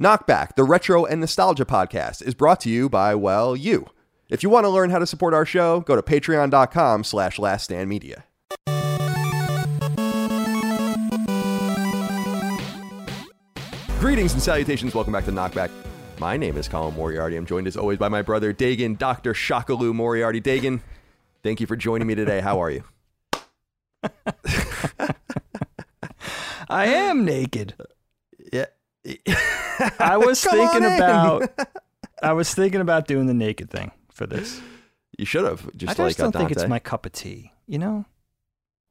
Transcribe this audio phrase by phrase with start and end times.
[0.00, 3.86] Knockback, the retro and nostalgia podcast, is brought to you by, well, you.
[4.28, 8.22] If you want to learn how to support our show, go to patreon.com slash laststandmedia.
[13.98, 14.94] Greetings and salutations.
[14.94, 15.72] Welcome back to Knockback.
[16.20, 17.34] My name is Colin Moriarty.
[17.34, 19.32] I'm joined as always by my brother Dagan, Dr.
[19.32, 20.40] Shakaloo Moriarty.
[20.40, 20.80] Dagan,
[21.42, 22.40] thank you for joining me today.
[22.40, 22.84] How are you?
[26.68, 27.74] I am naked.
[28.52, 28.66] Yeah.
[29.98, 31.50] I was thinking about
[32.22, 34.60] I was thinking about doing the naked thing for this.
[35.18, 35.62] You should have.
[35.76, 38.04] Just I just like don't think it's my cup of tea, you know?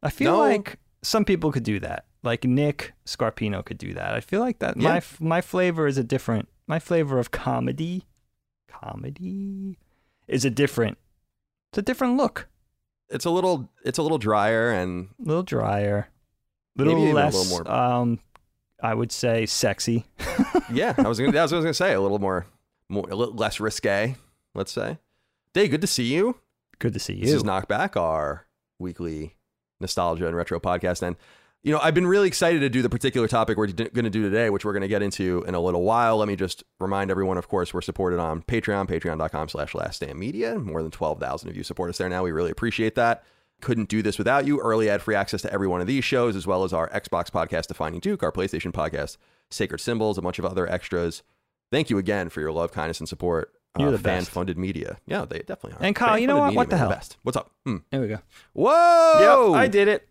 [0.04, 0.40] I feel No.
[0.40, 2.06] like some people could do that.
[2.24, 4.14] Like Nick Scarpino could do that.
[4.14, 4.96] I feel like that my Yeah.
[4.98, 8.06] f my flavor is a different my flavor of comedy
[8.68, 9.78] comedy
[10.28, 10.98] is a different
[11.72, 12.48] it's a different look.
[13.10, 13.70] It's a little.
[13.86, 16.10] It's a little drier and A little drier.
[16.76, 18.20] little Maybe even a less little more- um
[18.82, 20.06] I would say sexy.
[20.72, 20.94] yeah.
[20.98, 21.32] I was gonna.
[21.32, 21.94] That's what I was gonna say.
[21.94, 22.48] A little more,
[22.90, 24.16] more, a little less risque.
[24.54, 24.98] Let's say.
[25.54, 26.38] Day, good to see you.
[26.80, 27.26] Good to see you.
[27.26, 28.46] This is Knockback, our
[28.80, 29.36] weekly
[29.80, 31.02] nostalgia and retro podcast.
[31.02, 31.16] And,
[31.64, 34.22] you know, I've been really excited to do the particular topic we're going to do
[34.22, 36.18] today, which we're going to get into in a little while.
[36.18, 40.64] Let me just remind everyone, of course, we're supported on Patreon, patreon.com slash laststandmedia.
[40.64, 42.24] More than 12,000 of you support us there now.
[42.24, 43.24] We really appreciate that.
[43.62, 44.60] Couldn't do this without you.
[44.60, 47.30] Early ad free access to every one of these shows, as well as our Xbox
[47.32, 49.18] podcast, Defining Duke, our PlayStation podcast,
[49.50, 51.24] Sacred Symbols, a bunch of other extras.
[51.72, 53.54] Thank you again for your love, kindness, and support.
[53.80, 54.32] You're the fan best.
[54.32, 54.98] funded media.
[55.06, 55.84] Yeah, they definitely are.
[55.86, 56.48] And Kyle, you know Fan-funded what?
[56.48, 56.90] media, What the man, hell?
[56.90, 57.18] best.
[57.24, 57.52] What's up?
[57.66, 57.78] Hmm.
[57.92, 58.20] There we go.
[58.54, 59.50] Whoa!
[59.54, 60.08] Yep, I did it.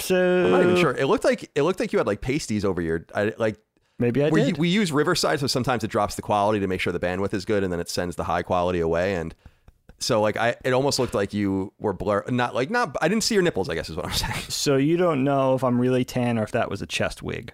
[0.00, 0.92] So I'm not even sure.
[0.96, 3.06] It looked like it looked like you had like pasties over your.
[3.14, 3.58] I, like
[3.98, 4.58] Maybe I we, did.
[4.58, 7.44] we use Riverside, so sometimes it drops the quality to make sure the bandwidth is
[7.44, 9.14] good, and then it sends the high quality away.
[9.14, 9.34] And
[9.98, 12.24] so like I, it almost looked like you were blur.
[12.28, 12.96] Not like not.
[13.00, 13.68] I didn't see your nipples.
[13.68, 14.42] I guess is what I'm saying.
[14.48, 17.52] so you don't know if I'm really tan or if that was a chest wig.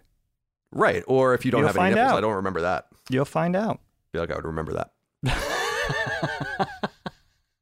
[0.72, 1.04] Right.
[1.06, 2.18] Or if you don't You'll have any nipples, out.
[2.18, 2.86] I don't remember that.
[3.10, 3.78] You'll find out.
[3.80, 4.92] I feel like I would remember that.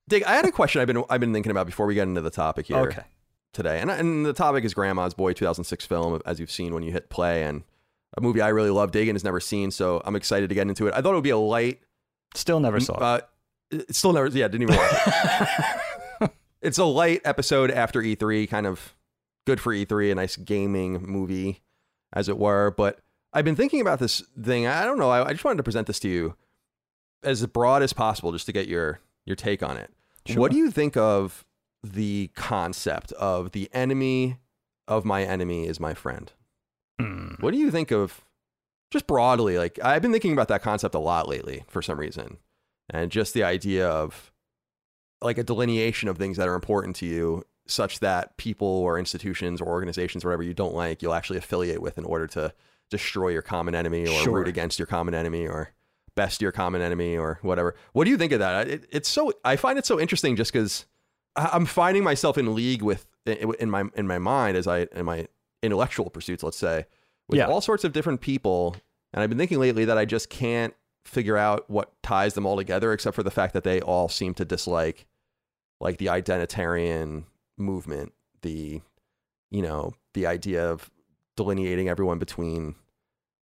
[0.08, 2.20] Dig, I had a question I've been I've been thinking about before we get into
[2.20, 2.78] the topic here.
[2.78, 3.02] Okay.
[3.52, 3.80] today.
[3.80, 7.10] And, and the topic is Grandma's Boy 2006 film, as you've seen when you hit
[7.10, 7.62] play, and
[8.16, 8.90] a movie I really love.
[8.90, 10.94] Dagan has never seen, so I'm excited to get into it.
[10.94, 11.80] I thought it would be a light.
[12.34, 13.02] Still never saw it.
[13.02, 13.20] Uh,
[13.70, 16.30] it still never, yeah, didn't even watch.
[16.62, 18.94] it's a light episode after E3, kind of
[19.46, 21.60] good for E3, a nice gaming movie,
[22.12, 22.72] as it were.
[22.76, 23.00] But
[23.32, 24.66] I've been thinking about this thing.
[24.66, 25.10] I don't know.
[25.10, 26.36] I, I just wanted to present this to you
[27.22, 29.90] as broad as possible, just to get your your take on it.
[30.26, 30.40] Sure.
[30.40, 31.44] What do you think of
[31.82, 34.38] the concept of the enemy
[34.86, 36.32] of my enemy is my friend?
[37.00, 37.34] Hmm.
[37.40, 38.22] What do you think of
[38.90, 39.58] just broadly?
[39.58, 42.38] Like I've been thinking about that concept a lot lately for some reason.
[42.92, 44.32] And just the idea of
[45.22, 49.60] like a delineation of things that are important to you such that people or institutions
[49.60, 52.52] or organizations or whatever you don't like, you'll actually affiliate with in order to
[52.90, 54.38] destroy your common enemy or Sure.
[54.38, 55.70] root against your common enemy or
[56.16, 57.76] best your common enemy or whatever.
[57.92, 58.66] What do you think of that?
[58.66, 60.86] It, it's so I find it so interesting just because
[61.36, 65.28] I'm finding myself in league with in my in my mind as I in my
[65.62, 66.86] intellectual pursuits, let's say,
[67.28, 67.46] with Yeah.
[67.46, 68.74] all sorts of different people.
[69.12, 70.74] And I've been thinking lately that I just can't
[71.04, 74.34] figure out what ties them all together, except for the fact that they all seem
[74.34, 75.06] to dislike
[75.80, 77.24] like the identitarian
[77.56, 78.12] movement,
[78.42, 78.80] the
[79.50, 80.90] you know, the idea of
[81.36, 82.74] delineating everyone between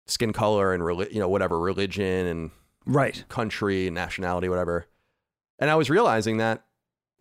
[0.07, 2.51] skin color and you know whatever religion and
[2.85, 3.23] Right.
[3.29, 4.87] country, nationality, whatever.
[5.59, 6.65] And I was realizing that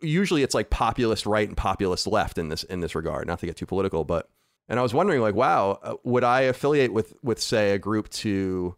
[0.00, 3.27] usually it's like populist right and populist left in this in this regard.
[3.27, 4.28] Not to get too political, but
[4.69, 8.09] and I was wondering like, wow, uh, would I affiliate with with say a group
[8.11, 8.77] to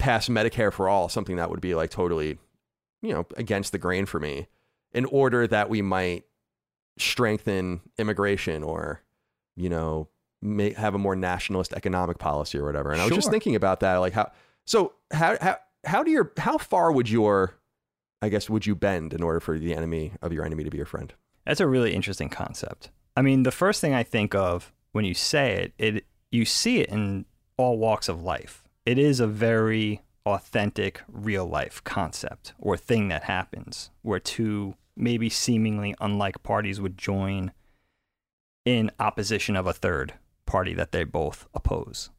[0.00, 2.38] pass Medicare for all, something that would be like totally,
[3.02, 4.48] you know, against the grain for me,
[4.92, 6.24] in order that we might
[6.98, 9.02] strengthen immigration or,
[9.56, 10.08] you know,
[10.42, 12.90] may have a more nationalist economic policy or whatever.
[12.90, 14.32] And I was just thinking about that, like how.
[14.64, 17.54] So how how how do your how far would your
[18.22, 20.76] I guess would you bend in order for the enemy of your enemy to be
[20.76, 21.12] your friend?
[21.46, 22.90] That's a really interesting concept.
[23.16, 26.80] I mean, the first thing I think of when you say it, it you see
[26.80, 28.64] it in all walks of life.
[28.90, 35.30] It is a very authentic real life concept or thing that happens where two maybe
[35.30, 37.52] seemingly unlike parties would join
[38.64, 42.10] in opposition of a third party that they both oppose.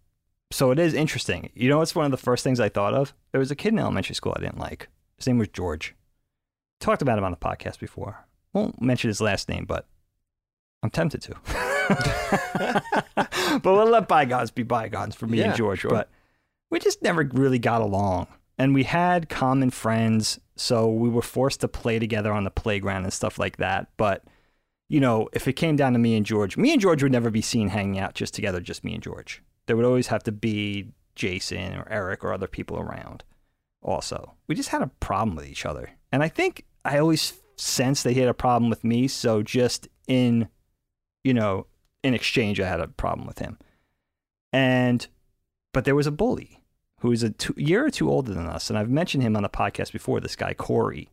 [0.49, 1.49] So it is interesting.
[1.55, 3.13] You know, it's one of the first things I thought of.
[3.33, 4.87] There was a kid in elementary school I didn't like.
[5.17, 5.93] His name was George.
[6.79, 8.25] Talked about him on the podcast before.
[8.53, 9.87] Won't mention his last name, but
[10.81, 11.35] I'm tempted to.
[13.61, 15.81] but we'll let bygones be bygones for me Yeah, and George.
[15.81, 15.91] sure.
[15.91, 16.09] But
[16.71, 18.27] we just never really got along.
[18.57, 23.03] And we had common friends, so we were forced to play together on the playground
[23.03, 23.89] and stuff like that.
[23.97, 24.23] But,
[24.87, 27.29] you know, if it came down to me and George, me and George would never
[27.29, 29.43] be seen hanging out just together, just me and George.
[29.65, 33.23] There would always have to be Jason or Eric or other people around.
[33.81, 38.03] Also, we just had a problem with each other, and I think I always sensed
[38.03, 39.07] they had a problem with me.
[39.07, 40.49] So just in,
[41.23, 41.65] you know,
[42.03, 43.57] in exchange, I had a problem with him,
[44.53, 45.07] and
[45.73, 46.60] but there was a bully
[47.01, 49.43] who was a two, year or two older than us, and I've mentioned him on
[49.43, 50.19] the podcast before.
[50.19, 51.09] This guy Corey,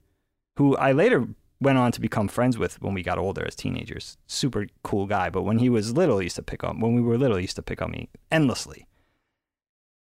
[0.56, 1.29] who I later
[1.61, 4.17] went on to become friends with when we got older as teenagers.
[4.26, 6.81] Super cool guy, but when he was little, he used to pick on.
[6.81, 8.87] When we were little, he used to pick on me endlessly.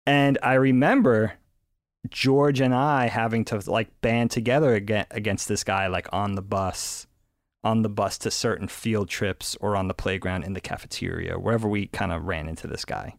[0.06, 1.34] And I remember
[2.10, 7.08] George and I having to like band together against this guy, like on the bus,
[7.64, 11.68] on the bus to certain field trips or on the playground in the cafeteria, wherever
[11.68, 13.16] we kind of ran into this guy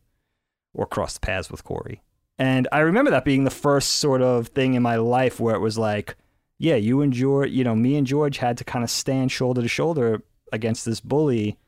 [0.74, 2.02] or crossed paths with Corey.
[2.42, 5.60] And I remember that being the first sort of thing in my life where it
[5.60, 6.16] was like,
[6.58, 9.62] yeah, you and George, you know, me and George had to kind of stand shoulder
[9.62, 10.22] to shoulder
[10.52, 11.58] against this bully.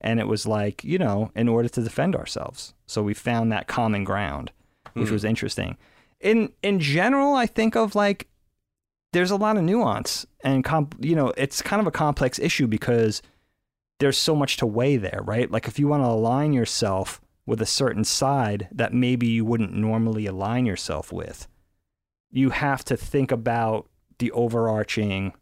[0.00, 2.74] And it was like, you know, in order to defend ourselves.
[2.86, 4.50] So we found that common ground,
[4.94, 5.12] which mm-hmm.
[5.12, 5.76] was interesting
[6.22, 8.28] in in general, I think of like
[9.12, 12.66] there's a lot of nuance and comp, you know, it's kind of a complex issue
[12.66, 13.20] because
[13.98, 15.50] there's so much to weigh there, right?
[15.50, 19.72] Like if you want to align yourself with a certain side that maybe you wouldn't
[19.74, 21.48] normally align yourself with,
[22.30, 25.32] you have to think about the overarching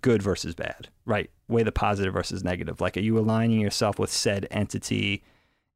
[0.00, 1.30] good versus bad, right?
[1.48, 2.80] Weigh the positive versus negative.
[2.80, 5.24] Like, are you aligning yourself with said entity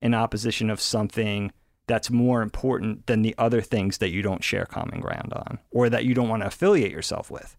[0.01, 1.53] in opposition of something
[1.87, 5.89] that's more important than the other things that you don't share common ground on or
[5.89, 7.57] that you don't want to affiliate yourself with.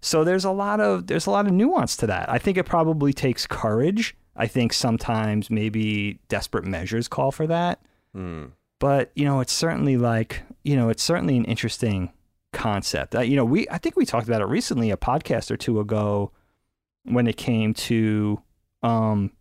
[0.00, 2.28] So there's a lot of there's a lot of nuance to that.
[2.28, 4.16] I think it probably takes courage.
[4.36, 7.80] I think sometimes maybe desperate measures call for that.
[8.16, 8.52] Mm.
[8.78, 12.10] But, you know, it's certainly like, you know, it's certainly an interesting
[12.52, 13.14] concept.
[13.14, 15.80] Uh, you know, we I think we talked about it recently a podcast or two
[15.80, 16.32] ago
[17.04, 18.40] when it came to
[18.82, 19.32] um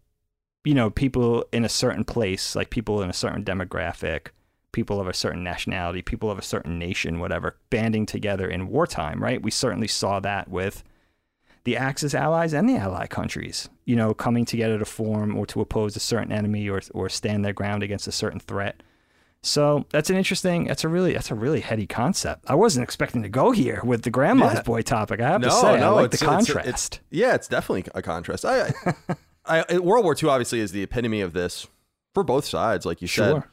[0.64, 4.28] you know, people in a certain place, like people in a certain demographic,
[4.72, 9.24] people of a certain nationality, people of a certain nation, whatever, banding together in wartime,
[9.24, 9.42] right?
[9.42, 10.84] We certainly saw that with
[11.64, 15.62] the Axis allies and the ally countries, you know, coming together to form or to
[15.62, 18.82] oppose a certain enemy or or stand their ground against a certain threat.
[19.44, 20.66] So that's an interesting.
[20.66, 22.46] That's a really that's a really heady concept.
[22.48, 24.62] I wasn't expecting to go here with the grandma's yeah.
[24.62, 25.20] boy topic.
[25.20, 26.68] I have no, to say, no, I like the contrast.
[26.68, 28.46] It's, it's, yeah, it's definitely a contrast.
[28.46, 28.72] I,
[29.46, 31.68] I, World War II obviously is the epitome of this
[32.14, 32.86] for both sides.
[32.86, 33.42] Like you sure.
[33.42, 33.44] said,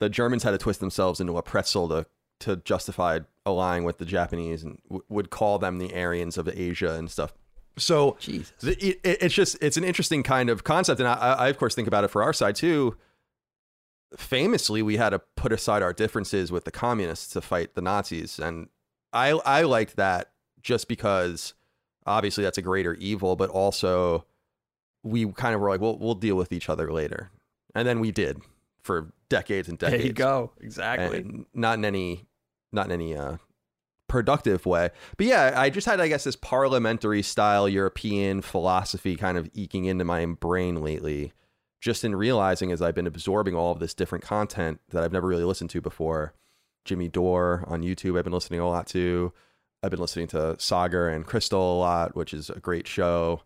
[0.00, 2.06] the Germans had to twist themselves into a pretzel to
[2.40, 6.94] to justify allying with the Japanese and w- would call them the Aryans of Asia
[6.94, 7.34] and stuff.
[7.76, 8.16] So
[8.62, 11.74] it, it, it's just it's an interesting kind of concept, and I, I of course
[11.74, 12.96] think about it for our side too.
[14.16, 18.38] Famously, we had to put aside our differences with the communists to fight the Nazis,
[18.38, 18.68] and
[19.12, 20.30] I I liked that
[20.62, 21.54] just because
[22.06, 24.24] obviously that's a greater evil, but also
[25.02, 27.30] we kind of were like, well, we'll deal with each other later,
[27.74, 28.40] and then we did
[28.82, 30.02] for decades and decades.
[30.02, 31.18] There you go, exactly.
[31.18, 32.26] And not in any,
[32.70, 33.38] not in any uh,
[34.08, 34.90] productive way.
[35.16, 39.86] But yeah, I just had, I guess, this parliamentary style European philosophy kind of eking
[39.86, 41.32] into my brain lately.
[41.80, 45.28] Just in realizing as I've been absorbing all of this different content that I've never
[45.28, 46.32] really listened to before.
[46.84, 49.32] Jimmy Dore on YouTube, I've been listening a lot to.
[49.82, 53.42] I've been listening to Saagar and Krystal a lot, which is a great show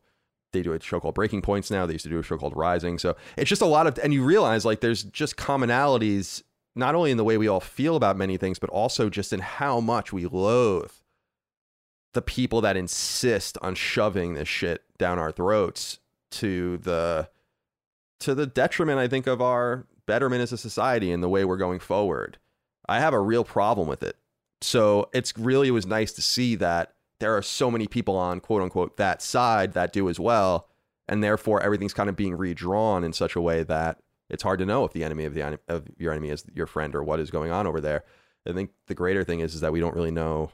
[0.53, 1.87] they do a show called Breaking Points now.
[1.87, 2.99] They used to do a show called Rising.
[2.99, 6.43] So it's just a lot of, and you realize like there's just commonalities,
[6.75, 9.41] not only in the way we all feel about many things, but also just in
[9.41, 10.93] how much we loathe
[12.15, 15.99] the people that insist on shoving this shit down our throats
[16.31, 17.29] to the
[18.21, 21.57] to the detriment, I think, of our betterment as a society and the way we're
[21.57, 22.39] going forward.
[22.89, 24.17] I have a real problem with it.
[24.61, 28.41] So it's really it was nice to see that there are so many people on
[28.41, 30.69] quote unquote that side that do as well,
[31.09, 33.99] and therefore everything's kind of being redrawn in such a way that
[34.31, 36.95] it's hard to know if the enemy of the of your enemy is your friend
[36.95, 38.05] or what is going on over there.
[38.47, 40.51] I think the greater thing is is that we don't really know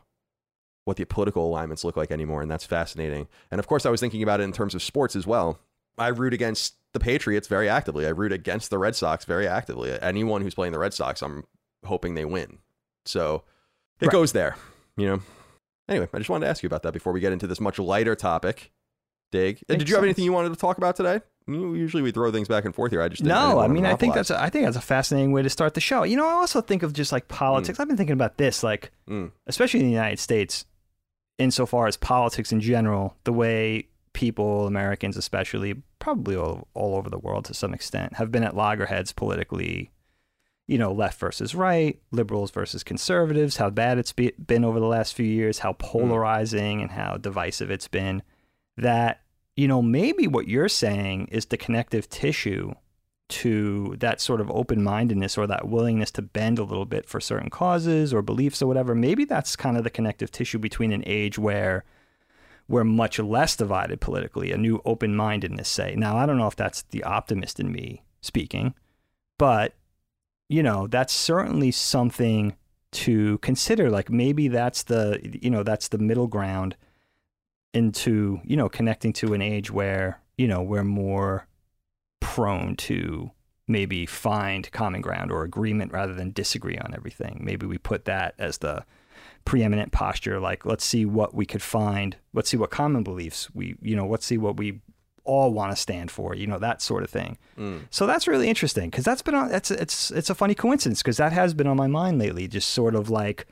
[0.84, 3.26] what the political alignments look like anymore, and that's fascinating.
[3.50, 5.58] And of course, I was thinking about it in terms of sports as well.
[5.96, 8.06] I root against the Patriots very actively.
[8.06, 9.96] I root against the Red Sox very actively.
[10.00, 11.44] Anyone who's playing the Red Sox, I'm
[11.84, 12.58] hoping they win.
[13.06, 13.44] So
[14.00, 14.12] it right.
[14.12, 14.56] goes there,
[14.96, 15.20] you know.
[15.88, 17.78] Anyway, I just wanted to ask you about that before we get into this much
[17.78, 18.72] lighter topic.
[19.30, 19.62] Dig.
[19.68, 20.04] Makes Did you have sense.
[20.04, 21.20] anything you wanted to talk about today?
[21.46, 23.02] Usually we throw things back and forth here.
[23.02, 23.58] I just no.
[23.58, 25.74] I, I mean, I think that's a, I think that's a fascinating way to start
[25.74, 26.02] the show.
[26.02, 27.78] You know, I also think of just like politics.
[27.78, 27.82] Mm.
[27.82, 29.30] I've been thinking about this, like mm.
[29.46, 30.64] especially in the United States,
[31.38, 37.18] insofar as politics in general, the way people, Americans especially, probably all, all over the
[37.18, 39.90] world to some extent, have been at loggerheads politically
[40.66, 44.86] you know, left versus right, liberals versus conservatives, how bad it's be- been over the
[44.86, 45.78] last few years, how hmm.
[45.78, 48.22] polarizing and how divisive it's been,
[48.76, 49.20] that,
[49.56, 52.74] you know, maybe what you're saying is the connective tissue
[53.26, 57.20] to that sort of open mindedness or that willingness to bend a little bit for
[57.20, 58.94] certain causes or beliefs or whatever.
[58.94, 61.84] Maybe that's kind of the connective tissue between an age where
[62.68, 65.94] we're much less divided politically, a new open mindedness, say.
[65.96, 68.74] Now, I don't know if that's the optimist in me speaking,
[69.38, 69.74] but,
[70.48, 72.56] you know, that's certainly something
[72.92, 73.90] to consider.
[73.90, 76.76] Like maybe that's the, you know, that's the middle ground
[77.74, 81.46] into, you know, connecting to an age where, you know, we're more
[82.20, 83.30] prone to
[83.66, 87.40] maybe find common ground or agreement rather than disagree on everything.
[87.42, 88.84] Maybe we put that as the
[89.44, 93.76] preeminent posture like let's see what we could find let's see what common beliefs we
[93.82, 94.80] you know let's see what we
[95.24, 97.82] all want to stand for you know that sort of thing Mm.
[97.90, 101.18] so that's really interesting because that's been on that's it's it's a funny coincidence because
[101.18, 103.46] that has been on my mind lately just sort of like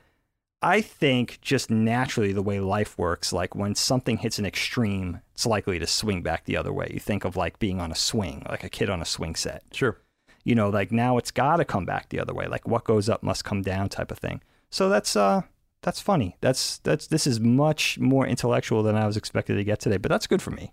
[0.62, 5.46] i think just naturally the way life works like when something hits an extreme it's
[5.46, 8.44] likely to swing back the other way you think of like being on a swing
[8.48, 9.98] like a kid on a swing set Sure.
[10.44, 13.08] you know like now it's got to come back the other way like what goes
[13.08, 14.40] up must come down type of thing
[14.70, 15.42] so that's uh
[15.82, 19.80] that's funny that's that's this is much more intellectual than i was expected to get
[19.80, 20.72] today but that's good for me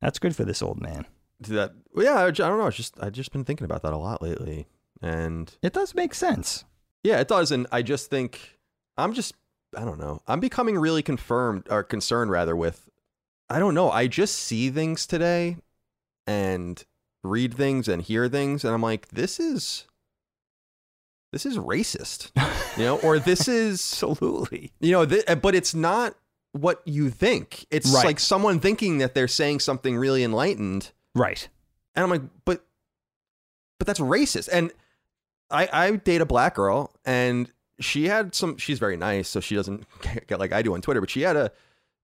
[0.00, 1.06] that's good for this old man
[1.40, 2.66] that yeah, I don't know.
[2.66, 4.66] It's just I've just been thinking about that a lot lately.
[5.02, 6.64] And it does make sense
[7.04, 7.52] yeah, it does.
[7.52, 8.53] And I just think
[8.96, 9.34] I'm just
[9.76, 10.22] I don't know.
[10.26, 12.88] I'm becoming really confirmed or concerned rather with
[13.50, 13.90] I don't know.
[13.90, 15.56] I just see things today
[16.26, 16.82] and
[17.22, 19.86] read things and hear things and I'm like, this is
[21.32, 22.30] this is racist.
[22.78, 26.14] You know, or this is absolutely you know, th- eh, but it's not
[26.52, 27.66] what you think.
[27.70, 28.04] It's Right.
[28.06, 31.48] like someone thinking that they're saying something really enlightened right
[31.96, 32.64] and I'm like, but,
[33.78, 34.48] but that's racist.
[34.52, 34.72] And
[35.50, 37.50] I, I date a black girl, and
[37.80, 38.56] she had some.
[38.56, 39.86] She's very nice, so she doesn't
[40.26, 41.00] get like I do on Twitter.
[41.00, 41.52] But she had a,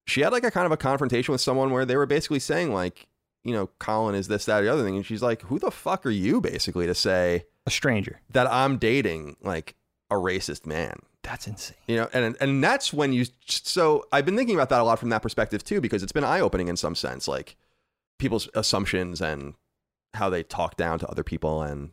[0.07, 2.73] she had like a kind of a confrontation with someone where they were basically saying
[2.73, 3.07] like,
[3.45, 5.71] you know, Colin is this, that, or the other thing, and she's like, who the
[5.71, 9.77] fuck are you, basically, to say a stranger that I'm dating like
[10.11, 11.00] a racist man?
[11.23, 13.27] that's insane You know, and and that's when you.
[13.47, 16.25] So I've been thinking about that a lot from that perspective too, because it's been
[16.25, 17.57] eye opening in some sense, like
[18.19, 19.55] people's assumptions and
[20.15, 21.91] how they talk down to other people and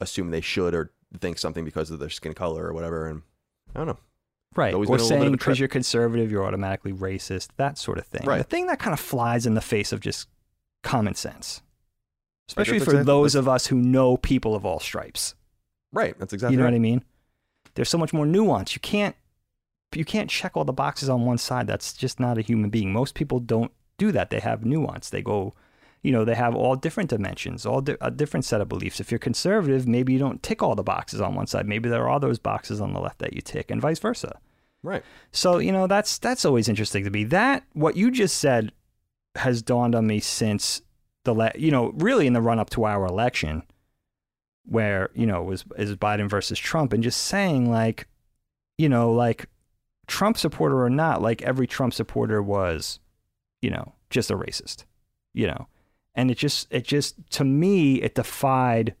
[0.00, 3.06] assume they should or think something because of their skin color or whatever.
[3.06, 3.22] And
[3.74, 3.98] I don't know.
[4.54, 4.74] Right.
[4.74, 7.98] Or been a little bit of saying because you're conservative, you're automatically racist, that sort
[7.98, 8.26] of thing.
[8.26, 8.38] Right.
[8.38, 10.28] The thing that kind of flies in the face of just
[10.82, 11.62] common sense,
[12.48, 15.34] especially for exactly- those of us who know people of all stripes.
[15.92, 16.18] Right.
[16.18, 16.54] That's exactly.
[16.54, 16.72] you know right.
[16.72, 17.04] what I mean?
[17.74, 18.74] There's so much more nuance.
[18.74, 19.14] You can't
[19.94, 21.66] you can't check all the boxes on one side.
[21.66, 22.92] That's just not a human being.
[22.92, 24.30] Most people don't do that.
[24.30, 25.10] They have nuance.
[25.10, 25.54] They go,
[26.08, 28.98] you know, they have all different dimensions, all di- a different set of beliefs.
[28.98, 31.68] If you're conservative, maybe you don't tick all the boxes on one side.
[31.68, 34.40] Maybe there are those boxes on the left that you tick, and vice versa.
[34.82, 35.02] Right.
[35.32, 37.24] So you know that's that's always interesting to me.
[37.24, 38.72] That what you just said
[39.34, 40.80] has dawned on me since
[41.24, 43.62] the la- you know really in the run up to our election,
[44.64, 48.06] where you know it was is Biden versus Trump, and just saying like,
[48.78, 49.44] you know, like
[50.06, 52.98] Trump supporter or not, like every Trump supporter was,
[53.60, 54.84] you know, just a racist,
[55.34, 55.68] you know,
[56.18, 58.94] and it just it just to me it defied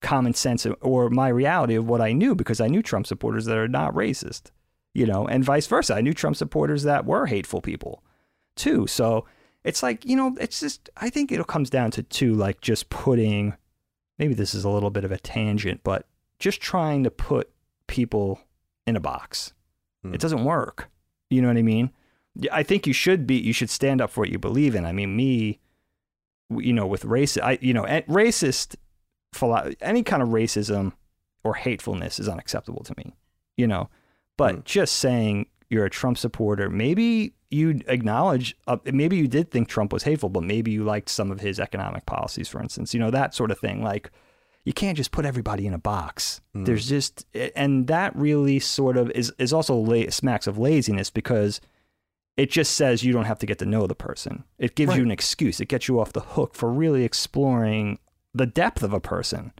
[0.00, 3.56] common sense or my reality of what I knew because I knew Trump supporters that
[3.56, 4.50] are not racist
[4.94, 5.94] you know, and vice versa.
[5.94, 8.02] I knew Trump supporters that were hateful people
[8.56, 8.86] too.
[8.86, 9.26] So
[9.64, 12.90] it's like, you know, it's just, I think it comes down to, two, like just
[12.90, 13.54] putting,
[14.18, 16.06] maybe this is a little bit of a tangent, but
[16.38, 17.50] just trying to put
[17.86, 18.40] people
[18.86, 19.52] in a box.
[20.02, 20.14] Hmm.
[20.14, 20.90] It doesn't work.
[21.30, 21.90] You know what I mean?
[22.50, 24.84] I think you should be, you should stand up for what you believe in.
[24.84, 25.60] I mean, me,
[26.50, 28.76] you know, with race, I, you know, racist,
[29.80, 30.92] any kind of racism
[31.44, 33.14] or hatefulness is unacceptable to me,
[33.56, 33.88] you know?
[34.36, 34.60] But Hmm.
[34.64, 39.92] just saying you're a Trump supporter, maybe you acknowledge, uh, maybe you did think Trump
[39.92, 43.10] was hateful, but maybe you liked some of his economic policies, for instance, you know,
[43.10, 43.82] that sort of thing.
[43.82, 44.10] Like,
[44.64, 46.40] you can't just put everybody in a box.
[46.54, 46.64] Hmm.
[46.64, 51.60] There's just, and that really sort of is, is also la- smacks of laziness because
[52.36, 54.44] it just says you don't have to get to know the person.
[54.58, 55.60] It gives you an excuse.
[55.60, 57.98] It gets you off the hook for really exploring
[58.34, 59.52] the depth of a person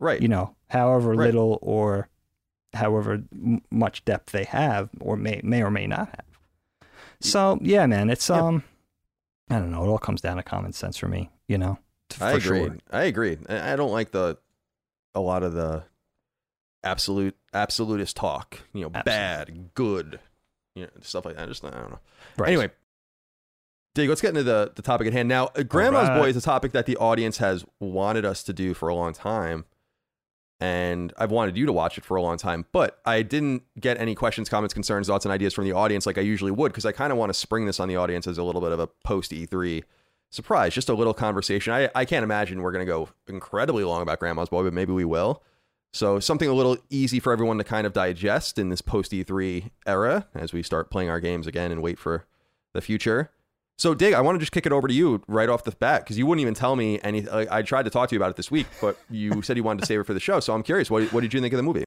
[0.00, 0.20] Right.
[0.20, 1.26] you know, however Right.
[1.26, 2.08] little or
[2.74, 3.22] however
[3.70, 6.88] much depth they have or may may or may not have.
[7.20, 8.40] So yeah, man, it's Yeah.
[8.46, 8.64] um,
[9.48, 9.84] I don't know.
[9.84, 11.78] It all comes down to common sense for me, you know.
[12.20, 12.40] I agree.
[12.40, 12.76] sure.
[12.90, 13.38] I agree.
[13.48, 14.38] I I don't like the
[15.14, 15.84] a lot of the
[16.84, 18.60] absolute absolutist talk.
[18.72, 19.04] You know, Absolutely.
[19.04, 20.20] bad, good,
[20.76, 21.48] you know, stuff like that.
[21.48, 21.98] Just I don't know.
[22.36, 22.48] Right.
[22.48, 22.70] Anyway,
[23.94, 25.26] Dig, let's get into the, the topic at hand.
[25.28, 26.18] Now, uh, Grandma's right.
[26.18, 29.14] Boy is a topic that the audience has wanted us to do for a long
[29.14, 29.64] time.
[30.60, 33.98] And I've wanted you to watch it for a long time, but I didn't get
[33.98, 36.86] any questions, comments, concerns, thoughts, and ideas from the audience like I usually would, because
[36.86, 38.80] I kind of want to spring this on the audience as a little bit of
[38.80, 39.82] a post E3
[40.30, 41.72] surprise, Just a little conversation.
[41.72, 44.92] I, I can't imagine we're going to go incredibly long about Grandma's Boy, but maybe
[44.92, 45.42] we will.
[45.96, 49.70] So something a little easy for everyone to kind of digest in this post E3
[49.86, 52.26] era as we start playing our games again and wait for
[52.74, 53.30] the future.
[53.78, 56.02] So, Dig, I want to just kick it over to you right off the bat
[56.04, 57.26] because you wouldn't even tell me any.
[57.30, 59.80] I tried to talk to you about it this week, but you said you wanted
[59.80, 60.38] to save it for the show.
[60.38, 61.84] So I'm curious, what, what did you think of the movie?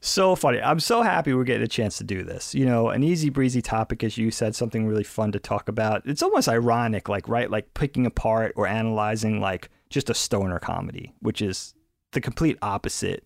[0.00, 0.62] So funny.
[0.62, 2.54] I'm so happy we're getting a chance to do this.
[2.54, 6.02] You know, an easy breezy topic, as you said, something really fun to talk about.
[6.04, 7.50] It's almost ironic, like, right?
[7.50, 11.74] Like picking apart or analyzing, like, just a stoner comedy, which is
[12.12, 13.24] the complete opposite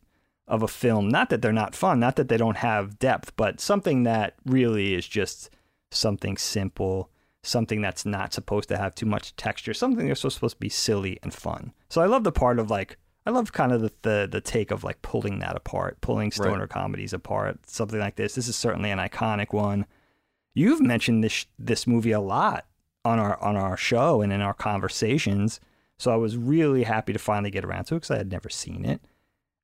[0.49, 1.08] of a film.
[1.08, 4.94] Not that they're not fun, not that they don't have depth, but something that really
[4.94, 5.50] is just
[5.90, 7.11] something simple
[7.42, 11.18] something that's not supposed to have too much texture, something that's supposed to be silly
[11.22, 11.72] and fun.
[11.88, 12.96] So I love the part of like
[13.26, 16.61] I love kind of the the, the take of like pulling that apart, pulling stoner
[16.61, 16.68] right.
[16.68, 18.34] comedies apart, something like this.
[18.34, 19.87] This is certainly an iconic one.
[20.54, 22.66] You've mentioned this this movie a lot
[23.04, 25.61] on our on our show and in our conversations.
[25.99, 28.49] So I was really happy to finally get around to it because I had never
[28.49, 29.00] seen it.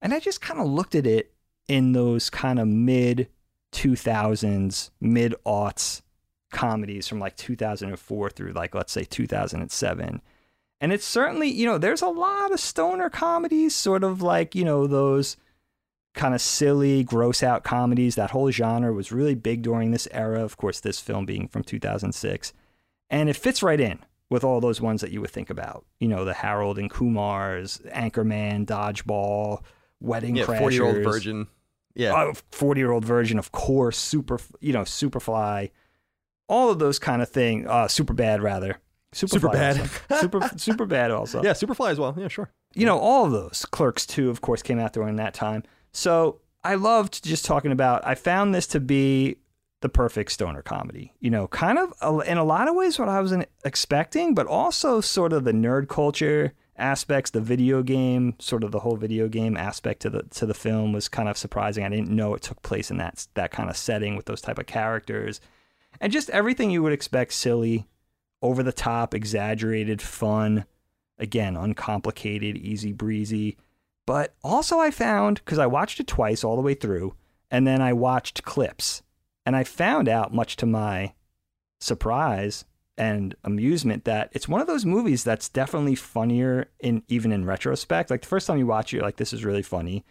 [0.00, 1.32] And I just kind of looked at it
[1.66, 3.28] in those kind of mid
[3.72, 6.02] 2000s, mid aughts
[6.50, 10.22] comedies from like 2004 through like let's say 2007
[10.80, 14.64] and it's certainly you know there's a lot of stoner comedies sort of like you
[14.64, 15.36] know those
[16.14, 18.16] kind of silly gross out comedies.
[18.16, 21.62] That whole genre was really big during this era of course this film being from
[21.62, 22.52] 2006
[23.10, 24.00] and it fits right in
[24.30, 25.84] with all those ones that you would think about.
[26.00, 29.62] You know the harold and kumars anchorman dodgeball
[30.00, 31.46] wedding yeah, 40 year old virgin
[31.94, 35.70] yeah 40 year old virgin of course super you know superfly
[36.48, 37.66] all of those kind of thing.
[37.66, 38.78] Uh, super bad, rather.
[39.12, 39.90] Super, super bad.
[40.20, 41.42] super super bad also.
[41.42, 42.14] Yeah, Superfly as well.
[42.18, 42.50] Yeah, sure.
[42.74, 43.64] You know, all of those.
[43.70, 45.62] Clerks 2, of course, came out during that time.
[45.92, 49.36] So I loved just talking about, I found this to be
[49.80, 51.14] the perfect stoner comedy.
[51.20, 53.32] You know, kind of in a lot of ways what I was
[53.64, 58.80] expecting, but also sort of the nerd culture aspects, the video game, sort of the
[58.80, 61.84] whole video game aspect to the to the film was kind of surprising.
[61.84, 64.58] I didn't know it took place in that that kind of setting with those type
[64.58, 65.40] of characters
[66.00, 67.86] and just everything you would expect silly,
[68.40, 70.64] over the top, exaggerated, fun,
[71.18, 73.56] again, uncomplicated, easy breezy.
[74.06, 77.14] But also, I found because I watched it twice all the way through,
[77.50, 79.02] and then I watched clips,
[79.44, 81.14] and I found out, much to my
[81.80, 82.64] surprise
[82.98, 88.10] and amusement, that it's one of those movies that's definitely funnier in even in retrospect.
[88.10, 90.04] Like the first time you watch it, you're like, "This is really funny."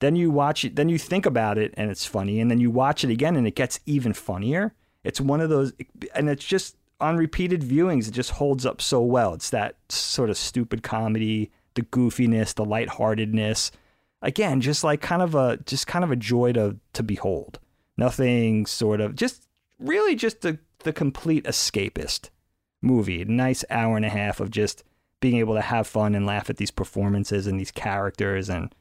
[0.00, 2.70] Then you watch it, then you think about it, and it's funny, and then you
[2.70, 4.74] watch it again, and it gets even funnier.
[5.04, 5.72] It's one of those,
[6.14, 9.34] and it's just on repeated viewings, it just holds up so well.
[9.34, 13.70] It's that sort of stupid comedy, the goofiness, the lightheartedness.
[14.22, 17.58] Again, just like kind of a, just kind of a joy to to behold.
[17.96, 19.46] Nothing sort of, just
[19.78, 22.30] really just the the complete escapist
[22.82, 23.22] movie.
[23.22, 24.84] A nice hour and a half of just
[25.20, 28.74] being able to have fun and laugh at these performances and these characters and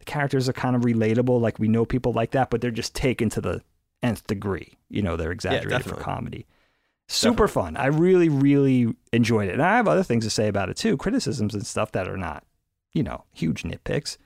[0.00, 2.94] the characters are kind of relatable like we know people like that but they're just
[2.94, 3.62] taken to the
[4.02, 4.74] nth degree.
[4.88, 6.46] You know, they're exaggerated yeah, for comedy.
[7.08, 7.74] Super definitely.
[7.74, 7.76] fun.
[7.76, 9.54] I really, really enjoyed it.
[9.54, 12.16] And I have other things to say about it too, criticisms and stuff that are
[12.16, 12.44] not,
[12.92, 14.16] you know, huge nitpicks.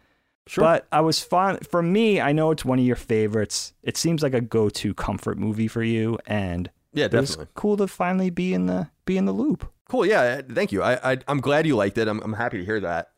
[0.47, 0.63] Sure.
[0.63, 1.59] But I was fun.
[1.59, 3.75] For me, I know it's one of your favorites.
[3.83, 7.45] It seems like a go-to comfort movie for you, and yeah, definitely.
[7.45, 9.71] It cool to finally be in the be in the loop.
[9.89, 10.07] Cool.
[10.07, 10.43] Yeah.
[10.43, 10.83] Thank you.
[10.83, 12.09] I, I am glad you liked it.
[12.09, 13.09] I'm I'm happy to hear that.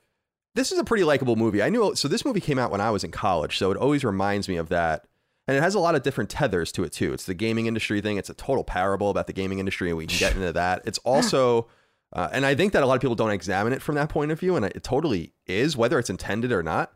[0.54, 1.62] This is a pretty likable movie.
[1.62, 2.08] I knew so.
[2.08, 4.68] This movie came out when I was in college, so it always reminds me of
[4.68, 5.06] that
[5.50, 7.12] and it has a lot of different tethers to it too.
[7.12, 8.18] It's the gaming industry thing.
[8.18, 10.82] It's a total parable about the gaming industry, and we can get into that.
[10.84, 11.66] It's also,
[12.12, 14.30] uh, and I think that a lot of people don't examine it from that point
[14.30, 16.92] of view, and it totally is, whether it's intended or not.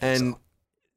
[0.00, 0.34] and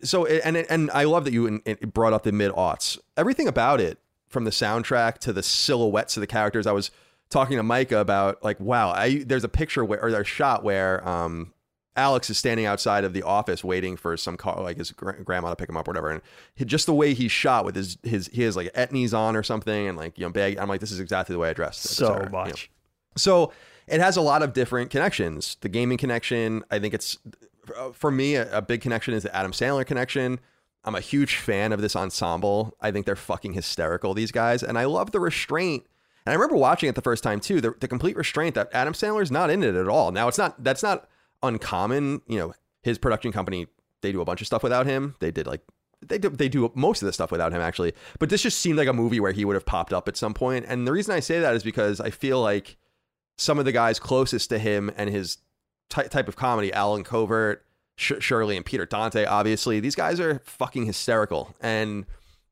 [0.01, 0.25] so.
[0.25, 1.61] so, and and I love that you
[1.93, 2.99] brought up the mid aughts.
[3.15, 3.97] Everything about it,
[4.29, 6.65] from the soundtrack to the silhouettes of the characters.
[6.67, 6.91] I was
[7.29, 10.63] talking to Micah about like, wow, I there's a picture where or there's a shot
[10.63, 11.53] where um
[11.95, 15.49] Alex is standing outside of the office waiting for some car, like his gra- grandma
[15.49, 16.09] to pick him up, or whatever.
[16.09, 16.21] And
[16.55, 19.43] he, just the way he's shot with his his he has like etnies on or
[19.43, 20.57] something, and like you know bag.
[20.57, 21.81] I'm like, this is exactly the way I dressed.
[21.83, 22.47] So much.
[22.47, 22.59] You know?
[23.17, 23.51] So
[23.87, 25.57] it has a lot of different connections.
[25.61, 27.17] The gaming connection, I think it's
[27.93, 30.39] for me a, a big connection is the Adam Sandler connection.
[30.83, 32.75] I'm a huge fan of this ensemble.
[32.79, 35.85] I think they're fucking hysterical, these guys, and I love the restraint.
[36.25, 37.61] And I remember watching it the first time too.
[37.61, 40.11] The, the complete restraint that Adam Sandler's not in it at all.
[40.11, 40.63] Now it's not.
[40.63, 41.09] That's not
[41.43, 42.21] uncommon.
[42.27, 43.67] You know, his production company
[44.01, 45.15] they do a bunch of stuff without him.
[45.19, 45.61] They did like
[46.01, 47.93] they do, they do most of the stuff without him actually.
[48.19, 50.33] But this just seemed like a movie where he would have popped up at some
[50.33, 50.65] point.
[50.67, 52.77] And the reason I say that is because I feel like
[53.37, 55.37] some of the guys closest to him and his
[55.89, 57.65] ty- type of comedy, Allen Covert,
[57.99, 62.05] Shirley, and Peter Dante, obviously, these guys are fucking hysterical and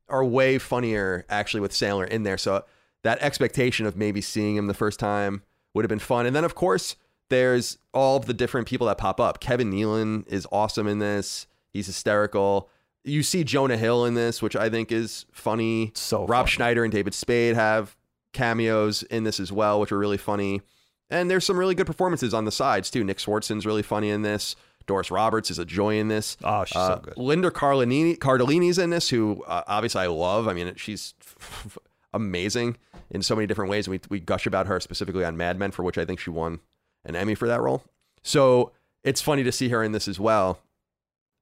[0.08, 2.38] are way funnier actually with Sandler in there.
[2.38, 2.64] So
[3.02, 5.42] that expectation of maybe seeing him the first time
[5.74, 6.26] would have been fun.
[6.26, 6.96] And then of course
[7.30, 9.40] there's all of the different people that pop up.
[9.40, 11.46] Kevin Nealon is awesome in this.
[11.70, 12.68] He's hysterical.
[13.04, 15.92] You see Jonah Hill in this, which I think is funny.
[15.94, 16.50] So Rob funny.
[16.50, 17.96] Schneider and David Spade have
[18.32, 20.62] cameos in this as well, which are really funny.
[21.10, 23.04] And there's some really good performances on the sides too.
[23.04, 24.56] Nick Swardson's really funny in this.
[24.88, 26.36] Doris Roberts is a joy in this.
[26.42, 27.16] Oh, she's Uh, so good.
[27.16, 30.48] Linda Cardellini, Cardellini's in this, who uh, obviously I love.
[30.48, 31.14] I mean, she's
[32.12, 32.76] amazing
[33.10, 33.88] in so many different ways.
[33.88, 36.60] We we gush about her specifically on Mad Men, for which I think she won
[37.04, 37.84] an Emmy for that role.
[38.22, 38.72] So
[39.04, 40.58] it's funny to see her in this as well.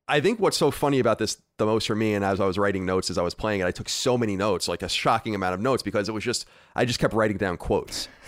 [0.09, 2.59] I think what's so funny about this the most for me, and as I was
[2.59, 5.35] writing notes as I was playing it, I took so many notes, like a shocking
[5.35, 8.09] amount of notes, because it was just I just kept writing down quotes.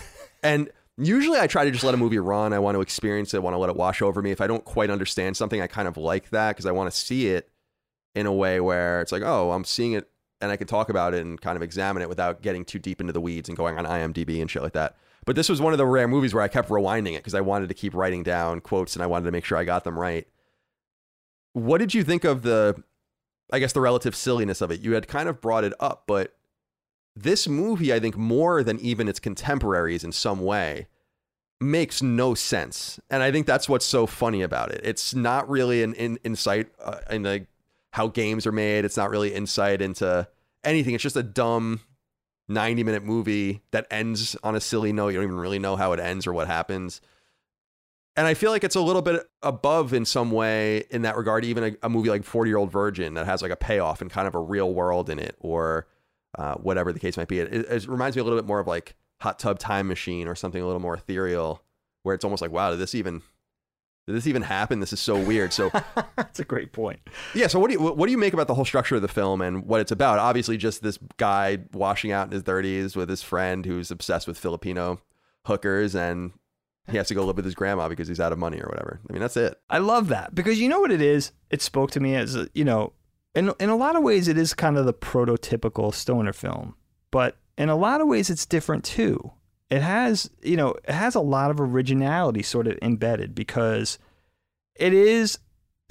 [0.41, 2.53] And usually I try to just let a movie run.
[2.53, 4.31] I want to experience it, I want to let it wash over me.
[4.31, 6.97] If I don't quite understand something, I kind of like that because I want to
[6.97, 7.49] see it
[8.15, 10.09] in a way where it's like, oh, I'm seeing it
[10.41, 13.01] and I can talk about it and kind of examine it without getting too deep
[13.01, 14.95] into the weeds and going on IMDb and shit like that.
[15.25, 17.41] But this was one of the rare movies where I kept rewinding it because I
[17.41, 19.99] wanted to keep writing down quotes and I wanted to make sure I got them
[19.99, 20.27] right.
[21.53, 22.81] What did you think of the,
[23.51, 24.79] I guess, the relative silliness of it?
[24.79, 26.35] You had kind of brought it up, but
[27.15, 30.87] this movie, I think, more than even its contemporaries in some way,
[31.59, 32.99] makes no sense.
[33.09, 34.81] And I think that's what's so funny about it.
[34.83, 37.47] It's not really an in, insight uh, in
[37.91, 38.85] how games are made.
[38.85, 40.27] It's not really insight into
[40.63, 40.93] anything.
[40.93, 41.81] It's just a dumb
[42.47, 45.09] 90 minute movie that ends on a silly note.
[45.09, 47.01] You don't even really know how it ends or what happens.
[48.15, 51.45] And I feel like it's a little bit above in some way in that regard,
[51.45, 54.11] even a, a movie like 40 Year Old Virgin that has like a payoff and
[54.11, 55.87] kind of a real world in it or
[56.37, 57.39] uh, whatever the case might be.
[57.39, 60.35] It, it, reminds me a little bit more of like Hot Tub Time Machine or
[60.35, 61.63] something a little more ethereal
[62.03, 63.21] where it's almost like, wow, did this even.
[64.07, 64.79] Did this even happen?
[64.79, 65.53] This is so weird.
[65.53, 65.69] So
[66.15, 66.99] That's a great point.
[67.35, 67.45] yeah.
[67.45, 69.39] So what do you what do you make about the whole structure of the film
[69.39, 70.17] and what it's about?
[70.17, 74.39] Obviously, just this guy washing out in his thirties with his friend who's obsessed with
[74.39, 74.99] Filipino
[75.45, 76.31] hookers, and
[76.89, 78.99] he has to go live with his grandma because he's out of money or whatever.
[79.07, 79.59] I mean, that's it.
[79.69, 81.31] I love that because you know what it is.
[81.51, 82.93] It spoke to me as you know,
[83.35, 86.75] in in a lot of ways, it is kind of the prototypical stoner film,
[87.11, 89.31] but in a lot of ways, it's different too.
[89.69, 93.99] It has you know it has a lot of originality sort of embedded because
[94.75, 95.39] it is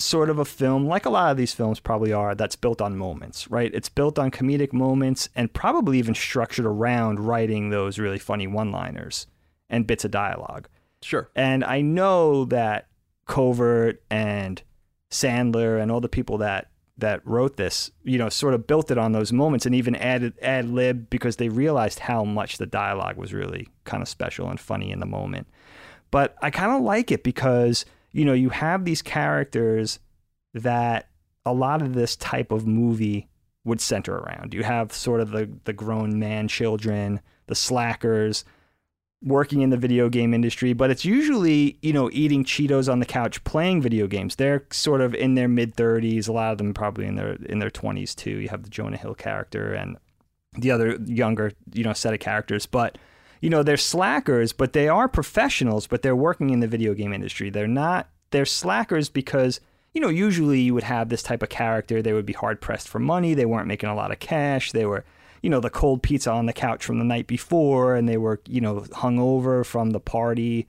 [0.01, 2.97] sort of a film like a lot of these films probably are that's built on
[2.97, 8.19] moments right it's built on comedic moments and probably even structured around writing those really
[8.21, 9.27] funny one liners
[9.69, 10.69] and bits of dialogue
[11.03, 11.29] Sure.
[11.35, 12.87] and I know that
[13.27, 14.63] Covert and
[15.11, 18.99] Sandler and all the people that that wrote this, you know, sort of built it
[18.99, 23.17] on those moments and even added ad lib because they realized how much the dialogue
[23.17, 25.47] was really kind of special and funny in the moment.
[26.11, 30.01] But I kind of like it because, you know, you have these characters
[30.55, 31.09] that
[31.45, 33.29] a lot of this type of movie
[33.65, 34.53] would center around.
[34.53, 38.45] You have sort of the the grown man children, the slackers,
[39.23, 43.07] working in the video game industry, but it's usually, you know, eating Cheetos on the
[43.07, 44.37] couch playing video games.
[44.37, 47.59] They're sort of in their mid 30s, a lot of them probably in their in
[47.59, 48.39] their 20s too.
[48.39, 49.97] You have the Jonah Hill character and
[50.55, 52.99] the other younger, you know, set of characters, but
[53.41, 57.13] you know, they're slackers, but they are professionals, but they're working in the video game
[57.13, 57.51] industry.
[57.51, 59.61] They're not they're slackers because
[59.95, 62.03] you know, usually you would have this type of character.
[62.03, 63.35] They would be hard pressed for money.
[63.35, 64.71] They weren't making a lot of cash.
[64.73, 65.05] They were
[65.43, 68.41] you know, the cold pizza on the couch from the night before, and they were,
[68.47, 70.67] you know, hungover from the party,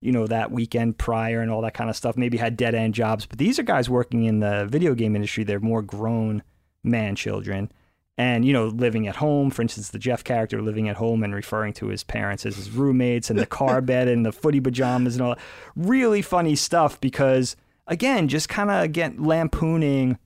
[0.00, 2.16] you know, that weekend prior and all that kind of stuff.
[2.16, 3.26] Maybe had dead end jobs.
[3.26, 5.44] But these are guys working in the video game industry.
[5.44, 6.42] They're more grown
[6.82, 7.70] man children.
[8.18, 11.34] And, you know, living at home, for instance, the Jeff character living at home and
[11.34, 15.14] referring to his parents as his roommates and the car bed and the footy pajamas
[15.14, 15.42] and all that.
[15.74, 20.18] Really funny stuff because, again, just kind of again lampooning,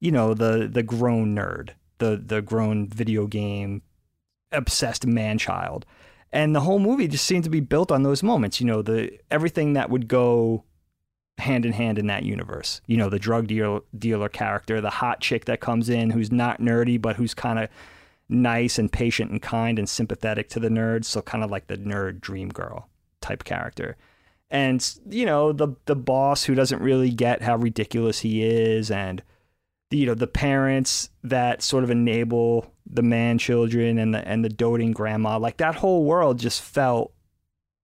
[0.00, 3.82] you know, the the grown nerd the the grown video game
[4.52, 5.84] obsessed man child
[6.32, 9.18] and the whole movie just seemed to be built on those moments you know the
[9.30, 10.64] everything that would go
[11.38, 12.80] hand in hand in that universe.
[12.86, 16.60] You know the drug dealer dealer character the hot chick that comes in who's not
[16.60, 17.68] nerdy but who's kind of
[18.28, 21.78] nice and patient and kind and sympathetic to the nerds so kind of like the
[21.78, 22.88] nerd dream girl
[23.20, 23.96] type character.
[24.50, 29.22] And you know the the boss who doesn't really get how ridiculous he is and
[29.90, 34.48] you know the parents that sort of enable the man children and the and the
[34.48, 37.12] doting grandma like that whole world just felt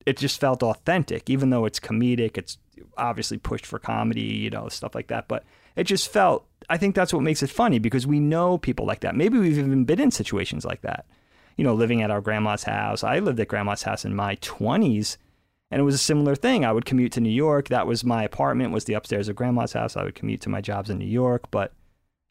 [0.04, 2.58] it just felt authentic even though it's comedic it's
[2.96, 5.28] obviously pushed for comedy you know stuff like that.
[5.28, 5.44] But
[5.76, 9.00] it just felt i think that's what makes it funny because we know people like
[9.00, 9.16] that.
[9.16, 11.06] Maybe we've even been in situations like that.
[11.56, 13.04] You know living at our grandma's house.
[13.04, 15.16] I lived at grandma's house in my 20s
[15.70, 16.64] and it was a similar thing.
[16.64, 17.68] I would commute to new york.
[17.68, 19.96] That was my apartment was the upstairs of grandma's house.
[19.96, 21.50] I would commute to my jobs in new york.
[21.50, 21.72] But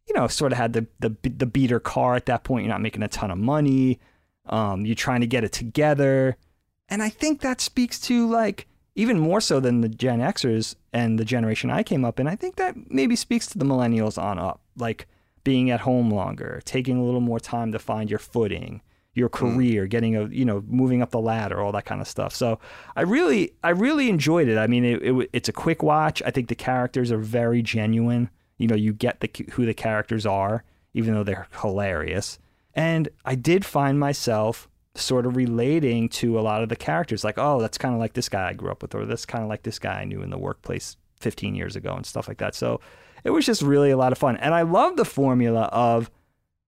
[0.08, 2.66] you know, sort of had the the the beater car at that point.
[2.66, 4.00] You're not making a ton of money.
[4.46, 6.36] Um, you're trying to get it together,
[6.90, 11.18] And I think that speaks to like even more so than the Gen Xers and
[11.18, 12.28] the generation I came up in.
[12.28, 15.08] I think that maybe speaks to the millennials on up, like
[15.44, 18.82] being at home longer, taking a little more time to find your footing,
[19.14, 19.90] your career, mm.
[19.90, 22.36] getting a you know moving up the ladder, all that kind of stuff.
[22.36, 22.60] So
[22.98, 24.58] I really I really enjoyed it.
[24.58, 26.22] I mean, it, it it's a quick watch.
[26.26, 28.30] I think the characters are very genuine.
[28.58, 30.64] You know, you get the who the characters are,
[30.94, 32.40] even though they're hilarious.
[32.74, 37.38] And I did find myself sort of relating to a lot of the characters, like,
[37.38, 39.50] oh, that's kind of like this guy I grew up with, or that's kind of
[39.50, 42.54] like this guy I knew in the workplace 15 years ago, and stuff like that.
[42.56, 42.80] So
[43.24, 44.38] it was just really a lot of fun.
[44.38, 46.12] And I love the formula of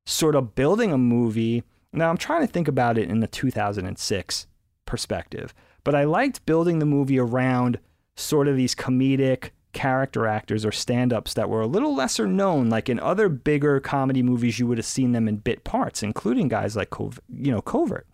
[0.05, 1.63] sort of building a movie
[1.95, 4.47] now, I'm trying to think about it in the 2006
[4.85, 7.79] perspective, but I liked building the movie around
[8.15, 12.69] sort of these comedic character actors or stand ups that were a little lesser known.
[12.69, 16.47] Like in other bigger comedy movies, you would have seen them in bit parts, including
[16.47, 18.07] guys like, you know, Covert.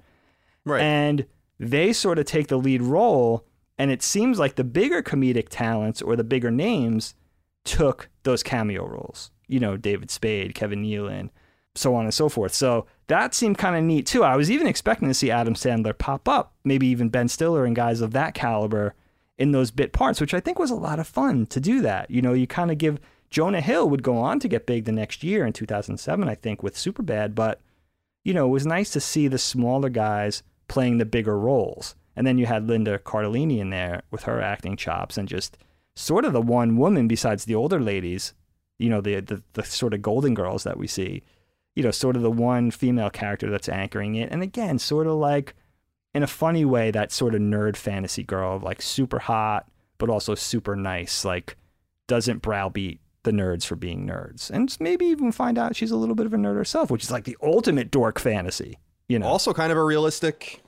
[0.65, 0.82] Right.
[0.82, 1.28] And
[1.60, 3.45] they sort of take the lead role.
[3.78, 7.13] And it seems like the bigger comedic talents or the bigger names
[7.63, 9.32] took those cameo roles.
[9.47, 11.30] You know, David Spade, Kevin Nealon,
[11.76, 12.54] so on and so forth.
[12.54, 14.24] So that seemed kind of neat too.
[14.24, 17.76] I was even expecting to see Adam Sandler pop up, maybe even Ben Stiller and
[17.76, 18.95] guys of that caliber
[19.41, 22.12] in those bit parts, which I think was a lot of fun to do that.
[22.12, 22.99] You know, you kind of give
[23.32, 26.62] Jonah Hill would go on to get big the next year in 2007, I think,
[26.62, 27.60] with Superbad, but
[28.23, 31.95] you know, it was nice to see the smaller guys playing the bigger roles.
[32.15, 35.58] And then you had Linda Cardellini in there with her acting chops and just
[35.95, 38.36] sort of the one woman besides the older ladies,
[38.77, 41.23] you know, the the, the sort of golden girls that we see
[41.75, 44.30] you know, sort of the one female character that's anchoring it.
[44.32, 45.56] And again, sort of like
[46.13, 50.36] in a funny way, that sort of nerd fantasy girl, like super hot, but also
[50.36, 51.58] super nice, like
[52.08, 54.50] doesn't browbeat the nerds for being nerds.
[54.50, 57.12] And maybe even find out she's a little bit of a nerd herself, which is
[57.12, 59.28] like the ultimate dork fantasy, you know.
[59.28, 60.62] Also kind of a realistic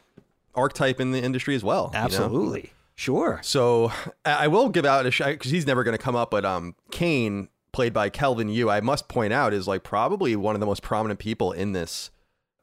[0.55, 1.91] archetype in the industry as well.
[1.93, 2.59] Absolutely.
[2.59, 2.69] You know?
[2.95, 3.39] Sure.
[3.43, 3.91] So
[4.23, 6.75] I will give out a shot because he's never going to come up, but um,
[6.91, 10.67] Kane played by Kelvin Yu, I must point out is like probably one of the
[10.67, 12.11] most prominent people in this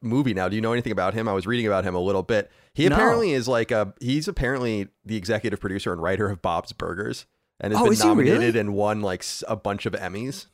[0.02, 0.48] movie now.
[0.48, 1.28] Do you know anything about him?
[1.28, 2.50] I was reading about him a little bit.
[2.74, 2.94] He no.
[2.94, 7.26] apparently is like a he's apparently the executive producer and writer of Bob's Burgers
[7.60, 8.60] and has oh, been nominated really?
[8.60, 10.46] and won like a bunch of Emmys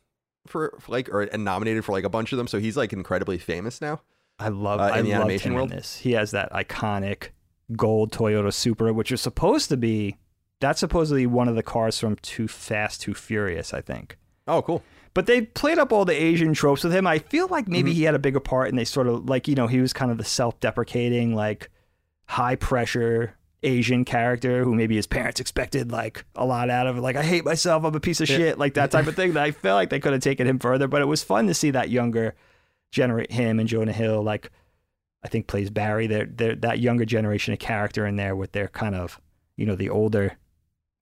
[0.47, 2.47] for, for, like or and nominated for like a bunch of them.
[2.47, 4.01] So he's like incredibly famous now.
[4.39, 5.71] I love uh, I the animation world.
[5.71, 5.99] in this.
[5.99, 7.29] He has that iconic
[7.75, 10.17] gold Toyota Supra, which is supposed to be
[10.61, 14.17] that's supposedly one of the cars from Too Fast, Too Furious, I think.
[14.49, 14.83] Oh, cool.
[15.17, 17.07] But they played up all the Asian tropes with him.
[17.07, 17.97] I feel like maybe mm-hmm.
[17.97, 20.11] he had a bigger part and they sort of like, you know, he was kind
[20.11, 21.71] of the self deprecating, like
[22.27, 27.01] high pressure Asian character who maybe his parents expected like a lot out of it.
[27.01, 29.33] Like, I hate myself, I'm a piece of shit, like that type of thing.
[29.33, 31.55] That I feel like they could have taken him further, but it was fun to
[31.55, 32.35] see that younger
[32.93, 34.51] generate him and Jonah Hill, like
[35.25, 36.07] I think plays Barry.
[36.09, 39.19] They're, they're that younger generation of character in there with their kind of,
[39.57, 40.37] you know, the older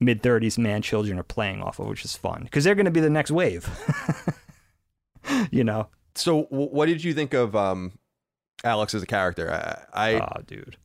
[0.05, 2.91] mid 30s man children are playing off of, which is fun because they're going to
[2.91, 3.69] be the next wave.
[5.51, 5.89] you know.
[6.15, 7.93] So, what did you think of um,
[8.63, 9.51] Alex as a character?
[9.51, 10.77] I, I oh, dude,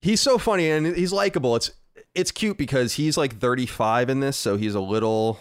[0.00, 1.56] he's so funny and he's likable.
[1.56, 1.70] It's
[2.14, 5.38] it's cute because he's like 35 in this, so he's a little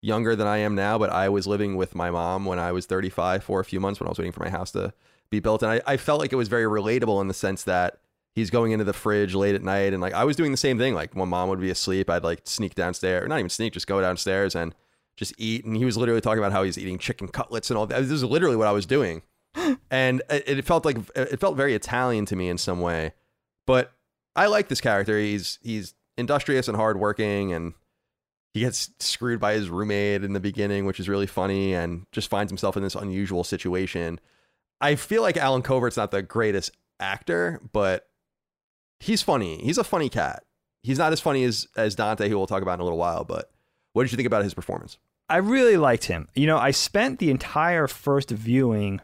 [0.00, 0.98] younger than I am now.
[0.98, 4.00] But I was living with my mom when I was 35 for a few months
[4.00, 4.92] when I was waiting for my house to
[5.30, 8.00] be built, and I, I felt like it was very relatable in the sense that
[8.34, 10.78] he's going into the fridge late at night and like I was doing the same
[10.78, 10.94] thing.
[10.94, 13.86] Like when mom would be asleep, I'd like sneak downstairs, or not even sneak, just
[13.86, 14.74] go downstairs and
[15.16, 15.64] just eat.
[15.64, 18.00] And he was literally talking about how he's eating chicken cutlets and all that.
[18.00, 19.22] This is literally what I was doing.
[19.90, 23.12] and it, felt like it felt very Italian to me in some way.
[23.66, 23.92] But
[24.34, 25.18] I like this character.
[25.18, 27.74] He's he's industrious and hardworking and
[28.54, 32.28] he gets screwed by his roommate in the beginning, which is really funny, and just
[32.28, 34.20] finds himself in this unusual situation.
[34.80, 38.08] I feel like Allen Covert's not the greatest actor, but
[39.02, 39.58] he's funny.
[39.62, 40.44] He's a funny cat.
[40.82, 43.24] He's not as funny as as Dante, who we'll talk about in a little while.
[43.24, 43.50] But
[43.92, 44.98] what did you think about his performance?
[45.28, 46.28] I really liked him.
[46.34, 49.00] You know, I spent the entire first viewing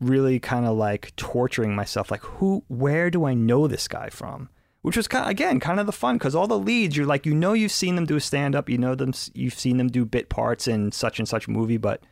[0.00, 4.50] really kind of like torturing myself, like who, where do I know this guy from?
[4.82, 7.24] Which was kind of, again kind of the fun because all the leads you're like
[7.24, 9.88] you know you've seen them do a stand up, you know them you've seen them
[9.88, 12.02] do bit parts in such and such movie, but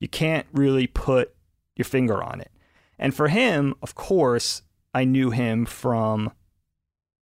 [0.00, 1.34] you can't really put
[1.76, 2.50] your finger on it.
[2.98, 4.62] And for him, of course,
[4.94, 6.32] I knew him from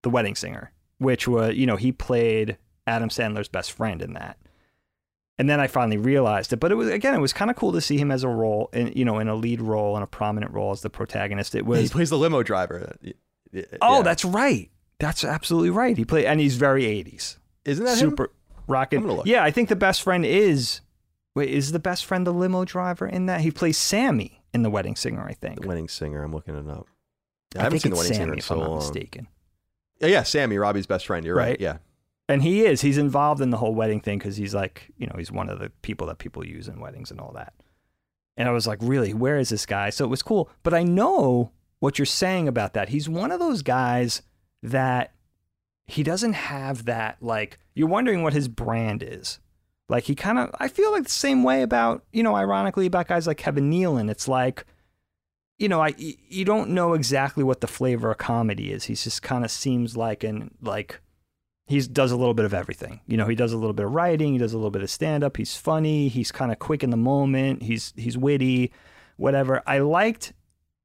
[0.04, 4.38] the Wedding Singer, which was, you know, he played Adam Sandler's best friend in that.
[5.38, 6.58] And then I finally realized it.
[6.58, 8.70] But it was again, it was kind of cool to see him as a role
[8.74, 11.56] in, you know, in a lead role and a prominent role as the protagonist.
[11.56, 12.96] It was he plays the limo driver.
[13.82, 14.70] Oh, that's right.
[15.00, 15.98] That's absolutely right.
[15.98, 17.38] He played, and he's very 80s.
[17.66, 18.30] Isn't that super him?
[18.68, 19.22] rocking?
[19.26, 20.82] Yeah, I think the best friend is.
[21.34, 23.42] Wait, is the best friend the limo driver in that?
[23.42, 25.62] He plays Sammy in The Wedding Singer, I think.
[25.62, 26.22] The Wedding Singer.
[26.22, 26.88] I'm looking it up.
[27.56, 28.80] I, I haven't seen The Wedding Sammy, Singer in so I'm not long.
[28.80, 29.28] mistaken.
[30.02, 31.26] Yeah, yeah, Sammy, Robbie's best friend.
[31.26, 31.50] You're right.
[31.50, 31.62] Right.
[31.62, 31.78] Yeah.
[32.28, 32.82] And he is.
[32.82, 35.60] He's involved in the whole wedding thing because he's like, you know, he's one of
[35.60, 37.54] the people that people use in weddings and all that.
[38.38, 39.90] And I was like, really, where is this guy?
[39.90, 40.50] So it was cool.
[40.64, 42.90] But I know what you're saying about that.
[42.90, 44.22] He's one of those guys
[44.64, 45.14] that
[45.86, 49.40] he doesn't have that, like, you're wondering what his brand is.
[49.90, 53.10] Like, he kind of, I feel like the same way about, you know, ironically, about
[53.10, 54.10] guys like Kevin Nealon.
[54.10, 54.66] It's like,
[55.62, 58.86] you know, I you don't know exactly what the flavor of comedy is.
[58.86, 61.00] He just kind of seems like an like
[61.68, 63.00] he does a little bit of everything.
[63.06, 64.90] You know, he does a little bit of writing, he does a little bit of
[64.90, 65.38] stand up.
[65.38, 68.72] He's funny, he's kind of quick in the moment, he's he's witty,
[69.18, 69.62] whatever.
[69.68, 70.34] I liked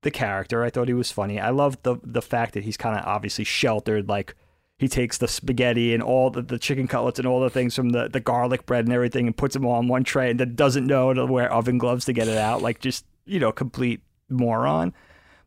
[0.02, 0.62] the character.
[0.62, 1.40] I thought he was funny.
[1.40, 4.34] I loved the the fact that he's kind of obviously sheltered like
[4.78, 7.90] he takes the spaghetti and all the, the chicken cutlets and all the things from
[7.90, 10.54] the, the garlic bread and everything and puts them all on one tray and then
[10.54, 12.60] doesn't know to wear oven gloves to get it out.
[12.60, 14.92] Like just, you know, complete moron.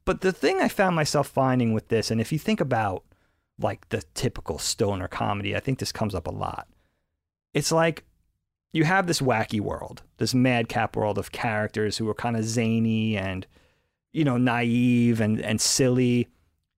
[0.06, 3.04] But the thing I found myself finding with this, and if you think about
[3.60, 6.68] like the typical stoner comedy, I think this comes up a lot.
[7.54, 8.06] It's like
[8.72, 13.18] you have this wacky world, this madcap world of characters who are kind of zany
[13.18, 13.46] and,
[14.13, 16.28] you know, naive and, and silly.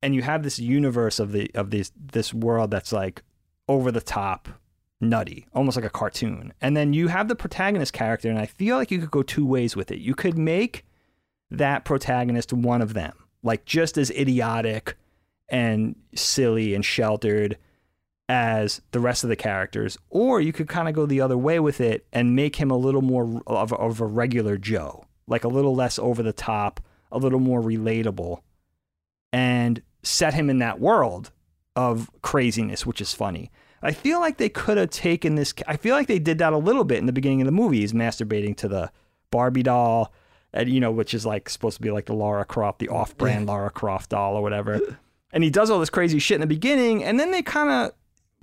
[0.01, 3.23] And you have this universe of the of this this world that's like
[3.67, 4.49] over the top,
[4.99, 6.53] nutty, almost like a cartoon.
[6.59, 9.45] And then you have the protagonist character, and I feel like you could go two
[9.45, 9.99] ways with it.
[9.99, 10.85] You could make
[11.51, 14.95] that protagonist one of them, like just as idiotic
[15.49, 17.57] and silly and sheltered
[18.29, 21.59] as the rest of the characters, or you could kind of go the other way
[21.59, 25.49] with it and make him a little more of, of a regular Joe, like a
[25.49, 26.79] little less over the top,
[27.11, 28.39] a little more relatable,
[29.33, 31.31] and set him in that world
[31.75, 33.51] of craziness, which is funny.
[33.81, 35.53] I feel like they could have taken this.
[35.67, 37.79] I feel like they did that a little bit in the beginning of the movie.
[37.79, 38.91] He's masturbating to the
[39.31, 40.13] Barbie doll
[40.53, 43.47] and you know, which is like supposed to be like the Lara Croft, the off-brand
[43.47, 44.79] Lara Croft doll or whatever.
[45.33, 47.93] And he does all this crazy shit in the beginning, and then they kind of,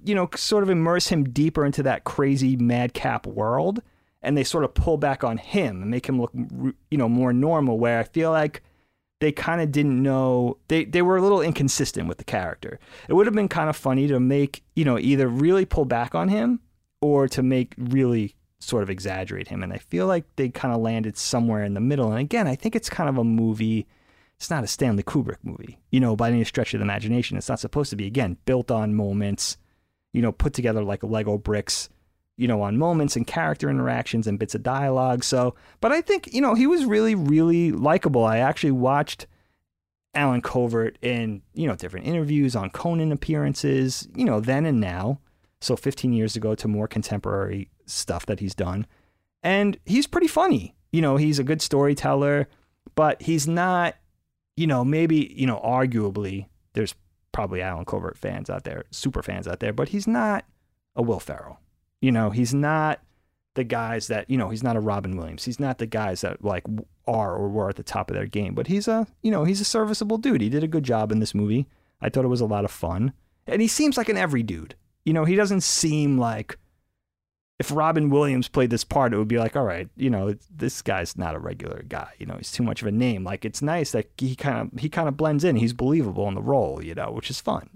[0.05, 3.83] you know, sort of immerse him deeper into that crazy madcap world,
[4.23, 7.33] and they sort of pull back on him and make him look, you know, more
[7.33, 7.79] normal.
[7.79, 8.63] Where I feel like
[9.21, 12.79] they kind of didn't know they they were a little inconsistent with the character.
[13.09, 16.15] It would have been kind of funny to make, you know, either really pull back
[16.15, 16.61] on him
[17.03, 19.63] or to make really sort of exaggerate him.
[19.63, 22.11] And I feel like they kind of landed somewhere in the middle.
[22.11, 23.87] And again, I think it's kind of a movie.
[24.37, 27.37] It's not a Stanley Kubrick movie, you know, by any stretch of the imagination.
[27.37, 29.57] It's not supposed to be, again, built on moments,
[30.13, 31.89] you know, put together like Lego bricks,
[32.37, 35.25] you know, on moments and character interactions and bits of dialogue.
[35.25, 38.25] So, but I think, you know, he was really, really likable.
[38.25, 39.27] I actually watched
[40.15, 45.21] Allen Covert in, you know, different interviews on Conan appearances, you know, then and now.
[45.61, 48.87] So 15 years ago to more contemporary stuff that he's done.
[49.43, 50.75] And he's pretty funny.
[50.93, 52.49] You know, he's a good storyteller,
[52.95, 53.95] but he's not,
[54.57, 56.95] you know, maybe, you know, arguably, there's
[57.33, 60.45] probably Allen Covert fans out there, super fans out there, but he's not
[60.97, 61.61] a Will Ferrell.
[62.01, 63.01] You know, he's not
[63.55, 65.45] the guys that, you know, he's not a Robin Williams.
[65.45, 66.65] He's not the guys that like
[67.07, 69.61] are or were at the top of their game, but he's a, you know, he's
[69.61, 70.41] a serviceable dude.
[70.41, 71.67] He did a good job in this movie.
[72.01, 73.13] I thought it was a lot of fun.
[73.47, 74.75] And he seems like an every dude.
[75.05, 76.59] You know, he doesn't seem like
[77.59, 80.81] if Robin Williams played this part, it would be like, all right, you know, this
[80.81, 82.13] guy's not a regular guy.
[82.19, 83.25] You know, he's too much of a name.
[83.25, 85.57] Like it's nice that he kind of he kind of blends in.
[85.57, 87.69] He's believable in the role, you know, which is fun.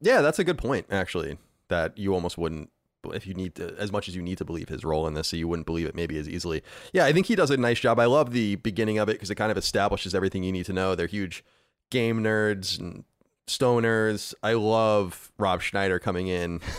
[0.00, 1.38] Yeah, that's a good point actually.
[1.68, 2.70] That you almost wouldn't
[3.12, 5.28] if you need to as much as you need to believe his role in this,
[5.28, 6.62] so you wouldn't believe it maybe as easily.
[6.92, 8.00] Yeah, I think he does a nice job.
[8.00, 10.72] I love the beginning of it because it kind of establishes everything you need to
[10.72, 10.96] know.
[10.96, 11.44] They're huge
[11.90, 13.04] game nerds and
[13.46, 14.34] stoners.
[14.42, 16.60] I love Rob Schneider coming in.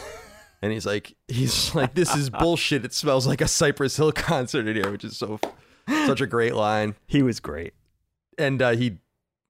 [0.62, 2.86] and he's like he's like this is bullshit.
[2.86, 5.40] It smells like a cypress hill concert in here which is so
[6.06, 6.96] such a great line.
[7.08, 7.74] He was great.
[8.38, 9.00] and uh, he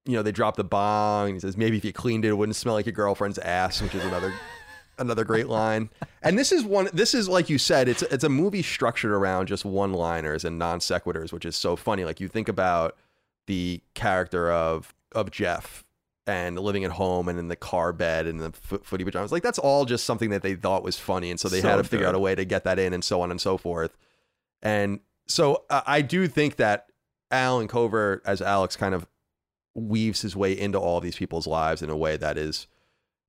[0.06, 2.34] you know they drop the bong and he says maybe if you cleaned it it
[2.38, 4.34] wouldn't smell like your girlfriend's ass which is another
[4.98, 5.90] another great line.
[6.22, 9.48] And this is one this is like you said it's it's a movie structured around
[9.48, 12.06] just one liners and non sequiturs which is so funny.
[12.06, 12.96] Like you think about
[13.48, 15.84] the character of of jeff
[16.30, 19.32] and living at home and in the car bed and the fo- footy pajamas.
[19.32, 21.76] Like that's all just something that they thought was funny and so they So had
[21.78, 22.10] to figure good.
[22.10, 23.98] out a way to get that in and so on and so forth.
[24.62, 26.88] And so uh, i do think that
[27.30, 29.06] allen covert as alex kind of
[29.76, 32.66] weaves his way into all of these people's lives in a way that is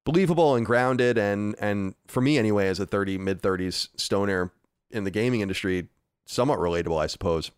[0.06, 4.50] believable and grounded and and for me anyway as a 30 mid 30s stoner
[4.90, 5.88] in the gaming industry
[6.24, 7.50] somewhat relatable i suppose.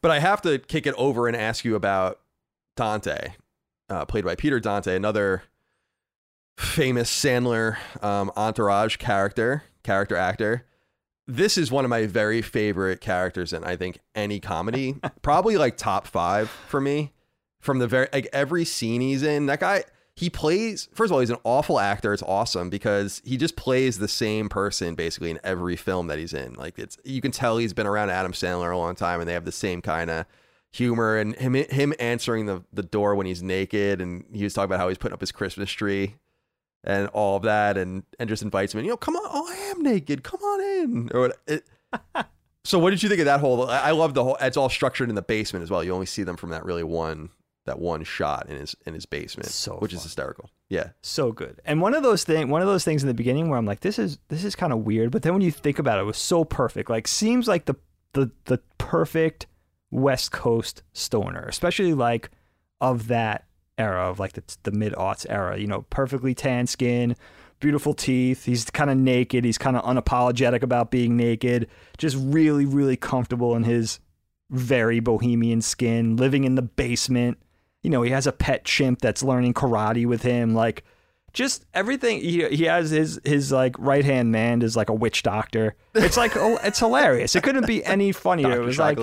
[0.00, 2.20] But i have to kick it over and ask you about
[2.76, 3.34] dante
[3.90, 5.42] uh, played by peter dante another
[6.60, 10.66] famous sandler um, entourage character character actor.
[11.26, 14.96] This is one of my very favorite characters in i think any comedy.
[15.22, 17.12] Probably like top five for me
[17.58, 19.46] from the very like every scene he's in.
[19.46, 19.84] That guy
[20.14, 22.12] he plays first of all he's an awful actor.
[22.12, 26.34] It's awesome because he just plays the same person basically in every film that he's
[26.34, 26.54] in.
[26.54, 29.34] Like it's you can tell he's been around adam sandler a long time and they
[29.34, 30.26] have the same kind of
[30.72, 34.66] humor and him him answering the, the door when he's naked and he was talking
[34.66, 36.14] about how he's putting up his christmas tree
[36.84, 39.48] and all of that and and just invites him in you know come on oh
[39.50, 41.64] i am naked come on in or what it,
[42.64, 45.08] so what did you think of that whole i love the whole it's all structured
[45.08, 47.30] in the basement as well you only see them from that really one
[47.66, 50.50] that one shot in his in his basement, So which is hysterical.
[50.68, 51.60] Yeah, so good.
[51.64, 53.80] And one of those thing, one of those things in the beginning where I'm like,
[53.80, 56.06] this is this is kind of weird, but then when you think about it, it
[56.06, 56.90] was so perfect.
[56.90, 57.76] Like, seems like the
[58.12, 59.46] the the perfect
[59.90, 62.30] West Coast stoner, especially like
[62.80, 63.44] of that
[63.78, 65.58] era of like the the mid aughts era.
[65.58, 67.16] You know, perfectly tan skin,
[67.60, 68.44] beautiful teeth.
[68.44, 69.44] He's kind of naked.
[69.44, 71.68] He's kind of unapologetic about being naked.
[71.98, 74.00] Just really, really comfortable in his
[74.50, 77.38] very bohemian skin, living in the basement.
[77.82, 80.54] You know, he has a pet chimp that's learning karate with him.
[80.54, 80.84] Like,
[81.32, 82.20] just everything.
[82.20, 85.76] He he has his his like right hand man is like a witch doctor.
[85.94, 87.36] It's like oh, it's hilarious.
[87.36, 88.60] It couldn't be any funnier.
[88.60, 88.98] It was like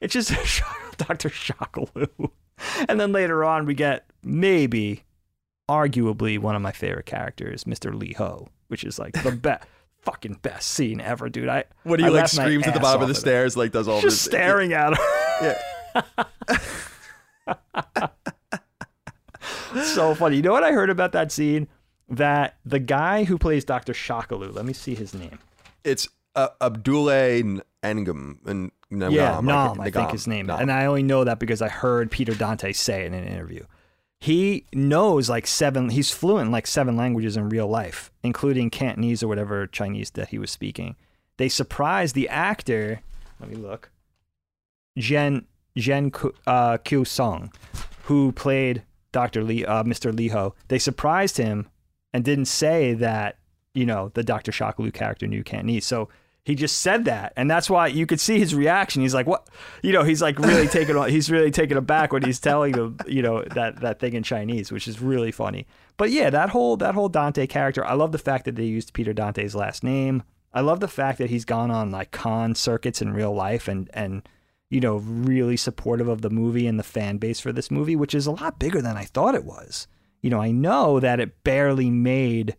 [0.00, 0.30] it's just
[0.96, 1.28] Dr.
[1.30, 2.30] Shakalu.
[2.88, 5.04] And then later on, we get maybe,
[5.68, 7.94] arguably, one of my favorite characters, Mr.
[7.96, 9.64] Lee Ho, which is like the best,
[10.02, 11.48] fucking best scene ever, dude.
[11.48, 14.00] I when he I like screams at the bottom of the stairs, like does all
[14.00, 15.56] just this staring at her.
[16.04, 16.18] Yeah,
[19.82, 20.36] so funny.
[20.36, 21.68] You know what I heard about that scene?
[22.08, 23.92] That the guy who plays Dr.
[23.92, 25.38] Shakalu, let me see his name.
[25.84, 30.46] it's uh, Abdoulaye NGom and Nam, yeah, Nam, I think his name.
[30.46, 30.60] Nam.
[30.60, 33.64] And I only know that because I heard Peter Dante say it in an interview.
[34.20, 39.22] He knows like seven, he's fluent in like seven languages in real life, including Cantonese
[39.22, 40.96] or whatever Chinese that he was speaking.
[41.36, 43.00] They surprised the actor,
[43.38, 43.90] let me look,
[44.96, 46.10] Jen, Jen
[46.46, 47.52] uh, Kyu Song,
[48.04, 48.82] who played
[49.12, 49.44] Dr.
[49.44, 50.16] Lee, uh, Mr.
[50.16, 50.54] Lee Ho.
[50.66, 51.68] They surprised him
[52.12, 53.38] and didn't say that,
[53.74, 54.50] you know, the Dr.
[54.50, 55.86] Shakalu character knew Cantonese.
[55.86, 56.08] So
[56.48, 57.34] he just said that.
[57.36, 59.02] And that's why you could see his reaction.
[59.02, 59.46] He's like, what?
[59.82, 63.20] You know, he's like really taken, he's really taken aback when he's telling them, you
[63.20, 65.66] know, that, that thing in Chinese, which is really funny.
[65.98, 68.94] But yeah, that whole, that whole Dante character, I love the fact that they used
[68.94, 70.22] Peter Dante's last name.
[70.54, 73.90] I love the fact that he's gone on like con circuits in real life and,
[73.92, 74.26] and,
[74.70, 78.14] you know, really supportive of the movie and the fan base for this movie, which
[78.14, 79.86] is a lot bigger than I thought it was.
[80.22, 82.56] You know, I know that it barely made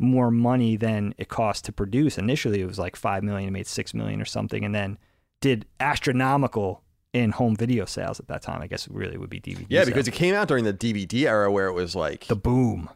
[0.00, 2.18] more money than it cost to produce.
[2.18, 4.98] Initially, it was like five million, it made six million or something, and then
[5.40, 6.82] did astronomical
[7.12, 8.62] in home video sales at that time.
[8.62, 9.66] I guess it really would be DVD.
[9.68, 9.86] yeah, sales.
[9.86, 12.88] because it came out during the DVD era where it was like the boom.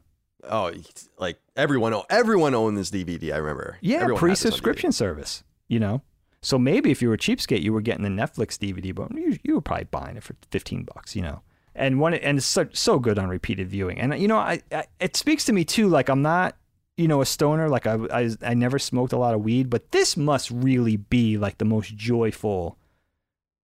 [0.48, 0.72] oh,
[1.18, 3.32] like everyone everyone owned this DVD.
[3.32, 3.78] I remember.
[3.80, 5.44] Yeah, Everyone had this on pre-subscription service.
[5.68, 6.02] You know,
[6.42, 9.38] so maybe if you were a cheapskate, you were getting the Netflix DVD, but you,
[9.42, 11.16] you were probably buying it for fifteen bucks.
[11.16, 11.42] You know,
[11.74, 13.98] and one and it's so, so good on repeated viewing.
[13.98, 15.88] And you know, I, I it speaks to me too.
[15.88, 16.56] Like I'm not
[16.96, 17.68] you know a stoner.
[17.68, 21.36] Like I, I I never smoked a lot of weed, but this must really be
[21.36, 22.78] like the most joyful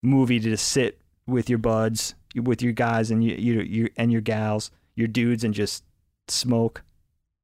[0.02, 4.12] movie to just sit with your buds, with your guys and you you, you and
[4.12, 5.84] your gals, your dudes, and just
[6.28, 6.82] smoke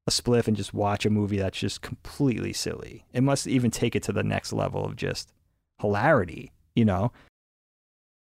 [0.07, 3.05] a spliff and just watch a movie that's just completely silly.
[3.13, 5.33] It must even take it to the next level of just
[5.81, 7.13] hilarity, you know?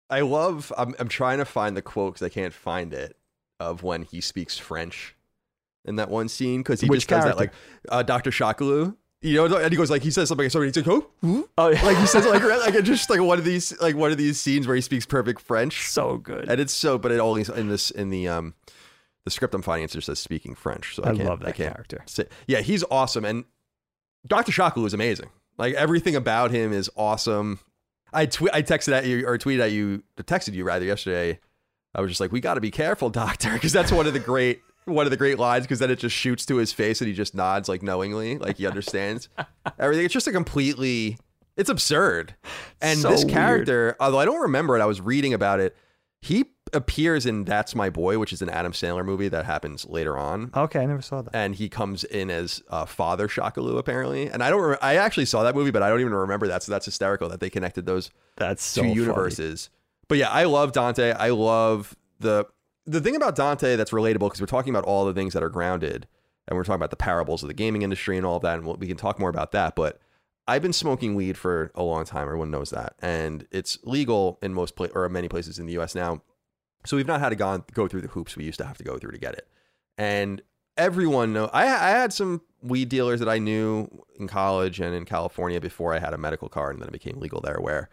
[0.09, 0.73] I love.
[0.77, 3.17] I'm I'm trying to find the quote because I can't find it
[3.59, 5.17] of when he speaks French
[5.87, 7.53] in that one scene because he Which just does that like
[7.89, 8.97] uh, Doctor Shakalu.
[9.23, 10.49] You know, and he goes like he says something.
[10.51, 13.21] So he's like, oh, ooh." Oh, like he says it like like it's just like
[13.21, 16.49] one of these like one of these scenes where he speaks perfect French, so good.
[16.49, 16.99] and it's so.
[16.99, 18.55] But it only in this in the um
[19.25, 20.95] the script I'm finding it just says speaking French.
[20.95, 22.03] So I, I can't, love I that can't character.
[22.07, 23.45] say- Yeah, he's awesome, and
[24.27, 25.31] Doctor Shakalu is amazing.
[25.59, 27.59] Like everything about him is awesome.
[28.13, 31.41] I tw- I texted at you or tweeted at you, texted you rather yesterday.
[31.95, 34.21] I was just like, we got to be careful, Doctor, because that's one of the
[34.21, 35.65] great one of the great lines.
[35.65, 38.57] Because then it just shoots to his face and he just nods like knowingly, like
[38.57, 39.29] he understands
[39.79, 40.05] everything.
[40.07, 41.19] It's just a completely,
[41.57, 42.35] it's absurd.
[42.81, 43.35] And So this weird.
[43.35, 45.77] character, although I don't remember it, I was reading about it.
[46.23, 50.17] He appears in That's My Boy, which is an Adam Sandler movie that happens later
[50.19, 51.31] on Okay, I never saw that.
[51.35, 54.27] and he comes in as uh, Father Shakalu apparently.
[54.29, 54.63] And I don't.
[54.63, 56.65] Re- I actually saw that movie, but I don't even remember that.
[56.65, 59.01] So that's hysterical that they connected those That's so two funny.
[59.01, 59.71] universes.
[60.09, 61.13] But yeah, I love Dante.
[61.13, 62.47] I love the
[62.87, 65.49] the thing about Dante that's relatable because we're talking about all the things that are
[65.49, 66.07] grounded,
[66.49, 68.67] and we're talking about the parables of the gaming industry and all of that, and
[68.79, 69.75] we can talk more about that.
[69.75, 70.01] But
[70.47, 72.23] I've been smoking weed for a long time.
[72.23, 75.95] Everyone knows that, and it's legal in most pla- or many places in the U.S.
[75.95, 76.23] now.
[76.85, 78.85] So we've not had to go, go through the hoops we used to have to
[78.85, 79.49] go through to get it.
[79.99, 80.41] And
[80.77, 85.05] everyone know I, I had some weed dealers that I knew in college and in
[85.05, 87.89] California before I had a medical card and then it became legal there where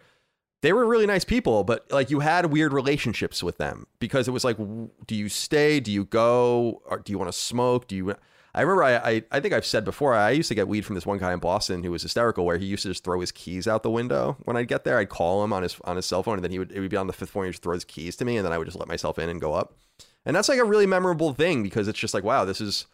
[0.64, 4.30] they were really nice people, but like you had weird relationships with them because it
[4.30, 4.56] was like,
[5.06, 5.78] do you stay?
[5.78, 6.80] Do you go?
[6.86, 7.86] Or do you want to smoke?
[7.86, 8.14] Do you?
[8.54, 10.94] I remember I, I I think I've said before I used to get weed from
[10.94, 13.30] this one guy in Boston who was hysterical where he used to just throw his
[13.30, 14.96] keys out the window when I'd get there.
[14.96, 16.90] I'd call him on his on his cell phone and then he would it would
[16.90, 18.56] be on the fifth floor and he'd throw his keys to me and then I
[18.56, 19.76] would just let myself in and go up.
[20.24, 22.86] And that's like a really memorable thing because it's just like wow this is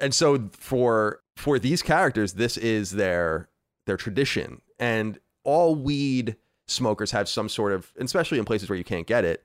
[0.00, 3.48] and so for for these characters this is their
[3.86, 6.34] their tradition and all weed
[6.66, 9.44] smokers have some sort of especially in places where you can't get it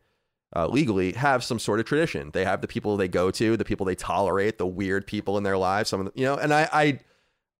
[0.56, 2.32] uh, legally have some sort of tradition.
[2.34, 5.44] They have the people they go to the people they tolerate the weird people in
[5.44, 7.00] their lives some of the, you know and I, I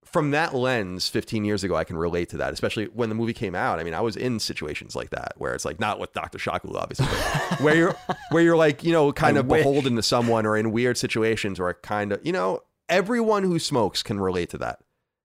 [0.06, 3.34] from that lens 15 years ago i can relate to that especially when the movie
[3.34, 3.80] came out.
[3.80, 6.76] I mean i was in situations like that where it's like not with dr shakalu
[6.76, 7.96] obviously but where you're
[8.32, 9.60] where you're like you know kind I of wish.
[9.60, 14.04] beholden to someone or in weird situations or kind of you know everyone who smokes
[14.04, 14.80] can relate to that.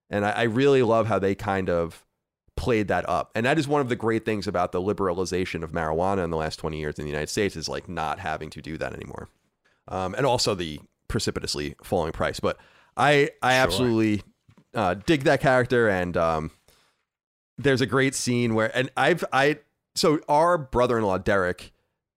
[0.09, 2.04] And I, I really love how they kind of
[2.57, 3.31] played that up.
[3.35, 6.37] And that is one of the great things about the liberalization of marijuana in the
[6.37, 9.27] last 20 years in the united states is like not having to do that anymore.
[9.87, 12.39] Um, and also the precipitously falling price.
[12.39, 12.57] But
[12.97, 13.63] i i Sure.
[13.63, 14.23] absolutely
[14.73, 15.89] uh, dig that character.
[15.89, 16.51] And um,
[17.57, 19.57] there's a great scene where and i've i
[19.95, 21.71] so our brother-in-law derek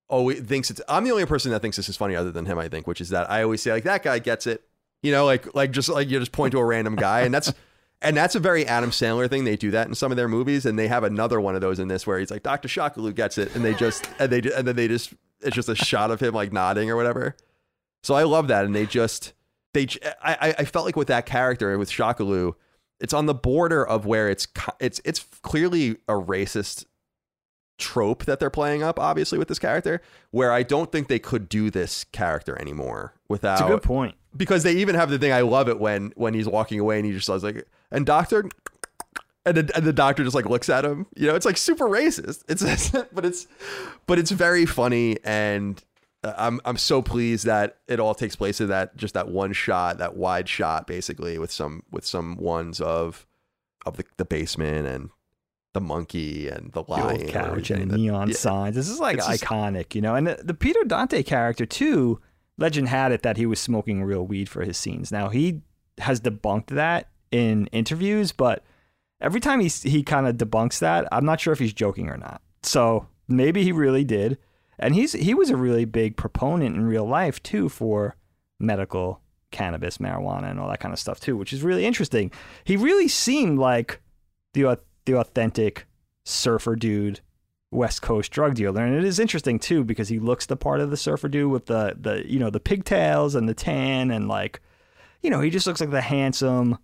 [0.08, 2.58] always thinks it's i'm the only person that thinks this is funny other than him
[2.58, 4.62] i think which is that i always say like that guy gets it.
[5.00, 7.20] You know like like just like you just point to a random guy.
[7.20, 7.52] And that's
[8.02, 10.64] and that's a very adam sandler thing they do that in some of their movies
[10.66, 13.38] and they have another one of those in this where he's like dr shakalu gets
[13.38, 16.20] it and they just and they and then they just it's just a shot of
[16.20, 17.34] him like nodding or whatever
[18.02, 19.32] so i love that and they just
[19.74, 19.86] they
[20.22, 22.54] I felt like with that character with shakalu
[23.00, 24.48] it's on the border of where it's
[24.80, 26.84] it's it's clearly a racist
[27.78, 30.00] trope that they're playing up obviously with this character
[30.32, 34.16] where i don't think they could do this character anymore without It's a good point.
[34.36, 37.06] because they even have the thing i love it when when he's walking away and
[37.06, 38.48] he just says like and doctor
[39.46, 41.86] and the, and the doctor just like looks at him you know it's like super
[41.86, 43.46] racist it's but it's
[44.06, 45.82] but it's very funny and
[46.24, 49.52] uh, i'm i'm so pleased that it all takes place in that just that one
[49.52, 53.26] shot that wide shot basically with some with some ones of
[53.86, 55.08] of the, the basement and
[55.74, 58.34] the monkey and the The lion and couch and that- neon yeah.
[58.34, 58.74] signs.
[58.74, 60.14] This is like It's just- iconic, you know.
[60.14, 62.20] And the, the Peter Dante character too.
[62.56, 65.12] Legend had it that he was smoking real weed for his scenes.
[65.12, 65.60] Now he
[65.98, 68.64] has debunked that in interviews, but
[69.20, 72.16] every time he he kind of debunks that, I'm not sure if he's joking or
[72.16, 72.42] not.
[72.62, 74.38] So maybe he really did.
[74.78, 78.16] And he's he was a really big proponent in real life too for
[78.60, 79.20] medical
[79.50, 82.30] cannabis, marijuana, and all that kind of stuff too, which is really interesting.
[82.64, 84.00] He really seemed like
[84.54, 85.86] the the authentic
[86.24, 87.20] surfer dude,
[87.70, 90.90] West Coast drug dealer, and it is interesting too because he looks the part of
[90.90, 94.60] the surfer dude with the the you know the pigtails and the tan and like,
[95.22, 96.78] you know, he just looks like the handsome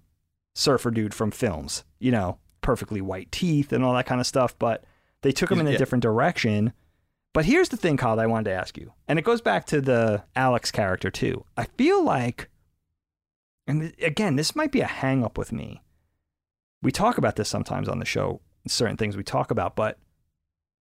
[0.54, 4.58] surfer dude from films, you know, perfectly white teeth and all that kind of stuff.
[4.58, 4.84] But
[5.22, 5.78] they took him in a Yeah.
[5.78, 6.72] different direction.
[7.32, 9.80] But here's the thing, Kyle, I wanted to ask you, and it goes back to
[9.80, 11.44] the Alex character too.
[11.56, 12.48] I feel like,
[13.66, 15.82] and again, this might be a hang up with me.
[16.82, 19.98] We talk about this sometimes on the show, certain things we talk about, but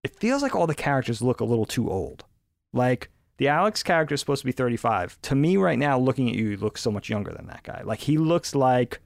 [0.03, 2.25] it feels like all the characters look a little too old.
[2.73, 5.19] Like the Alex character is supposed to be 35.
[5.23, 7.81] To me, right now, looking at you, you look so much younger than that guy.
[7.83, 8.99] Like he looks like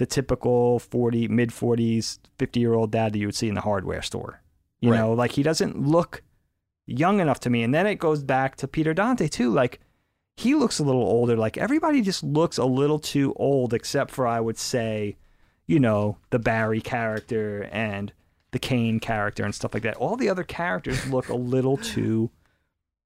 [0.00, 3.60] the typical 40, mid 40s, 50 year old dad that you would see in the
[3.60, 4.40] hardware store.
[4.80, 4.96] You Right.
[4.98, 6.22] know, like he doesn't look
[6.86, 7.62] young enough to me.
[7.62, 9.50] And then it goes back to Peter Dante too.
[9.50, 9.78] Like
[10.38, 11.36] he looks a little older.
[11.36, 15.16] Like everybody just looks a little too old, except for I would say,
[15.66, 18.10] you know, the Barry character and
[18.52, 19.96] the Kane character and stuff like that.
[19.98, 22.30] All the other characters look a little too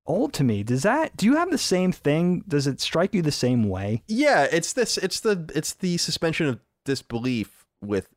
[0.07, 0.63] old to me.
[0.63, 1.17] Does that?
[1.17, 2.45] Do you have the same thing?
[2.47, 4.05] Does it strike you the same way?
[4.07, 4.97] Yeah, it's this.
[4.97, 8.09] It's the it's the suspension of disbelief with.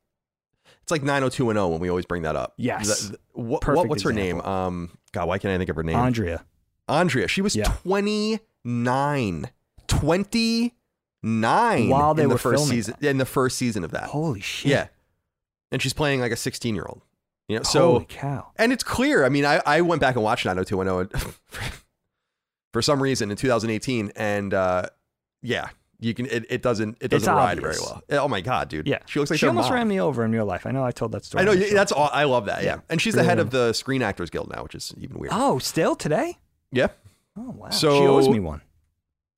[0.84, 2.53] It's like 90210 when we always bring that up.
[2.57, 3.07] Yes.
[3.07, 4.39] The- the- what, what what's her name?
[4.41, 5.95] Um, God, why can't I think of her name?
[5.97, 6.45] Andrea.
[6.88, 7.28] Andrea.
[7.28, 7.65] She was Yeah.
[7.84, 9.49] 29.
[9.88, 14.03] 29 While they in the were first filming season in the first season of that.
[14.05, 14.72] Holy shit.
[14.72, 14.88] Yeah.
[15.72, 17.01] And she's playing like a 16 year old.
[17.49, 18.47] You know, so Holy cow.
[18.57, 19.24] and it's clear.
[19.26, 21.32] I mean, I, I went back and watched 90210
[22.74, 24.84] for some reason in 2018, and uh,
[25.41, 26.25] yeah, you can.
[26.27, 26.97] It, it doesn't.
[27.01, 28.03] It doesn't ride very well.
[28.11, 28.87] Oh my god, dude.
[28.87, 28.99] Yeah.
[29.07, 29.75] she looks like she almost mom.
[29.75, 30.65] ran me over in real life.
[30.65, 31.41] I know I told that story.
[31.41, 31.51] I know.
[31.51, 31.75] on the yeah, show.
[31.75, 32.09] That's all.
[32.13, 32.63] I love that.
[32.63, 32.81] Yeah, Yeah.
[32.89, 35.31] and she's the head of the Screen Actors Guild now, which is even weird.
[35.35, 36.37] Oh, still today?
[36.71, 36.87] Yeah,
[37.37, 37.69] Oh wow.
[37.69, 38.61] So- she owes me one.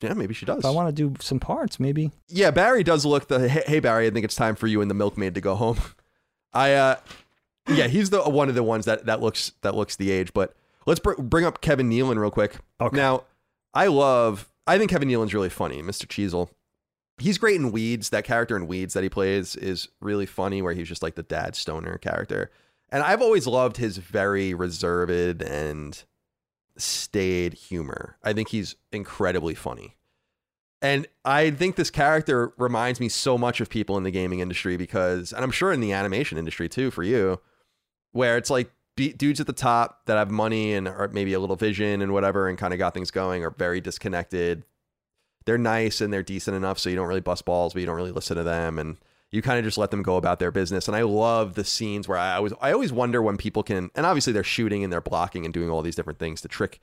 [0.01, 0.59] yeah, maybe she does.
[0.59, 2.11] If I want to do some parts, maybe.
[2.27, 3.47] yeah, Barry does look the.
[3.47, 5.77] Hey, hey, Barry, I think it's time for you and the milkmaid to go home.
[6.53, 6.73] I.
[6.73, 6.95] uh
[7.67, 10.33] Yeah, he's the one of the ones that that looks that looks the age.
[10.33, 10.55] But
[10.87, 12.55] let's br- bring up Kevin Nealon real quick.
[12.81, 12.97] Okay.
[12.97, 13.23] Now,
[13.75, 14.48] I love.
[14.69, 16.05] I think Kevin Nealon's really funny, Mr.
[16.05, 16.49] Cheezel.
[17.17, 18.11] He's great in Weeds.
[18.11, 21.23] That character in Weeds that he plays is really funny, where he's just like the
[21.23, 22.51] dad stoner character.
[22.89, 26.03] And I've always loved his very reserved and
[26.77, 28.17] staid humor.
[28.23, 29.97] I think he's incredibly funny.
[30.83, 34.77] And I think this character reminds me so much of people in the gaming industry
[34.77, 37.41] because, and I'm sure in the animation industry too, for you,
[38.11, 38.71] where it's like
[39.07, 42.47] dudes at the top that have money and or maybe a little vision and whatever
[42.47, 44.63] and kind of got things going are very disconnected.
[45.45, 47.95] They're nice and they're decent enough so you don't really bust balls, but you don't
[47.95, 48.97] really listen to them and
[49.31, 50.87] you kind of just let them go about their business.
[50.87, 54.05] And I love the scenes where I always I always wonder when people can and
[54.05, 56.79] obviously they're shooting and they're blocking and doing all these different things to trick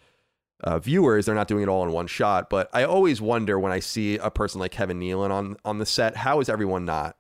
[0.65, 1.27] uh, viewers.
[1.27, 4.17] They're not doing it all in one shot, but I always wonder when I see
[4.17, 7.17] a person like Kevin Nealon on on the set, how is everyone not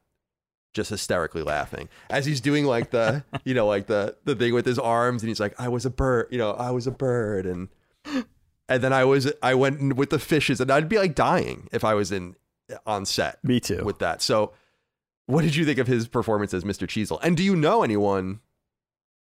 [0.76, 4.64] just hysterically laughing as he's doing like the you know like the the thing with
[4.64, 7.46] his arms and he's like I was a bird, you know, I was a bird
[7.46, 7.68] and
[8.68, 11.82] and then I was I went with the fishes and I'd be like dying if
[11.82, 12.36] I was in
[12.72, 13.42] uh, on set.
[13.42, 13.82] Me too.
[13.84, 14.22] With that.
[14.22, 14.52] So
[15.26, 16.86] what did you think of his performance as Mr.
[16.86, 17.18] Cheezel?
[17.22, 18.40] And do you know anyone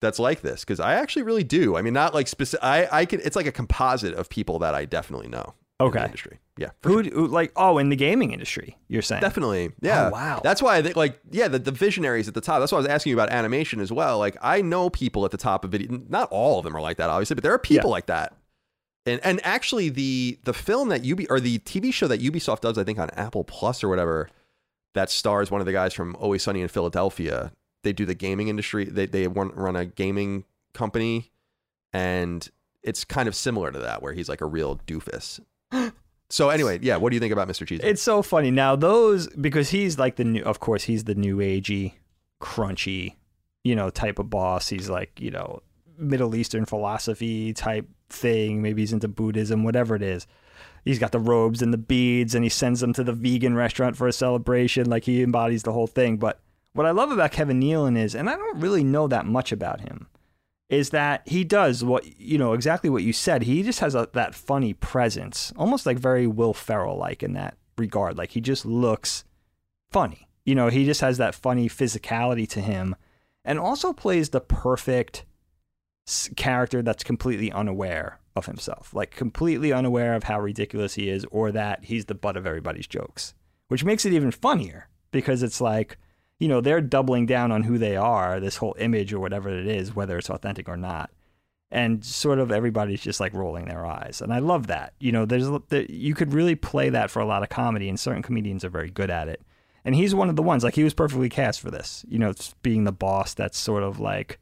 [0.00, 1.76] that's like this because I actually really do.
[1.76, 2.62] I mean, not like specific.
[2.62, 3.20] I I could.
[3.20, 5.54] It's like a composite of people that I definitely know.
[5.80, 5.98] Okay.
[5.98, 6.38] In industry.
[6.56, 6.70] Yeah.
[6.84, 7.12] Who, sure.
[7.12, 8.76] who, like oh in the gaming industry?
[8.88, 9.72] You're saying definitely.
[9.80, 10.06] Yeah.
[10.06, 10.40] Oh, wow.
[10.42, 12.60] That's why I think like yeah the, the visionaries at the top.
[12.60, 14.18] That's why I was asking you about animation as well.
[14.18, 16.00] Like I know people at the top of video.
[16.08, 17.94] Not all of them are like that, obviously, but there are people yeah.
[17.94, 18.34] like that.
[19.04, 22.78] And and actually the the film that Ubi or the TV show that Ubisoft does,
[22.78, 24.30] I think on Apple Plus or whatever,
[24.94, 27.52] that stars one of the guys from Always Sunny in Philadelphia
[27.84, 28.86] they do the gaming industry.
[28.86, 31.30] They they run a gaming company,
[31.92, 32.48] and
[32.82, 35.38] it's kind of similar to that, where he's like a real doofus.
[36.28, 37.66] So anyway, yeah, what do you think about Mr.
[37.66, 37.80] Cheese?
[37.82, 38.76] It's so funny now.
[38.76, 41.94] Those because he's like the new, of course, he's the new agey,
[42.40, 43.14] crunchy,
[43.62, 44.68] you know, type of boss.
[44.68, 45.62] He's like you know
[45.98, 48.62] Middle Eastern philosophy type thing.
[48.62, 50.26] Maybe he's into Buddhism, whatever it is.
[50.84, 53.96] He's got the robes and the beads, and he sends them to the vegan restaurant
[53.96, 54.90] for a celebration.
[54.90, 56.40] Like he embodies the whole thing, but
[56.74, 59.80] what I love about Kevin Nealon is, and I don't really know that much about
[59.80, 60.08] him,
[60.74, 63.42] is that he does what you know exactly what you said.
[63.42, 67.56] He just has a, that funny presence, almost like very Will Ferrell like in that
[67.78, 68.18] regard.
[68.18, 69.24] Like he just looks
[69.90, 70.28] funny.
[70.44, 72.96] You know, he just has that funny physicality to him,
[73.44, 75.24] and also plays the perfect
[76.36, 81.52] character that's completely unaware of himself, like completely unaware of how ridiculous he is, or
[81.52, 83.34] that he's the butt of everybody's jokes,
[83.68, 85.96] which makes it even funnier because it's like
[86.38, 89.66] you know, they're doubling down on who they are, this whole image or whatever it
[89.66, 91.10] is, whether it's authentic or not.
[91.70, 94.20] And sort of everybody's just like rolling their eyes.
[94.20, 94.92] And I love that.
[95.00, 97.98] You know, there's there, you could really play that for a lot of comedy, and
[97.98, 99.42] certain comedians are very good at it.
[99.84, 102.32] And he's one of the ones, like, he was perfectly cast for this, you know,
[102.62, 104.38] being the boss that's sort of like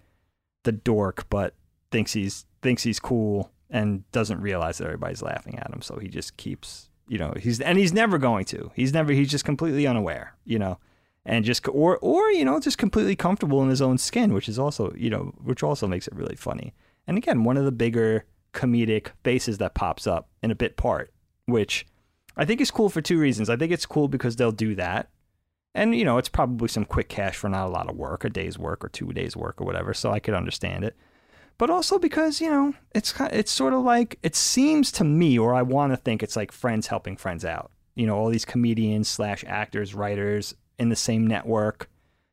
[0.64, 1.55] the dork, but
[1.90, 5.82] thinks he's thinks he's cool and doesn't realize that everybody's laughing at him.
[5.82, 8.70] So he just keeps, you know, he's and he's never going to.
[8.74, 9.12] He's never.
[9.12, 10.34] He's just completely unaware.
[10.45, 10.78] You know,
[11.24, 14.58] and just or or you know just completely comfortable in his own skin, which is
[14.58, 16.74] also you know which also makes it really funny.
[17.06, 21.12] And again, one of the bigger comedic bases that pops up in a bit part,
[21.46, 21.86] which
[22.36, 23.48] I think is cool for two reasons.
[23.50, 25.10] I think it's cool because they'll do that,
[25.74, 28.30] and you know it's probably some quick cash for not a lot of work, a
[28.30, 29.94] day's work or two days work or whatever.
[29.94, 30.96] So I could understand it.
[31.58, 35.54] But also because you know it's it's sort of like it seems to me, or
[35.54, 37.70] I want to think it's like friends helping friends out.
[37.94, 41.88] You know, all these comedians slash actors, writers, in the same network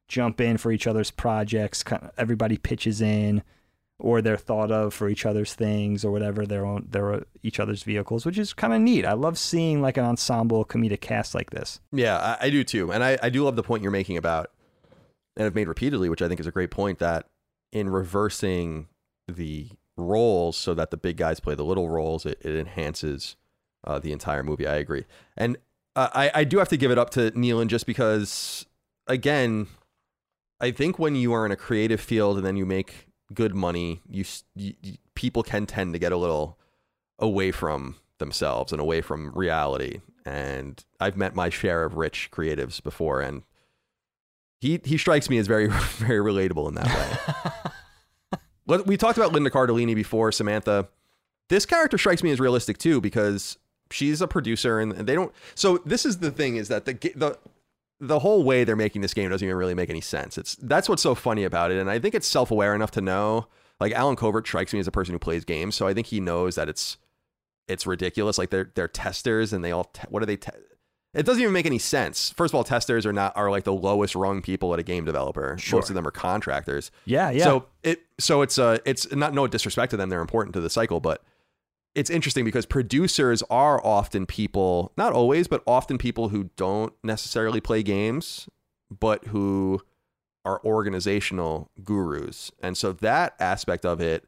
[0.10, 1.86] jump in for each other's projects.
[2.18, 3.44] Everybody pitches in,
[4.00, 7.84] or they're thought of for each other's things, or whatever their own their each other's
[7.84, 9.06] vehicles, which is kind of neat.
[9.06, 11.80] I love seeing like an ensemble comedic cast like this.
[11.94, 14.52] Yeah, I, I do too, and I, I do love the point you're making about,
[15.38, 17.28] and I've made repeatedly, which I think is a great point that
[17.72, 18.88] in reversing
[19.28, 23.36] the roles so that the big guys play the little roles, it, it enhances
[23.86, 24.66] uh, the entire movie.
[24.66, 25.06] I agree,
[25.38, 25.58] and
[26.00, 28.66] uh, I I do have to give it up to Nealon just because
[29.08, 29.68] again,
[30.62, 34.02] I think when you are in a creative field and then you make good money,
[34.10, 34.24] you,
[34.56, 36.58] you, you people can tend to get a little
[37.18, 40.00] away from themselves and away from reality.
[40.26, 43.44] And I've met my share of rich creatives before, and
[44.62, 47.60] he he strikes me as very very relatable in that
[48.70, 48.80] way.
[48.86, 50.88] we talked about Linda Cardellini before, Samantha.
[51.50, 53.58] This character strikes me as realistic too because
[53.92, 57.38] she's a producer and they don't so this is the thing is that the the
[58.00, 60.88] the whole way they're making this game doesn't even really make any sense it's that's
[60.88, 63.48] what's so funny about it and i think it's self-aware enough to know
[63.80, 66.20] like Allen covert strikes me as a person who plays games so i think he
[66.20, 66.98] knows that it's
[67.68, 70.52] it's ridiculous like they're they're testers and they all te- what are they te-
[71.14, 72.30] it doesn't even make any sense.
[72.30, 75.06] First of all, testers are not are like the lowest rung people at a game
[75.06, 75.58] developer.
[75.58, 75.80] Sure.
[75.80, 76.92] Most of them are contractors.
[77.06, 77.46] Yeah, yeah.
[77.46, 80.10] So it so it's uh it's not no disrespect to them.
[80.10, 81.24] They're important to the cycle, but
[82.00, 87.60] it's interesting because producers are often people, not always, but often people who don't necessarily
[87.60, 88.48] play games,
[88.90, 89.82] but who
[90.46, 92.54] are organizational gurus.
[92.64, 94.26] And so that aspect of it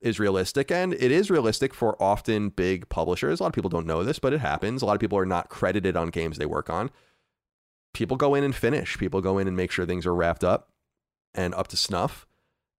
[0.00, 3.40] is realistic and it is realistic for often big publishers.
[3.40, 4.80] A lot of people don't know this, but it happens.
[4.80, 6.92] A lot of people are not credited on games they work on.
[7.92, 8.96] People go in and finish.
[8.98, 10.70] People go in and make sure things are wrapped up
[11.34, 12.28] and up to snuff.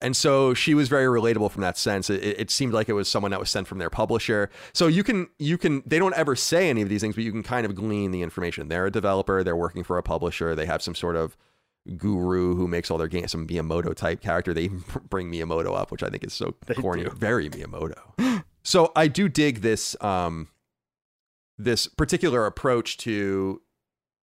[0.01, 2.09] And so she was very relatable from that sense.
[2.09, 4.49] It, it, seemed like it was someone that was sent from their publisher.
[4.73, 7.31] So you can you can they don't ever say any of these things, but you
[7.31, 8.67] can kind of glean the information.
[8.67, 9.43] They're a developer.
[9.43, 10.55] They're working for a publisher.
[10.55, 11.37] They have some sort of
[11.97, 14.53] guru who makes all their games, some Miyamoto type character.
[14.53, 17.03] They even bring Miyamoto up, which I think is so they corny.
[17.03, 17.11] Do.
[17.11, 18.43] Very Miyamoto.
[18.63, 20.47] so I do dig this um
[21.59, 23.61] this particular approach to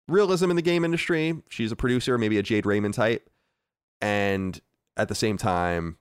[0.08, 1.42] realism in the game industry.
[1.50, 3.30] She's a producer, maybe a Jade Raymond type.
[4.02, 4.60] And
[4.98, 5.98] at the same time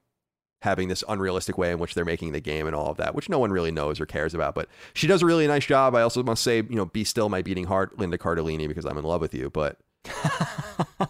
[0.61, 3.29] having this unrealistic way in which they're making the game and all of that, which
[3.29, 4.55] no one really knows or cares about.
[4.55, 5.95] But she does a really nice job.
[5.95, 8.97] I also must say, you know, be still my beating heart, Linda Cardellini, because I'm
[8.97, 9.49] in love with you.
[9.51, 9.77] But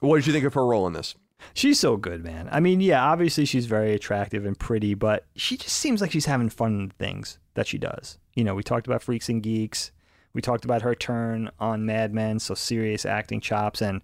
[0.00, 1.14] what did you think of her role in this?
[1.54, 2.48] She's so good, man.
[2.52, 6.26] I mean, yeah, obviously she's very attractive and pretty, but she just seems like she's
[6.26, 8.18] having fun in things that she does.
[8.34, 9.90] You know, we talked about Freaks and Geeks.
[10.34, 13.82] We talked about her turn on Mad Men, so serious acting chops.
[13.82, 14.00] And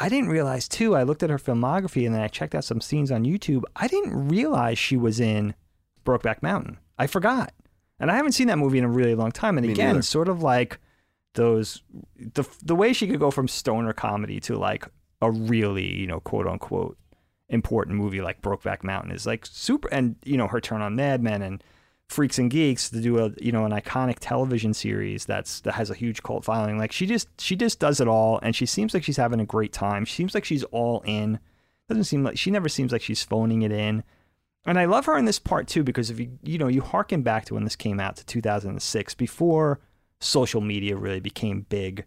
[0.00, 0.94] I didn't realize too.
[0.94, 3.64] I looked at her filmography and then I checked out some scenes on YouTube.
[3.76, 5.54] I didn't realize she was in
[6.04, 6.78] Brokeback Mountain.
[6.98, 7.52] I forgot,
[8.00, 9.58] and I haven't seen that movie in a really long time.
[9.58, 10.02] And Me again, neither.
[10.02, 10.78] sort of like
[11.34, 11.82] those
[12.16, 14.86] the the way she could go from stoner comedy to like
[15.20, 16.96] a really you know quote unquote
[17.48, 19.88] important movie like Brokeback Mountain is like super.
[19.92, 21.62] And you know her turn on Mad Men and
[22.08, 25.90] Freaks and Geeks to do a you know an iconic television series that's that has
[25.90, 26.78] a huge cult following.
[26.78, 29.46] Like she just she just does it all, and she seems like she's having a
[29.46, 30.04] great time.
[30.06, 31.38] She seems like she's all in.
[31.88, 34.04] Doesn't seem like she never seems like she's phoning it in.
[34.64, 37.22] And I love her in this part too because if you you know you harken
[37.22, 39.80] back to when this came out to 2006 before
[40.18, 42.06] social media really became big,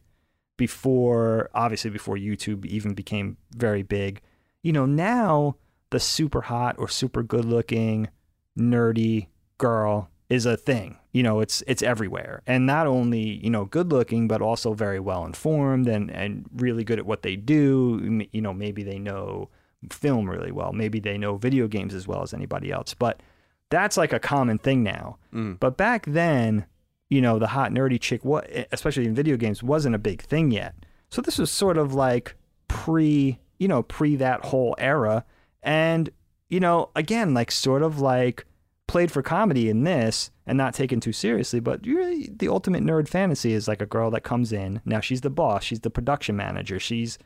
[0.58, 4.22] before obviously before YouTube even became very big.
[4.64, 5.58] You know now
[5.92, 8.10] the super hot or super good looking
[8.58, 9.28] nerdy
[9.62, 10.98] girl is a thing.
[11.14, 12.42] You know, it's it's everywhere.
[12.48, 16.84] And not only, you know, good looking, but also very well informed and, and really
[16.84, 18.28] good at what they do.
[18.32, 19.50] You know, maybe they know
[19.90, 20.74] film really well.
[20.74, 22.94] Maybe they know video games as well as anybody else.
[22.94, 23.22] But
[23.70, 25.18] that's like a common thing now.
[25.34, 25.60] Mm.
[25.60, 26.66] But back then,
[27.10, 30.50] you know, the hot nerdy chick, what especially in video games, wasn't a big thing
[30.52, 30.76] yet.
[31.10, 32.36] So this was sort of like
[32.70, 35.26] pre, you know, pre that whole era.
[35.62, 36.10] And,
[36.48, 38.46] you know, again, like sort of like
[38.92, 43.08] played for comedy in this and not taken too seriously, but really the ultimate nerd
[43.08, 44.82] fantasy is like a girl that comes in.
[44.84, 47.18] Now she's the boss, she's the production manager, she's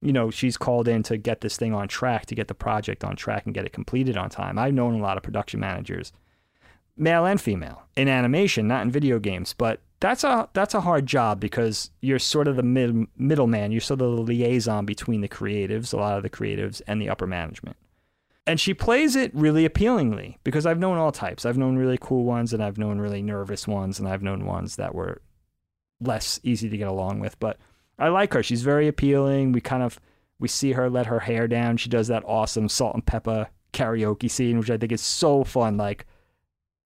[0.00, 3.04] you know, she's called in to get this thing on track, to get the project
[3.04, 4.58] on track and get it completed on time.
[4.58, 6.12] I've known a lot of production managers,
[6.96, 11.06] male and female, in animation, not in video games, but that's a that's a hard
[11.06, 13.72] job because you're sort of the mid, middleman.
[13.72, 17.10] You're sort of the liaison between the creatives, a lot of the creatives, and the
[17.10, 17.76] upper management
[18.46, 21.46] and she plays it really appealingly because I've known all types.
[21.46, 24.76] I've known really cool ones and I've known really nervous ones and I've known ones
[24.76, 25.22] that were
[26.00, 27.58] less easy to get along with, but
[27.98, 28.42] I like her.
[28.42, 29.52] She's very appealing.
[29.52, 29.98] We kind of
[30.38, 31.76] we see her let her hair down.
[31.76, 35.76] She does that awesome salt and pepper karaoke scene, which I think is so fun.
[35.76, 36.06] Like,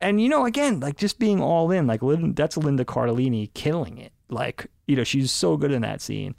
[0.00, 1.86] and you know, again, like just being all in.
[1.86, 2.00] Like,
[2.36, 4.12] that's Linda Cardellini killing it.
[4.28, 6.36] Like, you know, she's so good in that scene,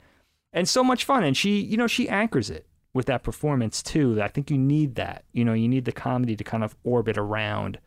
[0.52, 1.24] and so much fun.
[1.24, 4.20] And she, you know, she anchors it with that performance too.
[4.22, 5.24] I think you need that.
[5.32, 7.78] You know, you need the comedy to kind of orbit around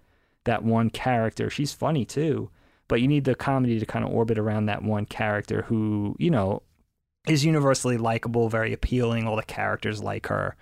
[0.46, 1.50] that one character.
[1.50, 2.50] She's funny too,
[2.88, 6.30] but you need the comedy to kind of orbit around that one character who, you
[6.30, 6.62] know,
[7.28, 9.28] is universally likable, very appealing.
[9.28, 10.56] All the characters like her,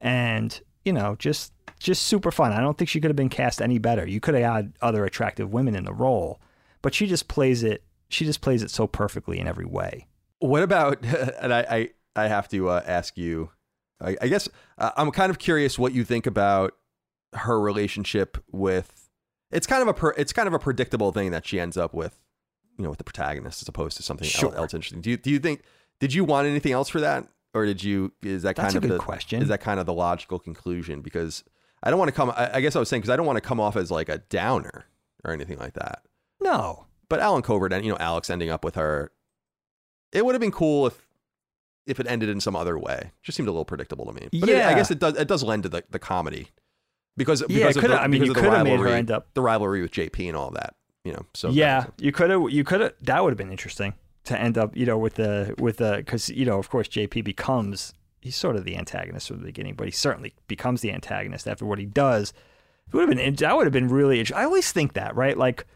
[0.00, 2.52] and you know, just just super fun.
[2.52, 4.06] I don't think she could have been cast any better.
[4.06, 6.40] You could have had other attractive women in the role,
[6.80, 7.82] but she just plays it.
[8.08, 10.06] She just plays it so perfectly in every way.
[10.38, 11.04] What about?
[11.40, 13.50] And I I, I have to uh, ask you
[14.00, 16.74] I, I guess uh, I'm kind of curious what you think about
[17.32, 19.08] her relationship with.
[19.50, 21.94] It's kind of a per, it's kind of a predictable thing that she ends up
[21.94, 22.18] with,
[22.78, 24.54] you know, with the protagonist as opposed to something sure.
[24.54, 25.00] else, interesting.
[25.00, 25.62] Do you do you think
[26.00, 28.90] did you want anything else for that, or did you is that That's kind of
[28.90, 29.42] the question?
[29.42, 31.00] Is that kind of the logical conclusion?
[31.00, 31.44] Because
[31.82, 32.30] I don't want to come.
[32.30, 34.08] I, I guess I was saying because I don't want to come off as like
[34.08, 34.86] a downer
[35.24, 36.02] or anything like that.
[36.40, 39.12] No, but Allen Covert and you know Alex ending up with her.
[40.12, 41.05] It would have been cool if
[41.86, 43.12] if it ended in some other way.
[43.22, 44.28] Just seemed a little predictable to me.
[44.32, 44.68] But yeah.
[44.68, 46.48] It, I guess it does it does lend to the, the comedy.
[47.16, 49.80] Because, yeah, because the, I mean, you could have made her end up the rivalry
[49.80, 51.24] with JP and all that, you know.
[51.32, 52.92] So yeah, you could have, you could have.
[53.00, 56.28] That would have been interesting to end up, you know, with the with the because
[56.28, 59.86] you know, of course, JP becomes he's sort of the antagonist from the beginning, but
[59.86, 62.34] he certainly becomes the antagonist after what he does.
[62.88, 64.24] It would have been that would have been really.
[64.34, 65.38] I always think that, right?
[65.38, 65.66] Like,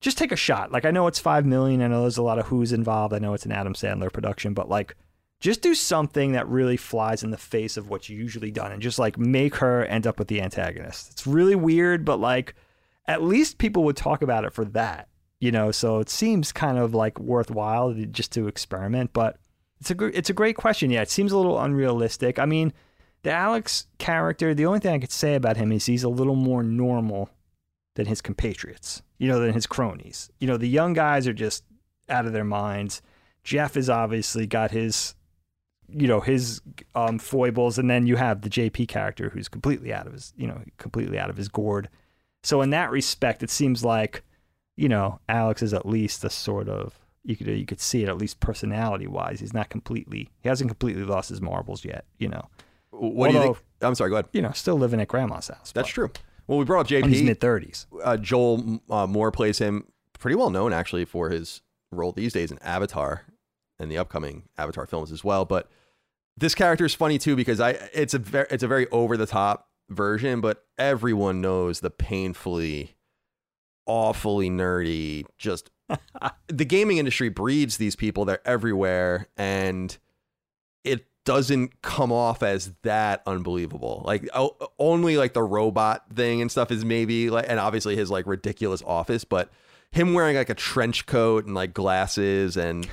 [0.00, 0.72] just take a shot.
[0.72, 1.82] Like, I know it's five million.
[1.82, 3.14] I know there's a lot of who's involved.
[3.14, 4.96] I know it's an Adam Sandler production, but like,
[5.44, 8.98] just do something that really flies in the face of what's usually done and just
[8.98, 11.10] like make her end up with the antagonist.
[11.10, 12.54] It's really weird, but like
[13.06, 15.06] at least people would talk about it for that,
[15.40, 15.70] you know.
[15.70, 19.12] So it seems kind of like worthwhile just to experiment.
[19.12, 19.36] But
[19.80, 20.90] it's a it's a great question.
[20.90, 22.38] Yeah, it seems a little unrealistic.
[22.38, 22.72] I mean,
[23.22, 24.54] the Alex character.
[24.54, 27.28] The only thing I could say about him is he's a little more normal
[27.96, 29.02] than his compatriots.
[29.18, 30.30] You know, than his cronies.
[30.40, 31.64] You know, the young guys are just
[32.08, 33.02] out of their minds.
[33.42, 35.14] Jeff has obviously got his
[35.88, 36.60] you know his
[36.94, 40.46] um, foibles, and then you have the JP character who's completely out of his, you
[40.46, 41.88] know, completely out of his gourd.
[42.42, 44.22] So in that respect, it seems like,
[44.76, 48.08] you know, Alex is at least a sort of you could you could see it
[48.08, 49.40] at least personality wise.
[49.40, 52.04] He's not completely he hasn't completely lost his marbles yet.
[52.18, 52.48] You know.
[52.90, 53.58] What Although, do you think?
[53.80, 54.10] I'm sorry.
[54.10, 54.28] Go ahead.
[54.32, 55.72] You know, still living at grandma's house.
[55.72, 56.10] That's true.
[56.46, 57.04] Well, we brought up JP.
[57.04, 57.86] In his mid thirties.
[58.02, 59.86] Uh, Joel uh, Moore plays him
[60.18, 63.24] pretty well known actually for his role these days in Avatar
[63.78, 65.44] and the upcoming Avatar films as well.
[65.44, 65.68] But
[66.36, 69.26] this character is funny too because I it's a very it's a very over the
[69.26, 72.96] top version, but everyone knows the painfully,
[73.86, 75.24] awfully nerdy.
[75.38, 75.70] Just
[76.48, 78.24] the gaming industry breeds these people.
[78.24, 79.96] They're everywhere, and
[80.82, 84.02] it doesn't come off as that unbelievable.
[84.04, 88.10] Like oh, only like the robot thing and stuff is maybe like, and obviously his
[88.10, 89.50] like ridiculous office, but
[89.90, 92.88] him wearing like a trench coat and like glasses and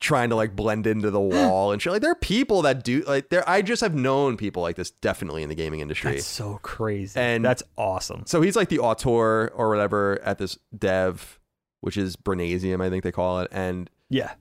[0.00, 1.92] trying to like blend into the wall and shit.
[1.92, 3.48] Like there are people that do like there.
[3.48, 6.12] I just have known people like this definitely in the gaming industry.
[6.12, 8.24] That's so crazy, and that's awesome.
[8.26, 11.38] So he's like the auteur or whatever at this dev,
[11.80, 13.48] which is Brainasium, I think they call it.
[13.52, 14.32] And yeah,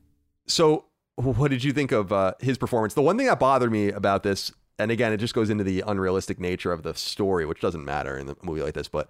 [0.48, 0.86] so
[1.16, 2.94] what did you think of uh, his performance?
[2.94, 5.84] The one thing that bothered me about this, and again, it just goes into the
[5.86, 9.10] unrealistic nature of the story, which doesn't matter in a movie like this, but.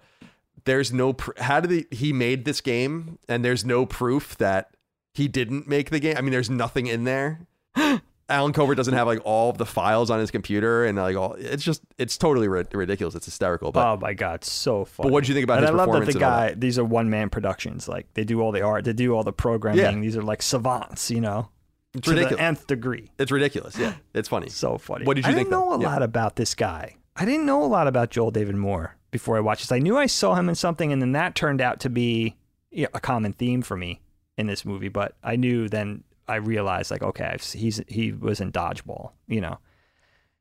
[0.64, 4.74] There's no pr- how did he, he made this game, and there's no proof that
[5.14, 6.16] he didn't make the game.
[6.16, 7.40] I mean, there's nothing in there.
[8.28, 11.34] Allen Covert doesn't have like all of the files on his computer and like all.
[11.34, 13.16] It's just it's totally ri- ridiculous.
[13.16, 13.72] It's hysterical.
[13.72, 15.08] But, oh my god, so funny.
[15.08, 16.06] But what did you think about and his I love performance?
[16.14, 16.54] that the guy.
[16.54, 17.88] These are one man productions.
[17.88, 19.80] Like they do all the art, they do all the programming.
[19.82, 20.00] Yeah.
[20.00, 21.10] These are like savants.
[21.10, 21.48] You know,
[21.92, 22.36] it's to ridiculous.
[22.36, 23.10] the nth degree.
[23.18, 23.76] It's ridiculous.
[23.76, 24.48] Yeah, it's funny.
[24.50, 25.06] So funny.
[25.06, 25.76] What did you I think, didn't know though?
[25.76, 25.88] a Yeah.
[25.88, 26.94] lot about this guy.
[27.16, 29.72] I didn't know a lot about Joel David Moore before I watched this.
[29.72, 32.36] I knew I saw him in something, and then that turned out to be
[32.70, 34.00] you know, a common theme for me
[34.40, 34.88] in this movie.
[34.88, 39.40] But I knew then I realized like, okay, I've, he's he was in Dodgeball, you
[39.40, 39.58] know,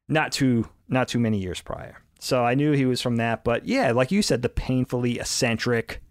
[0.07, 2.01] not too not too many years prior.
[2.19, 3.43] So I knew he was from that.
[3.43, 6.01] But yeah, like you said, the painfully eccentric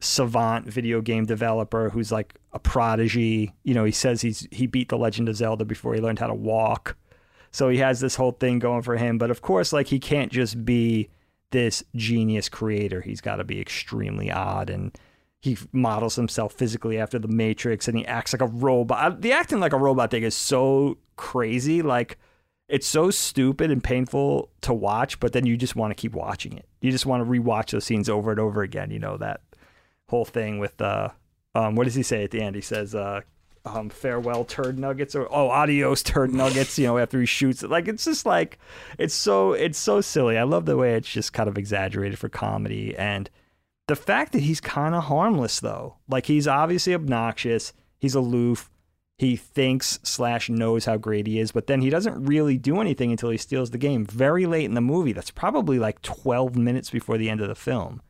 [0.00, 3.54] savant video game developer who's like a prodigy.
[3.62, 6.26] You know, he says he's he beat the Legend of Zelda before he learned how
[6.26, 6.96] to walk.
[7.50, 9.18] So he has this whole thing going for him.
[9.18, 11.10] But of course, like he can't just be
[11.52, 13.00] this genius creator.
[13.00, 14.96] He's got to be extremely odd and
[15.46, 19.20] he models himself physically after the Matrix and he acts like a robot.
[19.22, 21.82] The acting like a robot thing is so crazy.
[21.82, 22.18] Like
[22.68, 26.56] it's so stupid and painful to watch, but then you just want to keep watching
[26.56, 26.66] it.
[26.80, 28.90] You just want to rewatch those scenes over and over again.
[28.90, 29.40] You know that
[30.08, 31.10] whole thing with uh,
[31.54, 32.56] um, what does he say at the end?
[32.56, 33.20] He says, uh,
[33.64, 37.70] um, farewell turd nuggets or oh adios turd nuggets you know after he shoots it
[37.70, 38.60] like it's just like
[38.96, 42.28] it's so it's so silly i love the way it's just kind of exaggerated for
[42.28, 43.28] comedy and
[43.88, 48.70] the fact that he's kind of harmless though like he's obviously obnoxious he's aloof
[49.18, 53.10] he thinks slash knows how great he is but then he doesn't really do anything
[53.10, 56.90] until he steals the game very late in the movie that's probably like 12 minutes
[56.90, 58.00] before the end of the film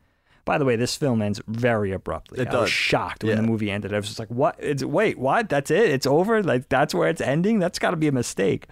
[0.45, 2.39] by the way, this film ends very abruptly.
[2.39, 2.61] It I does.
[2.61, 3.41] was shocked when Yeah.
[3.41, 3.93] the movie ended.
[3.93, 4.55] I was just like, "What?
[4.59, 5.49] It's wait, what?
[5.49, 5.89] That's it?
[5.89, 6.41] It's over?
[6.41, 7.59] Like that's where it's ending?
[7.59, 8.67] That's got to be a mistake."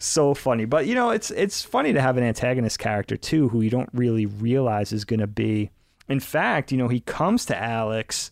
[0.00, 3.60] So funny, but you know, it's it's funny to have an antagonist character too, who
[3.60, 5.70] you don't really realize is going to be.
[6.08, 8.30] In fact, you know, he comes to Alex,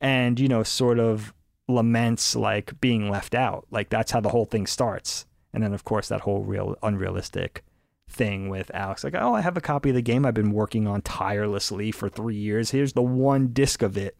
[0.00, 1.32] and you know, sort of
[1.68, 3.66] laments like being left out.
[3.70, 7.64] Like that's how the whole thing starts, and then of course that whole real unrealistic
[8.08, 9.04] thing with Alex.
[9.04, 12.08] Like, oh, I have a copy of the game I've been working on tirelessly for
[12.08, 12.70] three years.
[12.70, 14.16] Here's the one disc of it.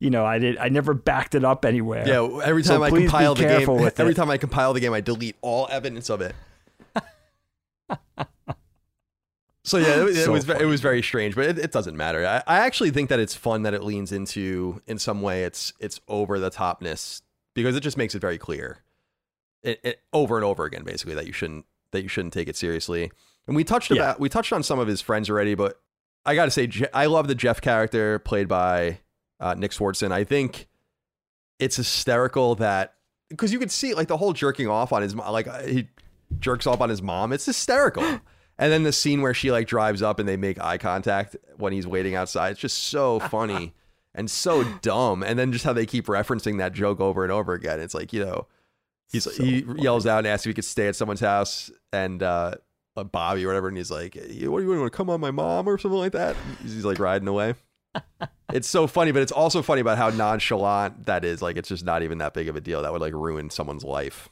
[0.00, 0.58] You know, I did.
[0.58, 2.06] I never backed it up anywhere.
[2.06, 4.16] Yeah, every So time I compile the game, every it.
[4.16, 6.34] time I compile the game, I delete all evidence of it.
[9.64, 12.24] so yeah, it, it was ve- it was very strange, but it, it doesn't matter.
[12.26, 15.72] I, I actually think that it's fun that it leans into in some way it's
[15.80, 17.22] it's over the topness
[17.54, 18.78] because it just makes it very clear,
[19.62, 22.56] it, it over and over again, basically that you shouldn't that you shouldn't take it
[22.56, 23.10] seriously.
[23.46, 23.96] And we touched Yeah.
[23.96, 25.80] about we touched on some of his friends already, but
[26.26, 29.00] I got to say, Je- I love the Jeff character played by
[29.40, 30.12] uh, Nick Swardson.
[30.12, 30.68] I think
[31.58, 32.94] it's hysterical that
[33.30, 35.88] because you could see like the whole jerking off on his like uh, he
[36.38, 37.32] jerks off on his mom.
[37.32, 38.20] It's hysterical.
[38.58, 41.72] and then the scene where she like drives up and they make eye contact when
[41.72, 42.52] he's waiting outside.
[42.52, 43.72] It's just so funny
[44.14, 45.22] and so dumb.
[45.22, 47.80] And then just how they keep referencing that joke over and over again.
[47.80, 48.46] It's like you know.
[49.12, 49.82] He's So he funny.
[49.82, 52.54] yells out and asks if he could stay at someone's house and uh,
[52.96, 55.20] uh, Bobby or whatever, and he's like, "Hey, "What do you want to come on
[55.20, 57.54] my mom or something like that?" He's, he's like riding away.
[58.52, 61.42] it's so funny, but it's also funny about how nonchalant that is.
[61.42, 62.82] Like it's just not even that big of a deal.
[62.82, 64.28] That would like ruin someone's life,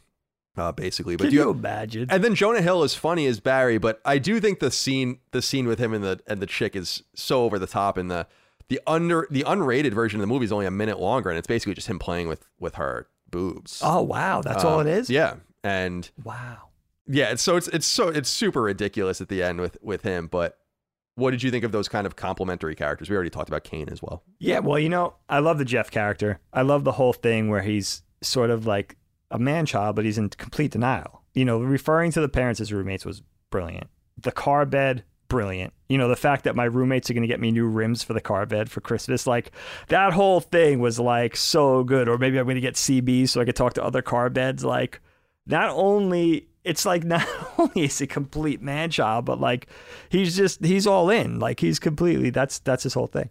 [0.57, 1.16] uh, basically.
[1.16, 2.07] But Can do you you, imagine?
[2.11, 5.42] and then Jonah Hill is funny as Barry, but I do think the scene the
[5.42, 8.26] scene with him and the and the chick is so over the top and the
[8.68, 11.46] the under the unrated version of the movie is only a minute longer and it's
[11.48, 13.80] basically just him playing with with her boobs.
[13.84, 15.11] oh wow, that's all Um, it is.
[15.11, 15.36] Yeah.
[15.64, 16.68] And Wow.
[17.07, 20.26] yeah, it's so it's it's so it's super ridiculous at the end with with him,
[20.26, 20.59] but
[21.14, 23.11] what did you think of those kind of complementary characters?
[23.11, 24.22] We already talked about Kane as well.
[24.38, 26.40] Yeah, well, you know, I love the Jeff character.
[26.55, 28.96] I love the whole thing where he's sort of like
[29.33, 31.22] a man child, but he's in complete denial.
[31.35, 33.89] You know, referring to the parents as roommates was brilliant.
[34.18, 35.72] The car bed, brilliant.
[35.89, 38.12] You know, the fact that my roommates are going to get me new rims for
[38.12, 39.51] the car bed for Christmas, like
[39.89, 42.09] that whole thing was like so good.
[42.09, 44.64] Or maybe I'm going to get CBs so I could talk to other car beds.
[44.64, 45.01] Like,
[45.47, 47.26] not only it's like not
[47.59, 49.68] only is he complete man child, but like
[50.09, 51.39] he's just he's all in.
[51.39, 53.30] Like he's completely that's that's his whole thing.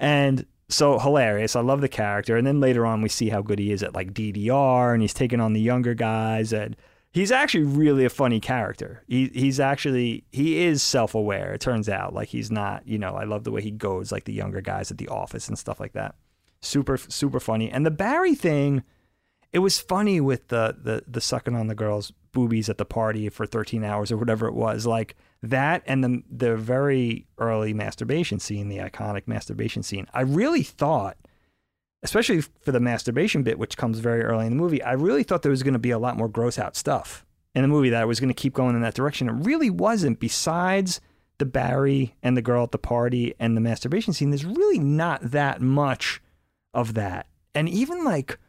[0.00, 1.56] And so hilarious.
[1.56, 2.36] I love the character.
[2.36, 5.14] And then later on we see how good he is at like DDR and he's
[5.14, 6.76] taking on the younger guys and
[7.12, 9.02] he's actually really a funny character.
[9.06, 11.52] He he's actually he is self-aware.
[11.54, 14.24] It turns out like he's not, you know, I love the way he goes like
[14.24, 16.14] the younger guys at the office and stuff like that.
[16.60, 17.70] Super super funny.
[17.70, 18.82] And the Barry thing
[19.54, 23.28] it was funny with the the the sucking on the girls' boobies at the party
[23.28, 24.84] for 13 hours or whatever it was.
[24.84, 30.08] Like that and the the very early masturbation scene, the iconic masturbation scene.
[30.12, 31.16] I really thought,
[32.02, 35.42] especially for the masturbation bit, which comes very early in the movie, I really thought
[35.42, 37.24] there was going to be a lot more gross out stuff
[37.54, 39.28] in the movie that was going to keep going in that direction.
[39.28, 40.18] It really wasn't.
[40.18, 41.00] Besides
[41.38, 45.30] the Barry and the girl at the party and the masturbation scene, there's really not
[45.30, 46.20] that much
[46.72, 47.28] of that.
[47.54, 48.40] And even like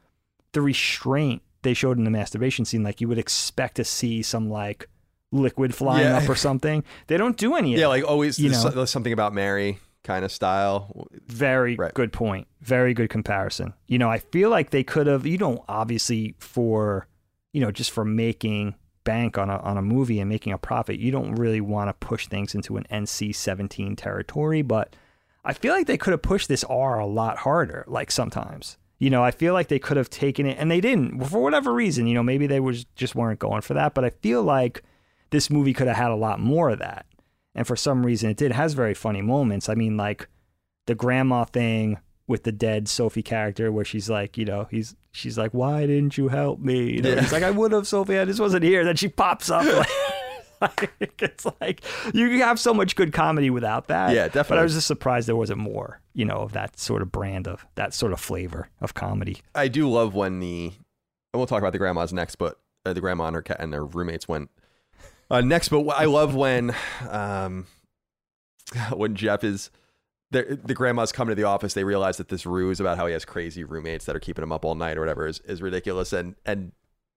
[0.56, 4.50] the restraint they showed in the masturbation scene, like you would expect to see some
[4.50, 4.90] like
[5.32, 6.18] liquid flying Yeah.
[6.18, 6.84] up or something.
[7.08, 7.82] They don't do any of that.
[7.82, 7.90] Yeah, that.
[7.90, 8.58] like always You know.
[8.58, 11.08] so- something about Mary kind of style.
[11.28, 11.94] Very Right.
[11.94, 12.48] good point.
[12.62, 13.74] Very good comparison.
[13.88, 17.08] You know, I feel like they could have, you know, obviously for,
[17.54, 21.00] you know, just for making bank on a on a movie and making a profit,
[21.00, 24.96] you don't really want to push things into an NC-17 territory, but
[25.44, 28.78] I feel like they could have pushed this R a lot harder like sometimes.
[29.00, 31.74] You know, I feel like they could have taken it and they didn't for whatever
[31.74, 34.84] reason, you know, maybe they was just weren't going for that, but I feel like
[35.32, 37.06] this movie could have had a lot more of that.
[37.54, 38.52] And for some reason it did.
[38.52, 39.68] It has very funny moments.
[39.68, 40.28] I mean, like
[40.86, 45.38] the grandma thing with the dead Sophie character where she's like, you know, he's she's
[45.38, 46.94] like, Why didn't you help me?
[46.94, 47.22] You know, Yeah.
[47.22, 48.84] he's like, I would have, Sophie, I just wasn't here.
[48.86, 49.88] Then she pops up like,
[50.62, 51.82] like, it's like
[52.14, 54.14] you have so much good comedy without that.
[54.14, 54.56] Yeah, definitely.
[54.56, 54.60] But.
[54.60, 57.66] I was just surprised there wasn't more, you know, of that sort of brand of
[57.76, 59.42] that sort of flavor of comedy.
[59.54, 60.74] I do love when the
[61.34, 63.74] and we'll talk about the grandmas next, but uh, the grandma and her cat and
[63.74, 64.50] their roommates went
[65.30, 65.70] uh, next.
[65.70, 66.76] But I love when
[67.10, 67.68] um
[68.94, 69.70] when Jeff is
[70.32, 71.74] the the grandma's come to the office.
[71.74, 74.52] They realize that this ruse about how he has crazy roommates that are keeping him
[74.52, 76.14] up all night or whatever is is ridiculous.
[76.14, 76.72] And and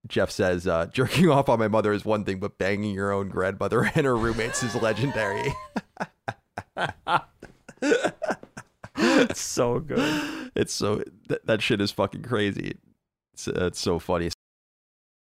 [0.07, 3.29] Jeff says uh, jerking off on my mother is one thing, but banging your own
[3.29, 5.53] grandmother and her roommates is legendary.
[8.95, 10.51] It's so good.
[10.55, 12.77] it's so that, that shit is fucking crazy.
[13.33, 14.29] It's, uh, it's so funny.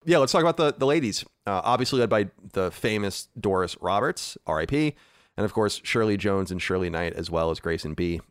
[0.05, 1.25] Yeah, let's talk about the the ladies.
[1.45, 4.95] Uh, obviously led by the famous Doris Roberts, R.I.P.,
[5.35, 8.21] and of course Shirley Jones and Shirley Knight, as well as Grace and Bea.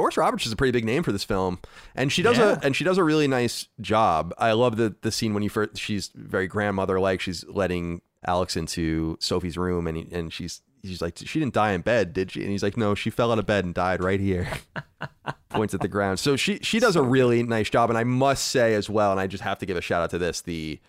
[0.00, 1.58] Doris Roberts is a pretty big name for this film,
[1.94, 2.52] and she does Yeah.
[2.62, 4.32] a and she does a really nice job.
[4.38, 7.20] I love the the scene when you first she's very grandmother like.
[7.20, 11.72] She's letting Alex into Sophie's room, and he, and she's she's like she didn't die
[11.72, 12.40] in bed, did she?
[12.40, 14.48] And he's like, no, she fell out of bed and died right here.
[15.50, 16.18] Points at the ground.
[16.18, 19.20] So she she does a really nice job, and I must say as well, and
[19.20, 20.80] I just have to give a shout out to this the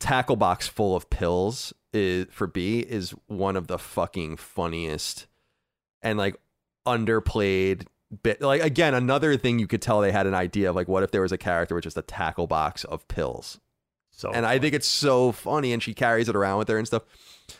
[0.00, 5.26] tackle box full of pills is for Bea is one of the fucking funniest
[6.02, 6.36] and like
[6.86, 7.86] underplayed
[8.22, 11.02] bit like again another thing you could tell they had an idea of like what
[11.02, 13.60] if there was a character with just a tackle box of pills
[14.10, 16.86] So and i think it's so funny and she carries it around with her and
[16.86, 17.04] stuff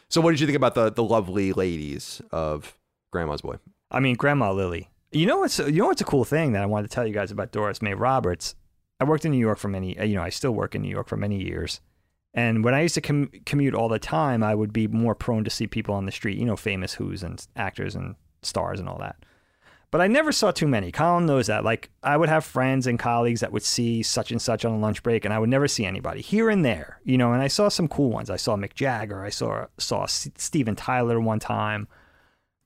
[0.09, 2.77] so what did you think about the the lovely ladies of
[3.13, 3.57] grandma's boy
[3.91, 4.89] I mean, Grandma Lily.
[5.13, 7.13] You know what's you know what's a cool thing that I wanted to tell you
[7.13, 8.55] guys about Doris May Roberts.
[9.01, 10.91] I worked in New York for many, uh, you know, I still work in New
[10.91, 11.81] York for many years.
[12.33, 15.43] And when I used to com- commute all the time, I would be more prone
[15.43, 18.89] to see people on the street, you know, famous who's and actors and stars and
[18.89, 19.17] all that.
[19.91, 20.93] But I never saw too many.
[20.93, 21.65] Colin knows that.
[21.65, 24.79] Like, I would have friends and colleagues that would see such and such on a
[24.79, 27.33] lunch break, and I would never see anybody here and there, you know.
[27.33, 28.31] And I saw some cool ones.
[28.31, 29.25] I saw Mick Jagger.
[29.25, 31.89] I saw saw Steven Tyler one time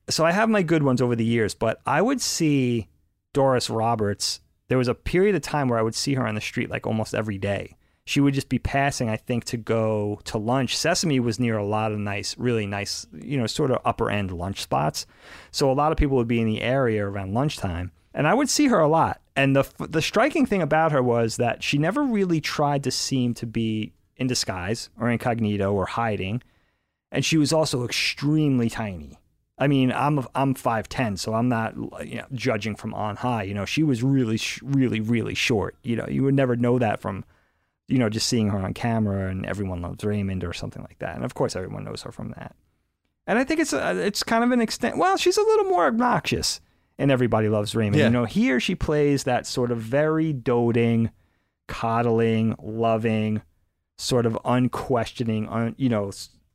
[0.09, 2.89] so I have my good ones over the years, but I would see
[3.33, 4.41] Doris Roberts.
[4.69, 6.87] There was a period of time where I would see her on the street like
[6.87, 7.77] almost every day.
[8.07, 10.77] She would just be passing, I think, to go to lunch.
[10.77, 14.31] Sesame was near a lot of nice, really nice, you know, sort of upper end
[14.31, 15.07] lunch spots.
[15.51, 17.93] So a lot of people would be in the area around lunchtime.
[18.13, 19.21] And I would see her a lot.
[19.35, 23.35] And the the striking thing about her was that she never really tried to seem
[23.35, 26.43] to be in disguise or incognito or hiding.
[27.11, 29.19] And she was also extremely tiny.
[29.57, 31.75] I mean, I'm I'm 5'10, so I'm not
[32.07, 33.45] you know, judging from on high.
[33.45, 35.77] You know, she was really, really, really short.
[35.83, 37.25] You know, you would never know that from
[37.89, 41.17] you know, just seeing her on camera and everyone loves Raymond or something like that.
[41.17, 42.55] And of course, everyone knows her from that.
[43.27, 44.99] And I think it's a, it's kind of an extent.
[44.99, 46.61] Well, she's a little more obnoxious
[46.99, 47.97] in Everybody Loves Raymond.
[47.97, 48.07] Yeah.
[48.07, 51.11] You know, here she plays that sort of very doting,
[51.67, 53.43] coddling, loving,
[53.97, 56.11] sort of unquestioning, un, you know,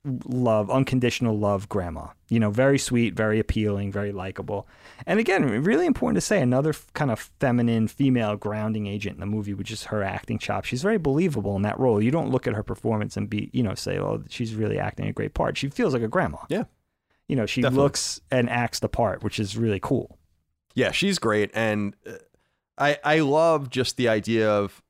[0.05, 2.07] love, unconditional love grandma.
[2.29, 4.67] You know, very sweet, very appealing, very likable.
[5.05, 9.25] And again, really important to say, another kind of feminine, female grounding agent in the
[9.25, 10.67] movie, which is her acting chops.
[10.67, 12.01] She's very believable in that role.
[12.01, 15.07] You don't look at her performance and be, you know, say, oh, she's really acting
[15.07, 15.57] a great part.
[15.57, 16.37] She feels like a grandma.
[16.49, 16.63] Yeah.
[17.27, 17.83] You know, she Definitely.
[17.83, 20.17] looks and acts the part, which is really cool.
[20.75, 21.51] Yeah, she's great.
[21.53, 22.13] And uh,
[22.77, 24.81] I, I love just the idea of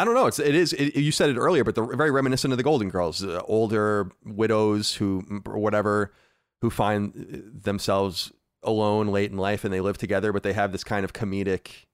[0.00, 0.26] I don't know.
[0.26, 0.72] It's it is.
[0.72, 4.10] It, you said it earlier, but they're very reminiscent of the Golden Girls, uh, older
[4.24, 6.10] widows who or whatever
[6.62, 7.12] who find
[7.62, 8.32] themselves
[8.62, 11.84] alone late in life and they live together, but they have this kind of comedic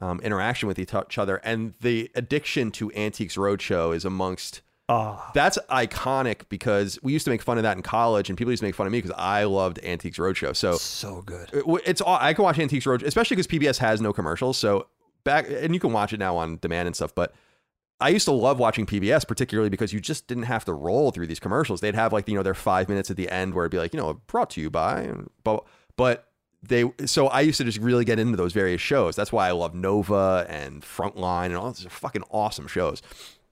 [0.00, 1.36] um, interaction with each other.
[1.38, 4.62] And the addiction to Antiques Roadshow is amongst.
[4.88, 5.22] Oh.
[5.34, 8.60] That's iconic because we used to make fun of that in college, and people used
[8.60, 10.54] to make fun of me because I loved Antiques Roadshow.
[10.54, 11.50] So so good.
[11.52, 14.56] It, it's I can watch Antiques Roadshow, especially because PBS has no commercials.
[14.56, 14.86] So
[15.24, 17.14] back and you can watch it now on demand and stuff.
[17.14, 17.34] But
[18.00, 21.26] I used to love watching PBS, particularly because you just didn't have to roll through
[21.26, 21.80] these commercials.
[21.80, 23.92] They'd have like you know their five minutes at the end where it'd be like
[23.92, 25.64] you know brought to you by, but
[25.96, 26.28] but
[26.62, 29.16] they so I used to just really get into those various shows.
[29.16, 33.02] That's why I love Nova and Frontline and all these fucking awesome shows.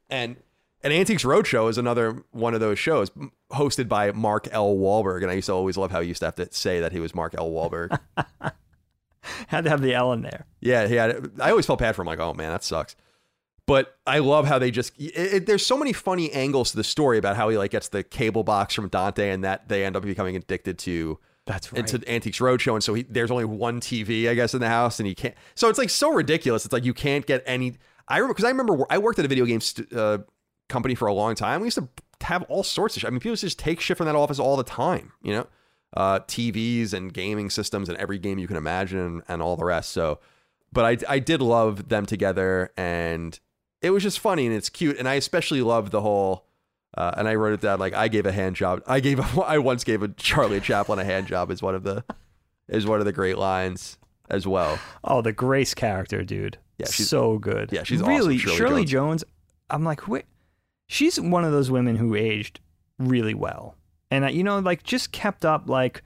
[0.09, 0.37] And
[0.83, 3.11] and Antiques Roadshow is another one of those shows
[3.51, 4.77] hosted by Mark L.
[4.77, 5.23] Walberg.
[5.23, 7.01] And I used to always love how he used to have to say that he
[7.01, 7.51] was Mark L.
[7.51, 7.99] Walberg.
[9.49, 10.47] had to have the L in there.
[10.61, 11.33] Yeah, he had.
[11.41, 12.07] I always felt bad for him.
[12.07, 12.95] Like, oh man, that sucks.
[13.67, 16.85] But I love how they just it, it, there's so many funny angles to the
[16.85, 19.97] story about how he like gets the cable box from Dante and that they end
[19.97, 21.79] up becoming addicted to that's right.
[21.93, 24.99] into Antiques Roadshow, and so he, there's only one TV, I guess, in the house,
[24.99, 25.35] and he can't.
[25.55, 26.65] So it's like so ridiculous.
[26.65, 27.75] It's like you can't get any.
[28.09, 30.19] I remember because I remember I worked at a video game st- uh,
[30.69, 31.61] company for a long time.
[31.61, 31.89] We used to
[32.23, 33.03] have all sorts of.
[33.03, 33.09] shit.
[33.09, 35.13] I mean, people used to just take shit from that office all the time.
[35.23, 35.47] You know,
[35.97, 39.65] uh, TVs and gaming systems and every game you can imagine and, and all the
[39.65, 39.91] rest.
[39.91, 40.19] So,
[40.73, 43.39] but I I did love them together, and
[43.83, 44.99] it was just funny and it's cute.
[44.99, 46.45] And I especially loved the whole.
[46.97, 48.83] Uh, and I wrote it down like I gave a hand job.
[48.87, 51.83] I gave a, I once gave a Charlie Chaplin a hand job is one of
[51.83, 52.05] the
[52.69, 53.99] is one of the great lines
[54.31, 54.79] as well.
[55.05, 56.59] Oh, the Grace character, dude.
[56.79, 57.71] Yeah, she's so good.
[57.73, 58.39] Yeah, she's really awesome.
[58.39, 59.23] Shirley, Shirley Jones.
[59.23, 59.25] Jones.
[59.71, 60.25] I'm like, wait,
[60.87, 62.61] she's one of those women who aged
[62.99, 63.77] really well,
[64.11, 65.69] and uh, you know, like just kept up.
[65.69, 66.03] Like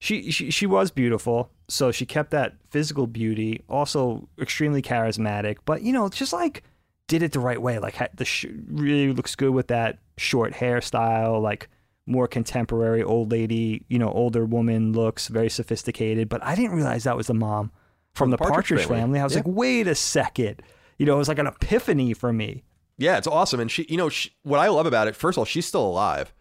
[0.00, 3.62] she, she she was beautiful, so she kept that physical beauty.
[3.68, 6.62] Also extremely charismatic, but you know, just like
[7.06, 7.78] did it the right way.
[7.78, 11.68] Like the sh- really looks good with that short hairstyle, like
[12.06, 16.28] more contemporary old lady, you know, older woman looks, very sophisticated.
[16.28, 17.70] But I didn't realize that was the mom
[18.14, 19.00] from, from the Partridge, Partridge family.
[19.00, 19.20] family.
[19.20, 19.38] I was yeah.
[19.38, 20.62] like, wait a second.
[20.98, 22.62] You know, it was like an epiphany for me.
[22.96, 23.60] Yeah, it's awesome.
[23.60, 25.84] And she, you know, she, what I love about it, first of all, she's still
[25.84, 26.32] alive.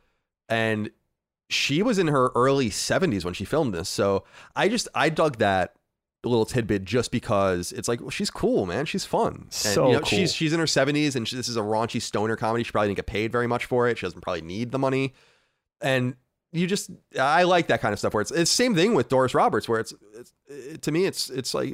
[0.49, 0.91] And
[1.49, 3.89] she was in her early 70s when she filmed this.
[3.89, 4.23] So
[4.55, 5.75] I just, I dug that
[6.27, 8.85] little tidbit just because it's like well, she's cool, man.
[8.85, 9.33] She's fun.
[9.33, 10.07] And, so you know, cool.
[10.07, 12.63] she's she's in her seventies, and she, this is a raunchy stoner comedy.
[12.63, 13.97] She probably didn't get paid very much for it.
[13.97, 15.13] She doesn't probably need the money,
[15.81, 16.15] and
[16.51, 19.33] you just I like that kind of stuff where it's it's same thing with Doris
[19.33, 21.73] Roberts, where it's, it's it, to me it's it's like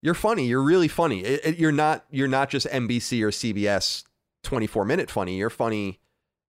[0.00, 1.20] you're funny, you're really funny.
[1.20, 4.04] It, you're not you're not just NBC or CBS
[4.44, 5.36] 24 minute funny.
[5.36, 6.00] You're funny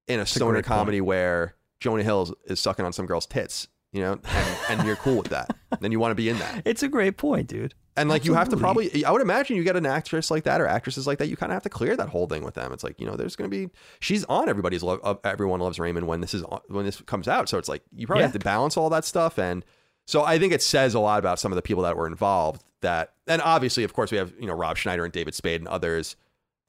[0.08, 1.08] in a That's stoner a comedy point.
[1.08, 3.68] where Jonah Hill is, is sucking on some girl's tits
[3.98, 5.56] you know, and, and you're cool with that.
[5.82, 6.62] then you want to be in that.
[6.66, 7.74] It's a great point, dude.
[7.96, 8.28] And like Absolutely.
[8.28, 11.08] you have to probably, I would imagine you get an actress like that or actresses
[11.08, 12.72] like that, you kind of have to clear that whole thing with them.
[12.72, 15.00] It's like you know, there's going to be she's on everybody's love.
[15.04, 17.50] Uh, everyone loves Raymond when this is when this comes out.
[17.50, 18.28] So it's like you probably yeah.
[18.28, 19.40] have to balance all that stuff.
[19.40, 19.66] And
[20.06, 22.64] so I think it says a lot about some of the people that were involved.
[22.82, 25.68] That and obviously, of course, we have you know Rob Schneider and David Spade and
[25.68, 26.16] others.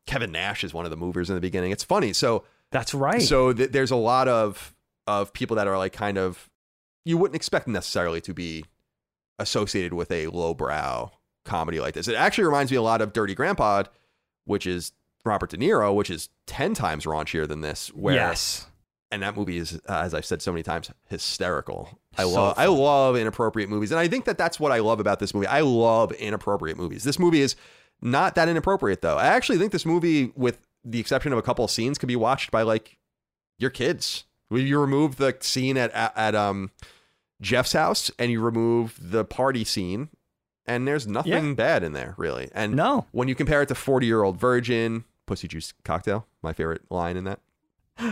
[0.06, 1.70] Kevin Nash is one of the movers in the beginning.
[1.70, 2.14] It's funny.
[2.14, 3.20] So that's right.
[3.20, 4.74] So th- there's a lot of
[5.06, 6.48] of people that are like kind of
[7.04, 8.64] you wouldn't expect necessarily to be
[9.38, 11.10] associated with a lowbrow
[11.44, 12.08] comedy like this.
[12.08, 13.84] It actually reminds me a lot of Dirty Grandpa,
[14.44, 14.92] which is
[15.24, 17.88] Robert De Niro, which is 10 times raunchier than this.
[17.88, 18.66] Where, yes.
[19.10, 21.98] And that movie is, uh, as I've said so many times, hysterical.
[22.16, 25.00] I so love, I love inappropriate movies, and I think that that's what I love
[25.00, 25.46] about this movie.
[25.46, 27.04] I love inappropriate movies.
[27.04, 27.56] This movie is
[28.02, 29.16] not that inappropriate, though.
[29.16, 32.16] I actually think this movie, with the exception of a couple of scenes, could be
[32.16, 32.98] watched by like
[33.58, 34.24] your kids.
[34.50, 36.70] You remove the scene at at, at um
[37.40, 40.08] Jeff's house and you remove the party scene,
[40.66, 42.48] and there's nothing bad in there really.
[42.52, 43.06] And No.
[43.12, 47.16] when you compare it to 40 year old virgin pussy juice cocktail my favorite line
[47.18, 47.40] in that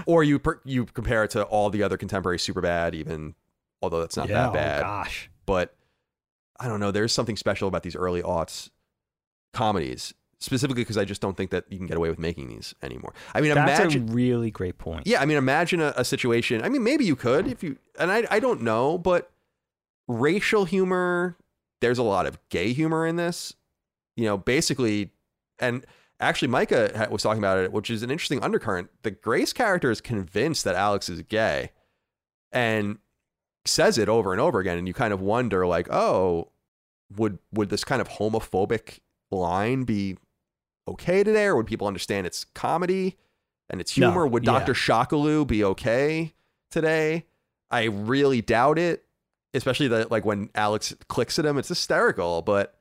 [0.05, 3.35] or you per, you compare it to all the other contemporary super bad even
[3.81, 5.31] although that's not yeah, that bad Oh, gosh.
[5.47, 5.75] but
[6.61, 8.69] i don't know there's something special about these early aughts
[9.55, 12.75] comedies specifically because i just don't think that you can get away with making these
[12.83, 15.07] anymore i mean That's imagine a really great point.
[15.07, 18.11] yeah i mean imagine a, a situation i mean maybe you could if you and
[18.13, 19.31] I, I don't know but
[20.09, 21.37] racial humor
[21.81, 23.55] there's a lot of gay humor in this
[24.17, 25.11] you know basically
[25.59, 25.85] and
[26.21, 30.01] actually micah was talking about it which is an interesting undercurrent the grace character is
[30.01, 31.71] convinced that alex is gay
[32.53, 32.99] and
[33.65, 36.51] says it over and over again and you kind of wonder like oh
[37.17, 39.01] would would this kind of homophobic
[39.31, 40.17] line be
[40.89, 43.17] okay today or would people understand it's comedy
[43.71, 44.53] and it's No, humor would yeah.
[44.61, 46.35] dr shakalu be okay
[46.71, 47.25] today
[47.71, 49.05] i really doubt it
[49.55, 52.79] especially that like when alex clicks at him it's hysterical but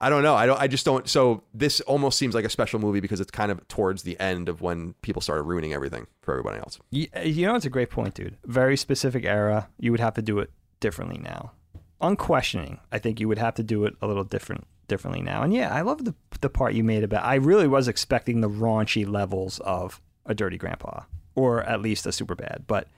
[0.00, 2.78] i don't know i don't i just don't so this almost seems like a special
[2.78, 6.32] movie because it's kind of towards the end of when people started ruining everything for
[6.34, 8.36] everybody else You know, it's a great point, dude.
[8.44, 9.68] Very specific era.
[9.78, 10.50] You would have to do it
[10.80, 11.52] differently now.
[12.00, 15.42] Unquestioning, I think you would have to do it a little different, differently now.
[15.42, 17.24] And yeah, I love the the part you made about.
[17.24, 21.02] I really was expecting the raunchy levels of a Dirty Grandpa,
[21.34, 22.88] or at least a Super Bad, but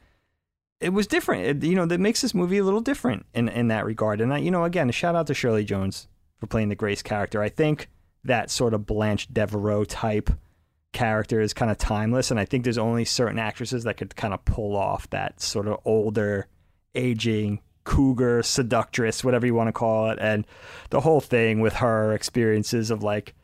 [0.80, 1.44] it was different.
[1.44, 4.20] It, you know, that makes this movie a little different in in that regard.
[4.20, 6.08] And I, you know, again, a shout out to Shirley Jones
[6.38, 7.42] for playing the Grace character.
[7.42, 7.88] I think
[8.24, 10.30] that sort of Blanche Devereaux type
[10.92, 14.32] character is kind of timeless and i think there's only certain actresses that could kind
[14.32, 16.46] of pull off that sort of older
[16.94, 20.46] aging cougar seductress whatever you want to call it and
[20.90, 23.34] the whole thing with her experiences of like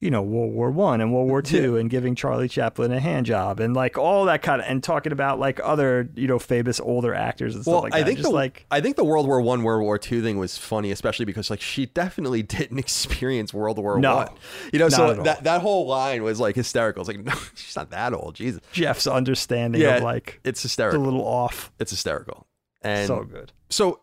[0.00, 3.24] you know world war one and world war two and giving charlie chaplin a hand
[3.24, 6.78] job and like all that kind of and talking about like other you know famous
[6.80, 9.04] older actors and stuff well, like I that think just the like I think the
[9.04, 12.78] World War One, World War Two thing was funny, especially because like she definitely didn't
[12.78, 14.28] experience World War No, One.
[14.74, 17.00] You know, so that that whole line was like hysterical.
[17.00, 18.34] It's like no, she's not that old.
[18.34, 21.00] Jesus, jeff's understanding Yeah, of like it's hysterical.
[21.00, 22.46] it's a little off It's hysterical,
[22.84, 24.00] and so good so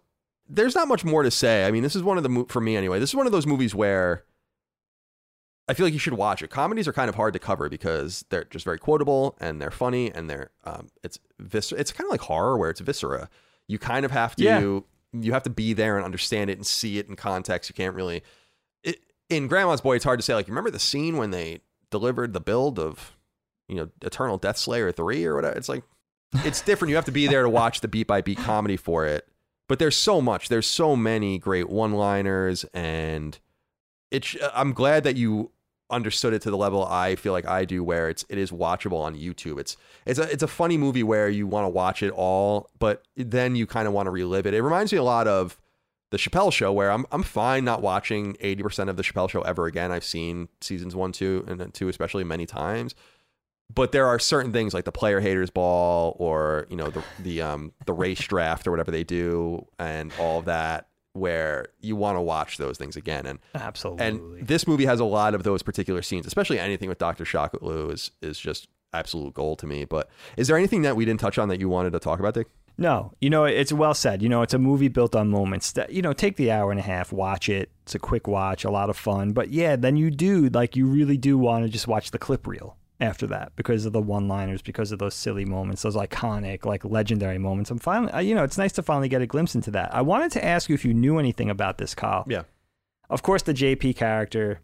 [0.50, 1.66] there's not much more to say.
[1.66, 3.00] I mean, this is one of the for me anyway.
[3.00, 4.26] This is one of those movies where
[5.68, 6.50] I feel like you should watch it.
[6.50, 10.12] Comedies are kind of hard to cover because they're just very quotable and they're funny
[10.12, 13.30] and they're um, it's vis- It's kind of like horror where it's viscera.
[13.68, 14.60] You kind of have to Yeah.
[15.14, 17.70] you have to be there and understand it and see it in context.
[17.70, 18.22] You can't really.
[18.84, 19.00] It,
[19.30, 20.34] in Grandma's Boy, it's hard to say.
[20.34, 23.16] Like, you remember the scene when they delivered the build of,
[23.70, 25.56] you know, Eternal Death Slayer three or whatever?
[25.56, 25.84] It's like
[26.34, 26.90] it's different.
[26.90, 29.28] You have to be there to watch the beat by beat comedy for it.
[29.68, 30.50] But there's so much.
[30.50, 33.38] There's so many great one liners, and
[34.10, 34.36] it's.
[34.36, 35.52] Uh, I'm glad that you
[35.90, 39.00] understood it to the level I feel like I do, where it's it is watchable
[39.00, 39.60] on YouTube.
[39.60, 43.04] It's it's a it's a funny movie where you want to watch it all, but
[43.16, 44.54] then you kind of want to relive it.
[44.54, 45.58] It reminds me a lot of
[46.10, 49.42] the Chappelle Show, where I'm I'm fine not watching 80 percent of the Chappelle Show
[49.42, 49.92] ever again.
[49.92, 52.96] I've seen seasons one, two, and two especially many times.
[53.74, 57.42] But there are certain things like the player haters ball, or you know the the
[57.42, 62.18] um the race draft or whatever they do, and all of that, where you want
[62.18, 63.26] to watch those things again.
[63.26, 66.98] And absolutely and this movie has a lot of those particular scenes, especially anything with
[66.98, 67.24] Dr.
[67.24, 69.86] Shakalu is is just absolute gold to me.
[69.86, 72.34] But is there anything that we didn't touch on that you wanted to talk about,
[72.34, 72.48] Dick?
[72.78, 74.22] No, you know, it's well said.
[74.24, 76.80] You know, it's a movie built on moments that, you know, take the hour and
[76.80, 77.70] a half, watch it.
[77.84, 79.34] It's a quick watch, a lot of fun.
[79.34, 82.48] But yeah, then you do, like, you really do want to just watch the clip
[82.48, 86.64] reel after that because of the one liners, because of those silly moments, those iconic,
[86.66, 87.72] like, legendary moments.
[87.72, 89.94] I'm finally, you know, it's nice to finally get a glimpse into that.
[89.94, 92.26] I wanted to ask you if you knew anything about this, Kyle.
[92.30, 92.44] Yeah.
[93.10, 94.62] Of course, the JP character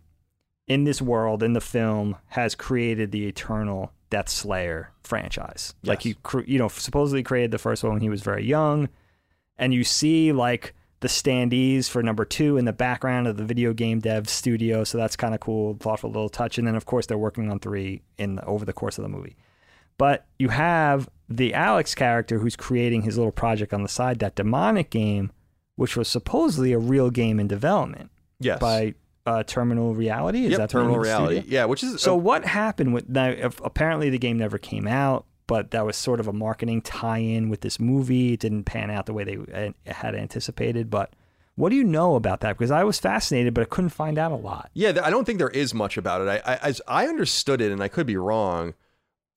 [0.67, 5.73] in this world, in the film, has created the eternal Death Slayer franchise.
[5.83, 6.15] Like he,
[6.45, 8.87] you know, supposedly created the first one when he was very young,
[9.57, 13.71] and you see like the standees for number two in the background of the video
[13.73, 14.83] game dev studio.
[14.83, 16.57] So that's kind of cool, thoughtful little touch.
[16.57, 19.09] And then of course they're working on three in the, over the course of the
[19.09, 19.35] movie.
[19.99, 24.35] But you have the Alex character who's creating his little project on the side, that
[24.35, 25.31] Demonik game,
[25.75, 28.09] which was supposedly a real game in development
[28.39, 28.59] Yes.
[28.59, 28.93] by
[29.25, 30.45] uh, Terminal Reality.
[30.45, 31.41] Is yep, that Terminal Reality.
[31.41, 31.51] studio?
[31.53, 33.33] Yeah, which is So what happened with now?
[33.63, 37.61] Apparently, the game never came out, but that was sort of a marketing tie-in with
[37.61, 38.33] this movie.
[38.33, 40.89] It didn't pan out the way they had anticipated.
[40.89, 41.13] But
[41.55, 42.57] what do you know about that?
[42.57, 44.69] Because I was fascinated, but I couldn't find out a lot.
[44.73, 46.27] Yeah, I don't think there is much about it.
[46.27, 48.75] I, I as I understood it, and I could be wrong.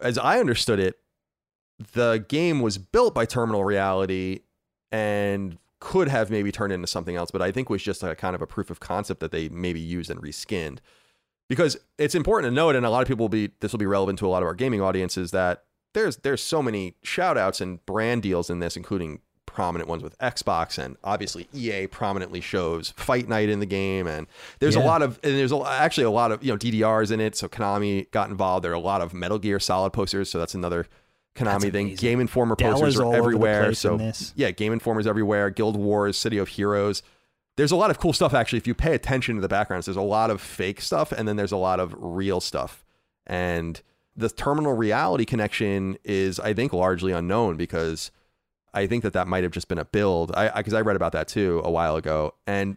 [0.00, 0.98] As I understood it,
[1.94, 4.40] the game was built by Terminal Reality
[4.92, 8.34] and could have maybe turned into something else, but I think was just a kind
[8.34, 10.80] of a proof of concept that they maybe used and reskinned.
[11.50, 13.86] because it's important to note, and a lot of people will be this will be
[13.86, 17.60] relevant to a lot of our gaming audiences that there's there's so many shout outs
[17.60, 22.90] and brand deals in this, including prominent ones with Xbox and obviously EA prominently shows
[22.96, 24.06] Fight Night in the game.
[24.06, 24.28] And
[24.60, 27.20] there's a lot of and there's a, actually a lot of you know DDRs in
[27.20, 27.36] it.
[27.36, 28.64] So Konami got involved.
[28.64, 30.30] There are a lot of Metal Gear Solid posters.
[30.30, 30.86] So that's another
[31.34, 31.94] Konami That's thing.
[31.96, 33.74] Game Informer posters are all over the everywhere.
[33.74, 35.50] so yeah Game Informers everywhere.
[35.50, 37.02] Guild Wars City of Heroes.
[37.56, 38.58] There's a lot of cool stuff actually.
[38.58, 41.36] If you pay attention to the backgrounds there's a lot of fake stuff and then
[41.36, 42.84] there's a lot of real stuff.
[43.26, 43.80] And
[44.16, 48.10] the terminal reality connection is i think largely unknown because
[48.74, 51.12] i think that that might have just been a build i because I, read about
[51.12, 52.76] that too a while ago and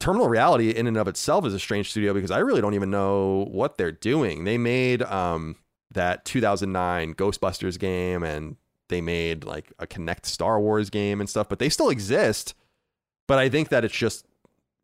[0.00, 2.90] terminal reality in and of itself is a strange studio because i really don't even
[2.90, 5.56] know what they're doing they made um
[5.90, 8.56] that 2009 ghostbusters game and
[8.88, 12.54] they made like a Kinect star wars game and stuff but they still exist
[13.26, 14.26] but I think that it's just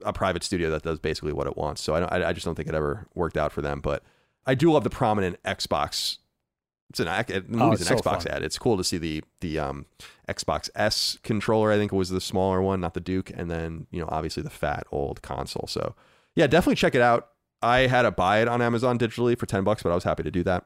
[0.04, 1.82] a private studio that does basically what it wants.
[1.82, 3.80] So I, I, I just don't think it ever worked out for them.
[3.80, 4.02] But
[4.50, 6.18] I do love the prominent Xbox.
[6.90, 8.32] It's an the movie's Oh, an so Xbox fun.
[8.32, 8.42] ad.
[8.42, 9.86] It's cool to see the the um,
[10.28, 11.70] Xbox S controller.
[11.70, 14.50] I think was the smaller one, not the Duke, and then you know obviously the
[14.50, 15.66] fat old console.
[15.68, 15.94] So
[16.34, 17.28] yeah, definitely check it out.
[17.62, 20.24] I had to buy it on Amazon digitally for ten bucks, but I was happy
[20.24, 20.64] to do that.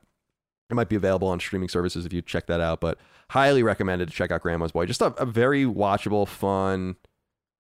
[0.71, 2.97] It might be available on streaming services if you check that out, but
[3.29, 4.87] highly recommended to check out Grandma's Boy.
[4.87, 6.97] Just a, a very watchable, fun,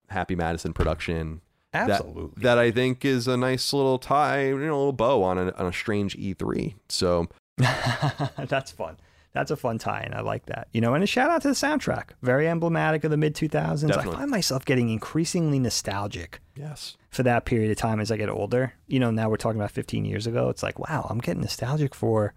[0.08, 1.42] Happy Madison production
[1.74, 2.42] Absolutely.
[2.42, 5.52] that I think is a nice little tie, you know, a little bow on a,
[5.52, 6.74] on a strange E3.
[6.88, 8.96] So That's fun.
[9.32, 10.68] That's a fun tie, and I like that.
[10.72, 12.10] You know, and a shout out to the soundtrack.
[12.22, 13.96] Very emblematic of the mid 2000s.
[13.96, 18.28] I find myself getting increasingly nostalgic yes, for that period of time as I get
[18.28, 18.74] older.
[18.86, 20.48] You know, now we're talking about 15 years ago.
[20.50, 22.32] It's like, wow, I'm getting nostalgic for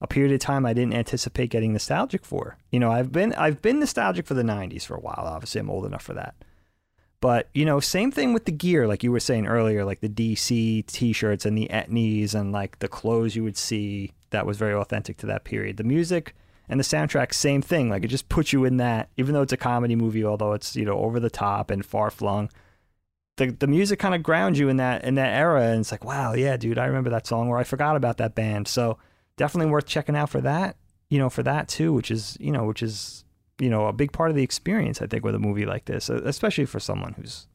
[0.00, 2.56] a period of time I didn't anticipate getting nostalgic for.
[2.70, 5.24] You know, I've been I've been nostalgic for the 90s for a while.
[5.26, 6.34] Obviously, I'm old enough for that.
[7.20, 10.08] But, you know, same thing with the gear, like you were saying earlier, like the
[10.08, 14.56] DC t shirts and the etnies and like the clothes you would see that was
[14.56, 15.78] very authentic to that period.
[15.78, 16.36] The music
[16.68, 17.90] and the soundtrack, same thing.
[17.90, 20.76] Like it just puts you in that, even though it's a comedy movie, although it's,
[20.76, 22.50] you know, over the top and far flung.
[23.36, 26.04] The, the music kind of grounds you in that in that era and it's like
[26.04, 28.98] wow yeah dude i remember that song or i forgot about that band so
[29.36, 30.74] definitely worth checking out for that
[31.08, 33.22] you know for that too which is you know which is
[33.60, 36.08] you know a big part of the experience i think with a movie like this
[36.08, 37.46] especially for someone who's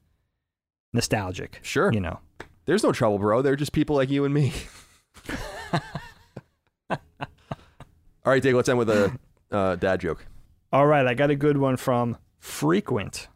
[0.94, 1.92] nostalgic sure.
[1.94, 2.20] you know
[2.66, 3.42] There's no trouble, bro.
[3.42, 4.54] They're just people like you and me.
[8.26, 8.56] All right, Dave.
[8.56, 9.18] Let's end with a
[9.52, 10.26] uh, dad joke.
[10.72, 13.28] all right i got a good one from frequent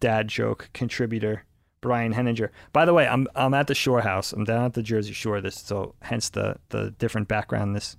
[0.00, 1.44] dad joke contributor
[1.80, 4.82] brian henninger by the way i'm i'm at the shore house i'm down at the
[4.82, 7.96] jersey shore this so hence the the different background this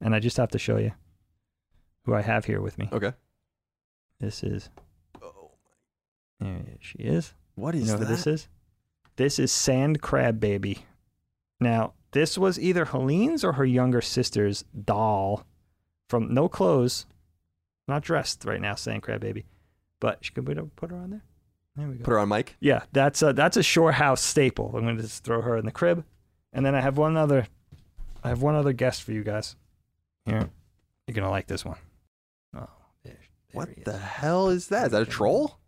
[0.00, 0.92] and i just have to show you
[2.04, 3.12] who i have here with me Okay.
[4.20, 4.70] This is
[5.22, 5.50] Oh.
[6.40, 8.06] My There she is What is You know that?
[8.06, 8.48] who this is?
[9.16, 10.84] This is Sand Crab Baby.
[11.58, 15.44] Now, this was either Helene's or her younger sister's doll
[16.08, 17.06] from no clothes,
[17.88, 19.46] not dressed right now, Sand Crab Baby.
[20.00, 21.24] But she could put her, on there.
[21.76, 22.04] There we go.
[22.04, 22.56] Put her on mic.
[22.60, 24.72] yeah, that's a that's a shore house staple.
[24.74, 26.04] I'm going to just throw her in the crib,
[26.52, 27.46] and then I have one other,
[28.22, 29.56] I have one other guest for you guys.
[30.26, 30.50] Here,
[31.06, 31.76] you're gonna like this one.
[33.52, 34.00] There, What he the is.
[34.02, 34.86] hell is that?
[34.86, 35.58] Is that a troll?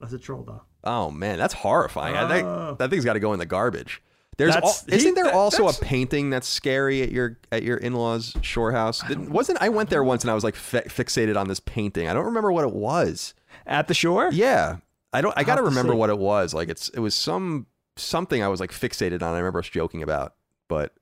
[0.00, 0.62] That's a troll though.
[0.84, 2.16] Oh man, that's horrifying.
[2.16, 2.76] I think Oh.
[2.78, 4.02] that thing's got to go in the garbage.
[4.36, 7.76] There's That's- isn't there that- also a that's- painting that's scary at your at your
[7.76, 9.00] in-laws shore house?
[9.06, 12.08] Didn't, wasn't I went there once and I was like fi- fixated on this painting.
[12.08, 13.32] I don't remember what it was.
[13.66, 14.30] At the shore?
[14.32, 14.78] Yeah,
[15.12, 15.32] I don't.
[15.38, 15.98] I got to have to remember see.
[15.98, 16.52] what it was.
[16.52, 17.66] Like it's it was some
[17.96, 19.34] something I was like fixated on.
[19.34, 20.34] I remember us joking about,
[20.68, 20.92] but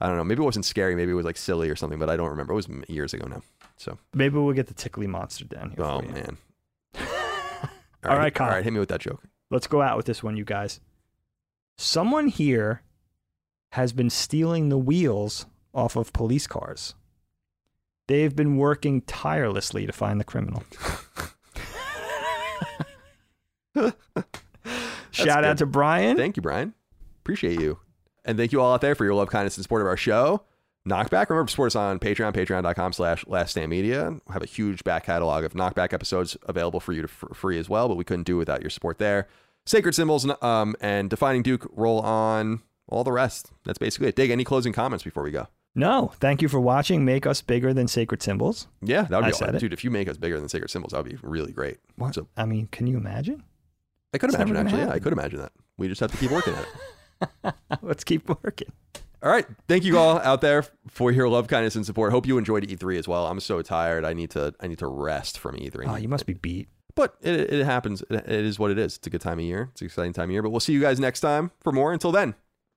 [0.00, 0.24] I don't know.
[0.24, 0.94] Maybe it wasn't scary.
[0.96, 1.98] Maybe it was like silly or something.
[1.98, 2.52] But I don't remember.
[2.52, 3.42] It was years ago now.
[3.76, 5.84] So Maybe we'll get the tickly monster down here.
[5.84, 6.36] oh man.
[8.04, 8.48] All right, hit- Kyle.
[8.48, 9.22] All right, hit me with that joke.
[9.50, 10.80] Let's go out with this one, you guys.
[11.78, 12.82] Someone here
[13.72, 16.94] has been stealing the wheels off of police cars.
[18.06, 20.62] They've been working tirelessly to find the criminal.
[25.10, 26.16] Shout out to Brian.
[26.16, 26.74] Thank you, Brian.
[27.22, 27.78] Appreciate you.
[28.24, 30.42] And thank you all out there for your love, kindness, and support of our show.
[30.88, 31.30] Knockback.
[31.30, 34.10] Remember to support us on Patreon, patreon.com slash last stand media.
[34.10, 37.58] We have a huge back catalog of knockback episodes available for you to for free
[37.58, 39.26] as well, but we couldn't do without your support there.
[39.64, 43.50] Sacred symbols um, and defining Duke roll on all the rest.
[43.64, 44.16] That's basically it.
[44.16, 45.48] Dag any closing comments before we go.
[45.74, 47.02] No, thank you for watching.
[47.04, 48.68] Make us bigger than sacred symbols.
[48.82, 49.56] Yeah, that would be awesome.
[49.56, 51.78] Dude, if you make us bigger than sacred symbols, that would be really great.
[51.96, 52.14] What?
[52.14, 53.42] So I mean, can you imagine?
[54.12, 54.82] I could It's imagine actually.
[54.82, 55.52] Yeah, I could imagine that.
[55.78, 56.68] We just have to keep working at it.
[57.82, 58.72] Let's keep working.
[59.22, 59.46] All right.
[59.68, 62.12] Thank you all out there for your love, kindness, and support.
[62.12, 63.26] Hope you enjoyed E3 as well.
[63.26, 64.04] I'm so tired.
[64.04, 65.88] I need to I need to rest from E3.
[65.88, 66.68] Oh, you must be beat.
[66.94, 68.02] But it, it happens.
[68.10, 68.96] It, it is what it is.
[68.96, 69.70] It's a good time of year.
[69.72, 70.42] It's an exciting time of year.
[70.42, 71.92] But we'll see you guys next time for more.
[71.92, 72.34] Until then,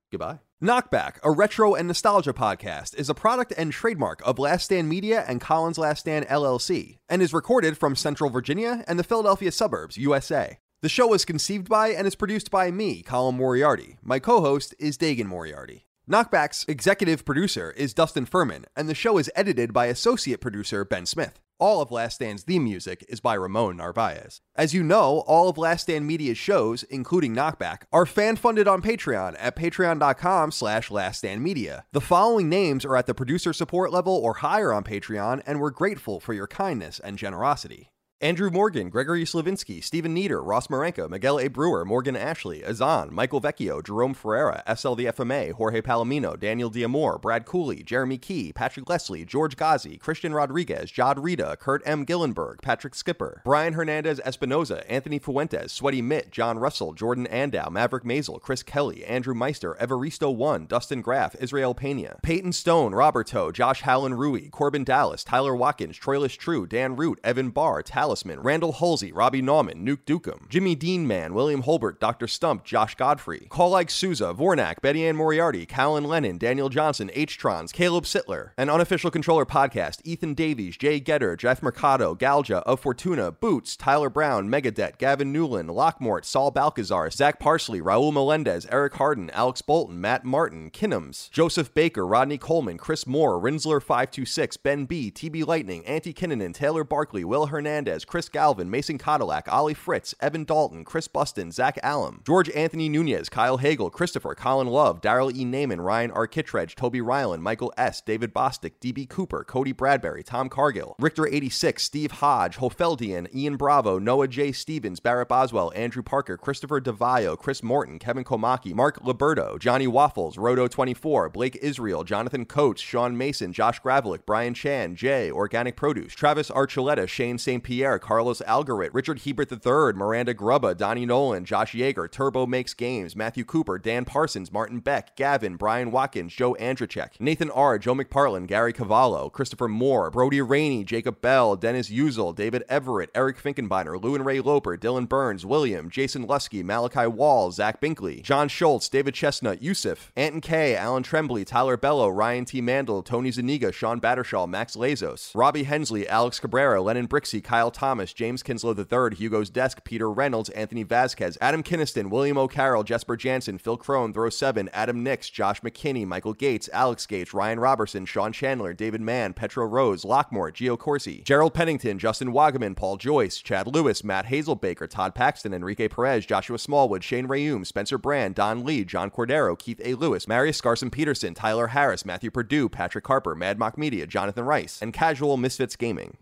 [0.09, 0.39] goodbye.
[0.63, 5.23] Knockback, a retro and nostalgia podcast, is a product and trademark of Last Stand Media
[5.27, 9.97] and Colin's Last Stand LLC, and is recorded from Central Virginia and the Philadelphia suburbs,
[9.97, 10.57] USA.
[10.87, 13.97] The show was conceived by and is produced by me, Colin Moriarty.
[14.01, 15.85] My co host is Dagan Moriarty.
[16.09, 21.05] Knockback's executive producer is Dustin Furman, and the show is edited by associate producer Ben
[21.05, 21.41] Smith.
[21.59, 24.39] All of Last Stand's theme music is by Ramon Narvaez.
[24.55, 29.35] As you know, all of Last Stand Media's shows, including Knockback, are fan-funded on Patreon
[29.39, 31.83] at patreon.com slash laststandmedia.
[31.91, 35.69] The following names are at the producer support level or higher on Patreon, and we're
[35.69, 37.91] grateful for your kindness and generosity.
[38.19, 41.49] Andrew Morgan, Gregory Slavinsky, Stephen Nieder, Ross Marenko, Miguel A.
[41.49, 47.21] Brewer, Morgan Ashley, Azan, Michael Vecchio, Jerome Ferreira, SL the FMA, Jorge Palomino, Daniel Diamore,
[47.21, 52.07] Brad Cooley, Jeremy Key, Patrick Leslie, George Ghazi, Christian Rodriguez, Jod Rita, Kurt M.
[52.07, 58.03] Gillenberg, Patrick Skipper, Brian Hernandez Espinoza, Anthony Fuentes, Sweaty Mitt, John Russell, Jordan Andow, Maverick
[58.03, 63.83] Mazel, Chris Kelly, Andrew Meister, Evaristo One, Dustin Graff, Israel Pena, Peyton Stone, Roberto, Josh
[63.83, 69.11] Hallen Rui, Corbin Dallas, Tyler Watkins, Troilus True, Dan Root, Evan Barr, Talisman, Randall Halsey,
[69.11, 72.25] Robbie Nauman, Nuke Dukem, Jimmy Dean Man, William Holbert, Dr.
[72.25, 77.73] Stump, Josh Godfrey, Call Like Souza, Vornak, Betty Ann Moriarty, Callan Lennon, Daniel Johnson, H-Trons,
[77.73, 83.29] Caleb Sittler, an unofficial controller podcast, Ethan Davies, Jay Getter, Jeff Mercado, Galja, of Fortuna,
[83.29, 89.29] Boots, Tyler Brown, Megadet, Gavin Newland, Lockmort, Saul Balcazar, Zach Parsley, Raul Melendez, Eric Harden,
[89.31, 95.45] Alex Bolton, Matt Martin, Kinnums, Joseph Baker, Rodney Coleman, Chris Moore, Rinsler526, Ben B, TB
[95.45, 100.83] Lightning, Auntie Kinnanen, Taylor Barkley, Will Hernandez, Chris Galvin, Mason Cadillac, Ollie Fritz, Evan Dalton,
[100.83, 105.45] Chris Buston, Zach Allum, George Anthony Nunez, Kyle Hagel, Christopher, Colin Love, Daryl E.
[105.45, 106.27] Naiman, Ryan R.
[106.27, 112.11] Kittredge, Toby Ryland, Michael S., David Bostick, DB Cooper, Cody Bradbury, Tom Cargill, Richter86, Steve
[112.11, 114.51] Hodge, Hofeldian, Ian Bravo, Noah J.
[114.51, 120.35] Stevens, Barrett Boswell, Andrew Parker, Christopher DeVio, Chris Morton, Kevin Komaki, Mark Liberto, Johnny Waffles,
[120.37, 126.49] Roto24, Blake Israel, Jonathan Coates, Sean Mason, Josh Gravelick, Brian Chan, Jay, Organic Produce, Travis
[126.49, 127.63] Archuleta, Shane St.
[127.63, 133.15] Pierre, Carlos Algarit, Richard Hebert III, Miranda Grubba, Donnie Nolan, Josh Yeager, Turbo Makes Games,
[133.15, 138.45] Matthew Cooper, Dan Parsons, Martin Beck, Gavin, Brian Watkins, Joe Andrzejczyk, Nathan R., Joe McParlin,
[138.47, 144.15] Gary Cavallo, Christopher Moore, Brody Rainey, Jacob Bell, Dennis Uzel, David Everett, Eric Finkenbeiner, Lou
[144.15, 149.13] and Ray Loper, Dylan Burns, William, Jason Lusky, Malachi Wall, Zach Binkley, John Schultz, David
[149.13, 152.61] Chestnut, Yusuf, Anton K., Alan Trembley, Tyler Bello, Ryan T.
[152.61, 158.11] Mandel, Tony Zuniga, Sean Battershaw, Max Lazos, Robbie Hensley, Alex Cabrera, Lennon Brixey, Kyle Thomas,
[158.11, 163.59] James Kinslow III, Hugo's Desk, Peter Reynolds, Anthony Vasquez, Adam Kinniston, William O'Carroll, Jesper Jansen,
[163.59, 168.33] Phil Crone, Throw 7, Adam Nix, Josh McKinney, Michael Gates, Alex Gates, Ryan Robertson, Sean
[168.33, 173.67] Chandler, David Mann, Petro Rose, Lockmore, Gio Corsi, Gerald Pennington, Justin Wagaman, Paul Joyce, Chad
[173.67, 178.83] Lewis, Matt Hazelbaker, Todd Paxton, Enrique Perez, Joshua Smallwood, Shane Rayum, Spencer Brand, Don Lee,
[178.85, 179.93] John Cordero, Keith A.
[179.93, 184.81] Lewis, Marius Scarson Peterson, Tyler Harris, Matthew Purdue, Patrick Harper, Mad Mock Media, Jonathan Rice,
[184.81, 186.17] and Casual Misfits Gaming.